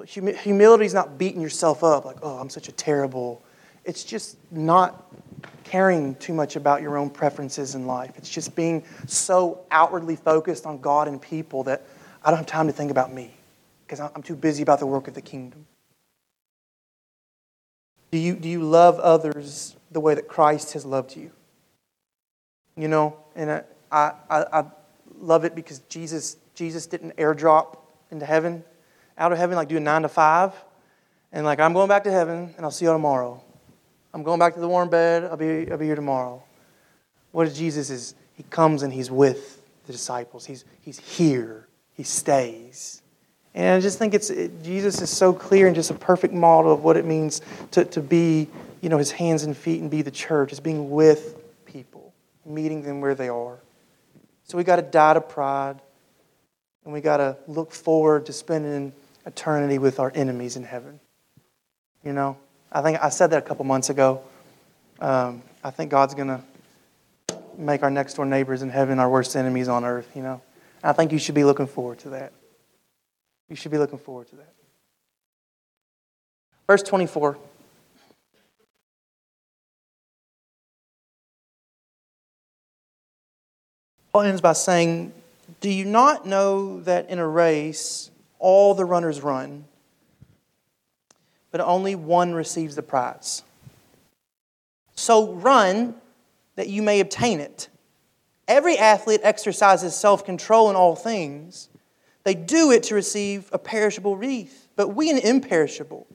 So 0.00 0.22
humility 0.32 0.86
is 0.86 0.94
not 0.94 1.18
beating 1.18 1.42
yourself 1.42 1.84
up 1.84 2.06
like, 2.06 2.16
oh, 2.22 2.38
I'm 2.38 2.48
such 2.48 2.68
a 2.68 2.72
terrible. 2.72 3.42
It's 3.84 4.02
just 4.02 4.38
not 4.50 5.12
caring 5.64 6.14
too 6.14 6.32
much 6.32 6.56
about 6.56 6.80
your 6.80 6.96
own 6.96 7.10
preferences 7.10 7.74
in 7.74 7.86
life. 7.86 8.12
It's 8.16 8.30
just 8.30 8.56
being 8.56 8.82
so 9.06 9.60
outwardly 9.70 10.16
focused 10.16 10.64
on 10.64 10.80
God 10.80 11.06
and 11.06 11.20
people 11.20 11.64
that 11.64 11.84
I 12.24 12.30
don't 12.30 12.38
have 12.38 12.46
time 12.46 12.66
to 12.66 12.72
think 12.72 12.90
about 12.90 13.12
me 13.12 13.34
because 13.86 14.00
I'm 14.00 14.22
too 14.22 14.36
busy 14.36 14.62
about 14.62 14.78
the 14.78 14.86
work 14.86 15.06
of 15.06 15.14
the 15.14 15.20
kingdom. 15.20 15.66
Do 18.10 18.18
you, 18.18 18.36
do 18.36 18.48
you 18.48 18.62
love 18.62 18.98
others 19.00 19.76
the 19.90 20.00
way 20.00 20.14
that 20.14 20.28
Christ 20.28 20.72
has 20.72 20.86
loved 20.86 21.14
you? 21.14 21.30
You 22.76 22.88
know, 22.88 23.16
and 23.36 23.50
I, 23.50 23.62
I, 23.92 24.12
I 24.30 24.64
love 25.18 25.44
it 25.44 25.54
because 25.54 25.80
Jesus, 25.90 26.36
Jesus 26.54 26.86
didn't 26.86 27.16
airdrop 27.16 27.76
into 28.10 28.24
heaven 28.24 28.64
out 29.20 29.30
of 29.30 29.38
heaven, 29.38 29.54
like 29.54 29.68
doing 29.68 29.84
nine 29.84 30.02
to 30.02 30.08
five, 30.08 30.52
and 31.30 31.44
like, 31.44 31.60
I'm 31.60 31.72
going 31.72 31.88
back 31.88 32.04
to 32.04 32.10
heaven, 32.10 32.54
and 32.56 32.66
I'll 32.66 32.72
see 32.72 32.86
you 32.86 32.92
tomorrow. 32.92 33.40
I'm 34.12 34.24
going 34.24 34.40
back 34.40 34.54
to 34.54 34.60
the 34.60 34.66
warm 34.66 34.88
bed. 34.88 35.24
I'll 35.24 35.36
be, 35.36 35.70
I'll 35.70 35.78
be 35.78 35.86
here 35.86 35.94
tomorrow. 35.94 36.42
What 37.30 37.52
Jesus 37.54 37.90
is 37.90 38.14
he 38.34 38.42
comes 38.44 38.82
and 38.82 38.92
he's 38.92 39.10
with 39.10 39.62
the 39.86 39.92
disciples. 39.92 40.46
He's, 40.46 40.64
he's 40.80 40.98
here. 40.98 41.68
He 41.92 42.02
stays. 42.02 43.02
And 43.54 43.76
I 43.76 43.80
just 43.80 43.98
think 43.98 44.14
it's 44.14 44.30
it, 44.30 44.62
Jesus 44.62 45.02
is 45.02 45.10
so 45.10 45.32
clear 45.32 45.66
and 45.66 45.76
just 45.76 45.90
a 45.90 45.94
perfect 45.94 46.32
model 46.32 46.72
of 46.72 46.82
what 46.82 46.96
it 46.96 47.04
means 47.04 47.42
to, 47.72 47.84
to 47.84 48.00
be, 48.00 48.48
you 48.80 48.88
know, 48.88 48.96
his 48.96 49.10
hands 49.10 49.42
and 49.42 49.56
feet 49.56 49.80
and 49.80 49.90
be 49.90 50.02
the 50.02 50.10
church, 50.10 50.52
is 50.52 50.60
being 50.60 50.90
with 50.90 51.36
people, 51.66 52.14
meeting 52.46 52.82
them 52.82 53.00
where 53.00 53.14
they 53.14 53.28
are. 53.28 53.58
So 54.44 54.56
we 54.56 54.64
got 54.64 54.76
to 54.76 54.82
die 54.82 55.14
to 55.14 55.20
pride, 55.20 55.80
and 56.84 56.92
we 56.92 57.00
got 57.00 57.18
to 57.18 57.36
look 57.46 57.72
forward 57.72 58.26
to 58.26 58.32
spending 58.32 58.92
eternity 59.26 59.78
with 59.78 60.00
our 60.00 60.12
enemies 60.14 60.56
in 60.56 60.64
heaven. 60.64 61.00
You 62.04 62.12
know, 62.12 62.36
I 62.72 62.82
think 62.82 63.02
I 63.02 63.08
said 63.10 63.30
that 63.30 63.38
a 63.38 63.42
couple 63.42 63.64
months 63.64 63.90
ago. 63.90 64.22
Um, 65.00 65.42
I 65.62 65.70
think 65.70 65.90
God's 65.90 66.14
going 66.14 66.28
to 66.28 66.40
make 67.56 67.82
our 67.82 67.90
next 67.90 68.14
door 68.14 68.24
neighbors 68.24 68.62
in 68.62 68.70
heaven 68.70 68.98
our 68.98 69.08
worst 69.08 69.36
enemies 69.36 69.68
on 69.68 69.84
earth, 69.84 70.10
you 70.14 70.22
know. 70.22 70.40
And 70.82 70.90
I 70.90 70.92
think 70.92 71.12
you 71.12 71.18
should 71.18 71.34
be 71.34 71.44
looking 71.44 71.66
forward 71.66 71.98
to 72.00 72.10
that. 72.10 72.32
You 73.48 73.56
should 73.56 73.70
be 73.70 73.78
looking 73.78 73.98
forward 73.98 74.28
to 74.30 74.36
that. 74.36 74.52
Verse 76.66 76.82
24. 76.82 77.36
Paul 84.12 84.22
ends 84.22 84.40
by 84.40 84.54
saying, 84.54 85.12
Do 85.60 85.70
you 85.70 85.84
not 85.84 86.26
know 86.26 86.80
that 86.80 87.10
in 87.10 87.18
a 87.18 87.26
race 87.26 88.10
all 88.40 88.74
the 88.74 88.84
runners 88.84 89.20
run, 89.20 89.66
but 91.52 91.60
only 91.60 91.94
one 91.94 92.32
receives 92.34 92.74
the 92.74 92.82
prize. 92.82 93.42
So 94.96 95.32
run 95.32 95.94
that 96.56 96.68
you 96.68 96.82
may 96.82 97.00
obtain 97.00 97.38
it. 97.38 97.68
Every 98.48 98.76
athlete 98.76 99.20
exercises 99.22 99.94
self 99.94 100.24
control 100.24 100.70
in 100.70 100.76
all 100.76 100.96
things. 100.96 101.68
They 102.24 102.34
do 102.34 102.70
it 102.72 102.82
to 102.84 102.94
receive 102.94 103.48
a 103.52 103.58
perishable 103.58 104.16
wreath, 104.16 104.68
but 104.76 104.88
we 104.88 105.10
an 105.10 105.18
imperishable. 105.18 106.06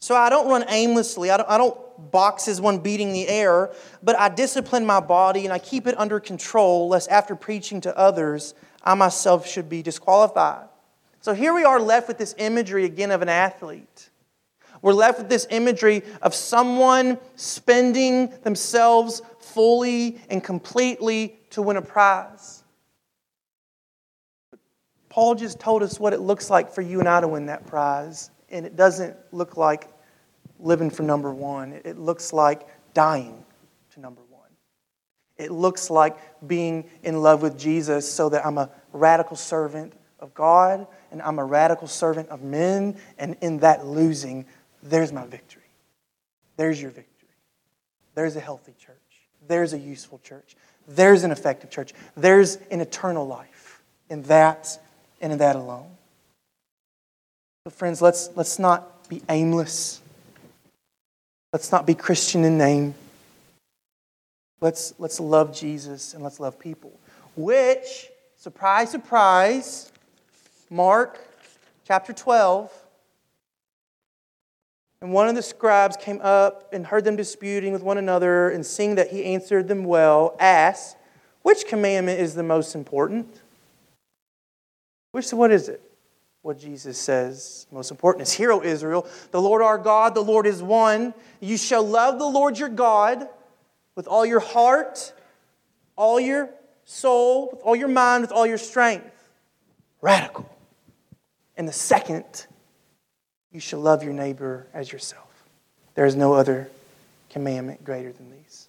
So 0.00 0.16
I 0.16 0.30
don't 0.30 0.48
run 0.48 0.64
aimlessly. 0.68 1.30
I 1.30 1.36
don't, 1.36 1.48
I 1.48 1.58
don't 1.58 1.78
box 2.10 2.48
as 2.48 2.60
one 2.60 2.78
beating 2.78 3.12
the 3.12 3.28
air, 3.28 3.70
but 4.02 4.18
I 4.18 4.28
discipline 4.28 4.84
my 4.84 4.98
body 4.98 5.44
and 5.44 5.52
I 5.52 5.60
keep 5.60 5.86
it 5.86 5.96
under 5.96 6.18
control, 6.18 6.88
lest 6.88 7.08
after 7.08 7.36
preaching 7.36 7.80
to 7.82 7.96
others, 7.96 8.54
I 8.82 8.94
myself 8.94 9.46
should 9.46 9.68
be 9.68 9.80
disqualified. 9.80 10.66
So 11.22 11.34
here 11.34 11.54
we 11.54 11.62
are 11.62 11.80
left 11.80 12.08
with 12.08 12.18
this 12.18 12.34
imagery 12.36 12.84
again 12.84 13.12
of 13.12 13.22
an 13.22 13.28
athlete. 13.28 14.10
We're 14.82 14.92
left 14.92 15.18
with 15.18 15.28
this 15.28 15.46
imagery 15.50 16.02
of 16.20 16.34
someone 16.34 17.16
spending 17.36 18.34
themselves 18.42 19.22
fully 19.38 20.18
and 20.30 20.42
completely 20.42 21.38
to 21.50 21.62
win 21.62 21.76
a 21.76 21.82
prize. 21.82 22.64
Paul 25.10 25.36
just 25.36 25.60
told 25.60 25.84
us 25.84 26.00
what 26.00 26.12
it 26.12 26.18
looks 26.18 26.50
like 26.50 26.72
for 26.72 26.82
you 26.82 26.98
and 26.98 27.08
I 27.08 27.20
to 27.20 27.28
win 27.28 27.46
that 27.46 27.68
prize, 27.68 28.30
and 28.50 28.66
it 28.66 28.74
doesn't 28.74 29.16
look 29.30 29.56
like 29.56 29.88
living 30.58 30.90
for 30.90 31.04
number 31.04 31.32
one. 31.32 31.80
It 31.84 31.98
looks 31.98 32.32
like 32.32 32.66
dying 32.94 33.44
to 33.92 34.00
number 34.00 34.22
one. 34.28 34.50
It 35.36 35.52
looks 35.52 35.88
like 35.88 36.16
being 36.48 36.90
in 37.04 37.22
love 37.22 37.42
with 37.42 37.56
Jesus 37.56 38.12
so 38.12 38.28
that 38.30 38.44
I'm 38.44 38.58
a 38.58 38.70
radical 38.92 39.36
servant 39.36 39.92
of 40.18 40.34
God 40.34 40.88
and 41.12 41.22
I'm 41.22 41.38
a 41.38 41.44
radical 41.44 41.86
servant 41.86 42.30
of 42.30 42.42
men, 42.42 42.96
and 43.18 43.36
in 43.40 43.58
that 43.58 43.86
losing, 43.86 44.46
there's 44.82 45.12
my 45.12 45.24
victory. 45.26 45.62
There's 46.56 46.80
your 46.80 46.90
victory. 46.90 47.28
There's 48.14 48.34
a 48.34 48.40
healthy 48.40 48.74
church. 48.78 48.96
There's 49.46 49.72
a 49.72 49.78
useful 49.78 50.20
church. 50.24 50.56
There's 50.88 51.22
an 51.22 51.30
effective 51.30 51.70
church. 51.70 51.92
There's 52.16 52.56
an 52.70 52.80
eternal 52.80 53.26
life 53.26 53.82
in 54.10 54.22
that 54.24 54.78
and 55.20 55.32
in 55.32 55.38
that 55.38 55.56
alone. 55.56 55.90
But, 57.64 57.74
friends, 57.74 58.02
let's, 58.02 58.30
let's 58.34 58.58
not 58.58 59.08
be 59.08 59.22
aimless. 59.28 60.00
Let's 61.52 61.70
not 61.70 61.86
be 61.86 61.94
Christian 61.94 62.44
in 62.44 62.58
name. 62.58 62.94
Let's, 64.60 64.94
let's 64.98 65.20
love 65.20 65.54
Jesus 65.54 66.14
and 66.14 66.24
let's 66.24 66.40
love 66.40 66.58
people. 66.58 66.92
Which, 67.36 68.08
surprise, 68.36 68.90
surprise, 68.90 69.91
Mark 70.72 71.20
chapter 71.86 72.14
12. 72.14 72.72
And 75.02 75.12
one 75.12 75.28
of 75.28 75.34
the 75.34 75.42
scribes 75.42 75.98
came 75.98 76.18
up 76.22 76.72
and 76.72 76.86
heard 76.86 77.04
them 77.04 77.14
disputing 77.14 77.74
with 77.74 77.82
one 77.82 77.98
another, 77.98 78.48
and 78.48 78.64
seeing 78.64 78.94
that 78.94 79.10
he 79.10 79.22
answered 79.24 79.68
them 79.68 79.84
well, 79.84 80.34
asked, 80.40 80.96
Which 81.42 81.66
commandment 81.66 82.20
is 82.20 82.34
the 82.34 82.42
most 82.42 82.74
important? 82.74 83.42
Which, 85.10 85.30
what 85.32 85.50
is 85.50 85.68
it? 85.68 85.82
What 86.40 86.58
Jesus 86.58 86.96
says 86.96 87.66
most 87.70 87.90
important 87.90 88.22
is, 88.26 88.32
Hear, 88.32 88.50
O 88.50 88.62
Israel, 88.62 89.06
the 89.30 89.42
Lord 89.42 89.60
our 89.60 89.76
God, 89.76 90.14
the 90.14 90.22
Lord 90.22 90.46
is 90.46 90.62
one. 90.62 91.12
You 91.40 91.58
shall 91.58 91.86
love 91.86 92.18
the 92.18 92.24
Lord 92.24 92.58
your 92.58 92.70
God 92.70 93.28
with 93.94 94.08
all 94.08 94.24
your 94.24 94.40
heart, 94.40 95.12
all 95.96 96.18
your 96.18 96.48
soul, 96.84 97.50
with 97.52 97.60
all 97.60 97.76
your 97.76 97.88
mind, 97.88 98.22
with 98.22 98.32
all 98.32 98.46
your 98.46 98.56
strength. 98.56 99.10
Radical. 100.00 100.51
And 101.56 101.68
the 101.68 101.72
second 101.72 102.46
you 103.50 103.60
shall 103.60 103.80
love 103.80 104.02
your 104.02 104.14
neighbor 104.14 104.66
as 104.72 104.90
yourself. 104.90 105.28
There 105.94 106.06
is 106.06 106.16
no 106.16 106.32
other 106.32 106.70
commandment 107.30 107.84
greater 107.84 108.12
than 108.12 108.30
these. 108.30 108.68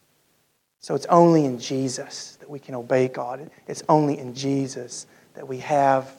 So 0.80 0.96
it's 0.96 1.06
only 1.06 1.46
in 1.46 1.60
Jesus 1.60 2.36
that 2.42 2.50
we 2.50 2.60
can 2.60 2.76
obey 2.76 3.08
God. 3.08 3.50
It's 3.68 3.84
only 3.88 4.20
in 4.20 4.36
Jesus 4.36 5.08
that 5.34 5.48
we 5.48 5.60
have 5.60 6.12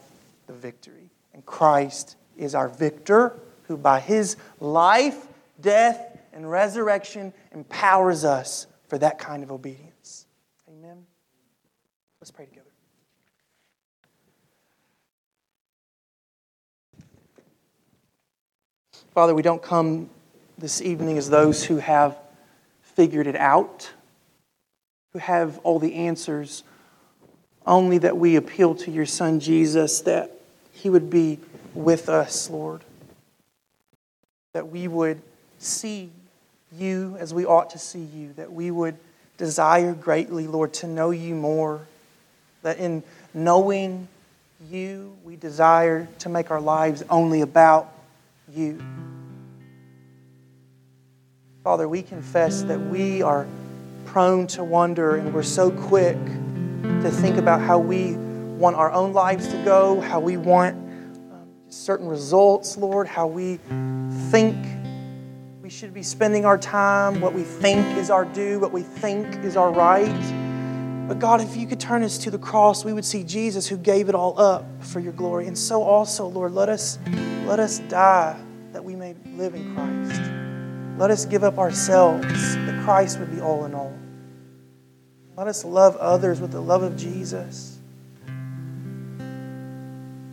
the 0.47 0.55
victory. 0.55 1.11
And 1.35 1.45
Christ 1.45 2.17
is 2.37 2.55
our 2.55 2.69
victor 2.69 3.35
who, 3.69 3.77
by 3.77 4.01
his 4.01 4.37
life, 4.61 5.27
death, 5.61 6.19
and 6.33 6.51
resurrection, 6.51 7.33
empowers 7.53 8.25
us 8.25 8.67
for 8.89 8.99
that 8.99 9.19
kind 9.19 9.43
of 9.43 9.53
obedience. 9.53 10.27
Amen. 10.69 11.05
Let's 12.21 12.31
pray 12.31 12.47
together. 12.47 12.74
Father, 19.15 19.33
we 19.33 19.43
don't 19.43 19.63
come 19.63 20.11
this 20.59 20.83
evening 20.83 21.19
as 21.19 21.31
those 21.31 21.63
who 21.63 21.77
have 21.77 22.19
figured 22.83 23.29
it 23.29 23.37
out, 23.37 23.93
who 25.13 25.21
have 25.21 25.61
all 25.63 25.79
the 25.79 25.95
answers, 25.95 26.65
only 27.65 27.99
that 27.99 28.17
we 28.17 28.35
appeal 28.35 28.75
to 28.75 28.91
your 28.91 29.07
Son 29.07 29.39
Jesus 29.39 30.01
that 30.01 30.33
he 30.73 30.91
would 30.91 31.11
be 31.11 31.39
with 31.75 32.09
us, 32.09 32.51
Lord. 32.51 32.81
That 34.53 34.71
we 34.71 34.89
would 34.89 35.23
see 35.61 36.11
you 36.77 37.17
as 37.21 37.33
we 37.33 37.47
ought 37.47 37.71
to 37.71 37.79
see 37.79 38.03
you, 38.03 38.33
that 38.33 38.53
we 38.53 38.73
would 38.73 38.97
desire 39.39 39.95
greatly, 39.95 40.49
Lord, 40.49 40.75
to 40.75 40.89
know 40.89 41.13
you 41.13 41.37
more. 41.37 41.87
That 42.63 42.79
in 42.79 43.05
knowing 43.33 44.09
you, 44.69 45.17
we 45.23 45.37
desire 45.37 46.09
to 46.19 46.29
make 46.29 46.51
our 46.51 46.61
lives 46.61 47.05
only 47.09 47.43
about 47.43 47.93
you. 48.49 48.81
Father, 51.63 51.89
we 51.89 52.03
confess 52.03 52.63
that 52.65 52.79
we 52.79 53.23
are 53.23 53.47
prone 54.05 54.47
to 54.49 54.63
wonder 54.63 55.17
and 55.17 55.33
we're 55.33 55.43
so 55.43 55.71
quick 55.71 56.19
to 56.83 57.11
think 57.11 57.37
about 57.37 57.61
how 57.61 57.79
we 57.79 58.15
want 58.59 58.77
our 58.77 58.93
own 58.93 59.13
lives 59.13 59.49
to 59.49 59.65
go, 59.65 60.01
how 60.01 60.21
we 60.21 60.37
want 60.37 60.77
um, 60.77 61.49
certain 61.69 62.07
results, 62.07 62.77
Lord, 62.77 63.09
how 63.09 63.27
we 63.27 63.59
think 64.31 64.57
we 65.63 65.71
should 65.71 65.95
be 65.95 66.03
spending 66.03 66.45
our 66.45 66.59
time, 66.59 67.23
what 67.23 67.33
we 67.33 67.43
think 67.43 67.97
is 67.97 68.11
our 68.11 68.27
due, 68.27 68.61
what 68.61 68.73
we 68.73 68.83
think 68.83 69.27
is 69.45 69.57
our 69.57 69.73
right. 69.73 70.44
But 71.07 71.19
God, 71.19 71.43
if 71.43 71.57
you 71.57 71.67
could 71.67 71.81
turn 71.81 72.03
us 72.03 72.17
to 72.19 72.31
the 72.31 72.39
cross, 72.39 72.85
we 72.85 72.93
would 72.93 73.05
see 73.05 73.25
Jesus 73.25 73.67
who 73.67 73.77
gave 73.77 74.09
it 74.09 74.15
all 74.15 74.41
up 74.41 74.65
for 74.83 75.01
your 75.01 75.13
glory. 75.13 75.47
And 75.47 75.57
so 75.57 75.83
also, 75.83 76.27
Lord, 76.27 76.53
let 76.53 76.69
us 76.69 76.99
let 77.45 77.61
us 77.61 77.81
die 77.81 78.41
that 78.73 78.83
we 78.83 78.97
may 78.97 79.15
live 79.37 79.55
in 79.55 79.75
Christ. 79.75 80.21
Let 80.99 81.11
us 81.11 81.27
give 81.27 81.45
up 81.45 81.59
ourselves 81.59 82.55
that 82.55 82.85
Christ 82.85 83.19
would 83.19 83.35
be 83.35 83.41
all 83.41 83.67
in 83.67 83.75
all. 83.75 83.93
Let 85.37 85.47
us 85.47 85.65
love 85.65 85.97
others 85.97 86.41
with 86.41 86.53
the 86.53 86.61
love 86.61 86.83
of 86.83 86.97
Jesus. 86.97 87.79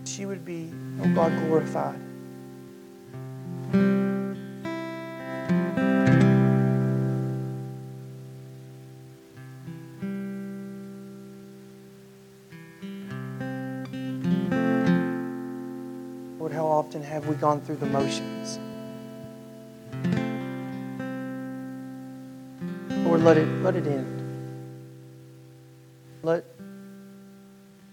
She 0.06 0.26
would 0.26 0.46
be, 0.46 0.72
oh 1.02 1.14
God, 1.14 1.32
glorified. 1.48 2.00
Gone 17.42 17.60
through 17.60 17.78
the 17.78 17.88
motions? 17.88 18.60
Lord, 23.04 23.24
let 23.24 23.38
it, 23.38 23.48
let 23.64 23.76
it 23.76 23.88
end. 23.88 24.18
Let, 26.22 26.46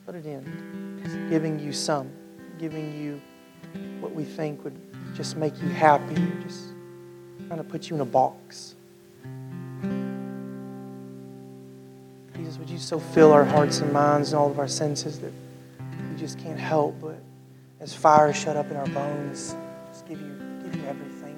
let 0.07 0.16
it 0.16 0.26
end. 0.26 1.30
Giving 1.30 1.59
you 1.59 1.72
some, 1.72 2.11
giving 2.59 2.94
you 3.01 3.22
what 4.01 4.14
we 4.14 4.22
think 4.22 4.62
would 4.64 4.78
just 5.14 5.36
make 5.36 5.61
you 5.62 5.68
happy, 5.68 6.14
just 6.42 6.66
trying 7.46 7.59
to 7.59 7.64
put 7.64 7.88
you 7.88 7.96
in 7.96 8.03
a 8.03 8.05
box. 8.05 8.74
Jesus, 12.36 12.59
would 12.59 12.68
you 12.68 12.78
so 12.78 13.01
fill 13.01 13.32
our 13.32 13.46
hearts 13.46 13.80
and 13.80 13.90
minds 13.94 14.32
and 14.32 14.38
all 14.38 14.51
of 14.51 14.59
our 14.59 14.68
senses 14.68 15.18
that 15.20 15.32
we 16.11 16.18
just 16.18 16.38
can't 16.38 16.61
help 16.61 16.94
but 17.01 17.18
as 17.80 17.94
fire 17.94 18.32
shut 18.32 18.56
up 18.56 18.70
in 18.70 18.76
our 18.76 18.86
bones, 18.86 19.54
just 19.88 20.06
give 20.06 20.20
you, 20.20 20.34
give 20.62 20.74
you 20.74 20.86
everything. 20.86 21.36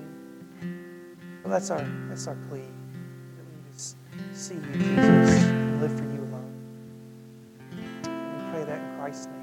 Well, 1.42 1.52
that's 1.52 1.70
our, 1.70 1.86
that's 2.08 2.26
our 2.26 2.36
plea. 2.48 2.60
That 2.60 3.44
we 3.44 3.72
just 3.72 3.96
see 4.32 4.54
you, 4.54 4.72
Jesus, 4.72 5.42
and 5.42 5.80
live 5.80 5.92
for 5.92 6.04
you 6.04 6.20
alone. 6.20 6.52
we 8.02 8.52
pray 8.52 8.64
that 8.64 8.78
in 8.78 8.98
Christ's 8.98 9.26
name. 9.26 9.39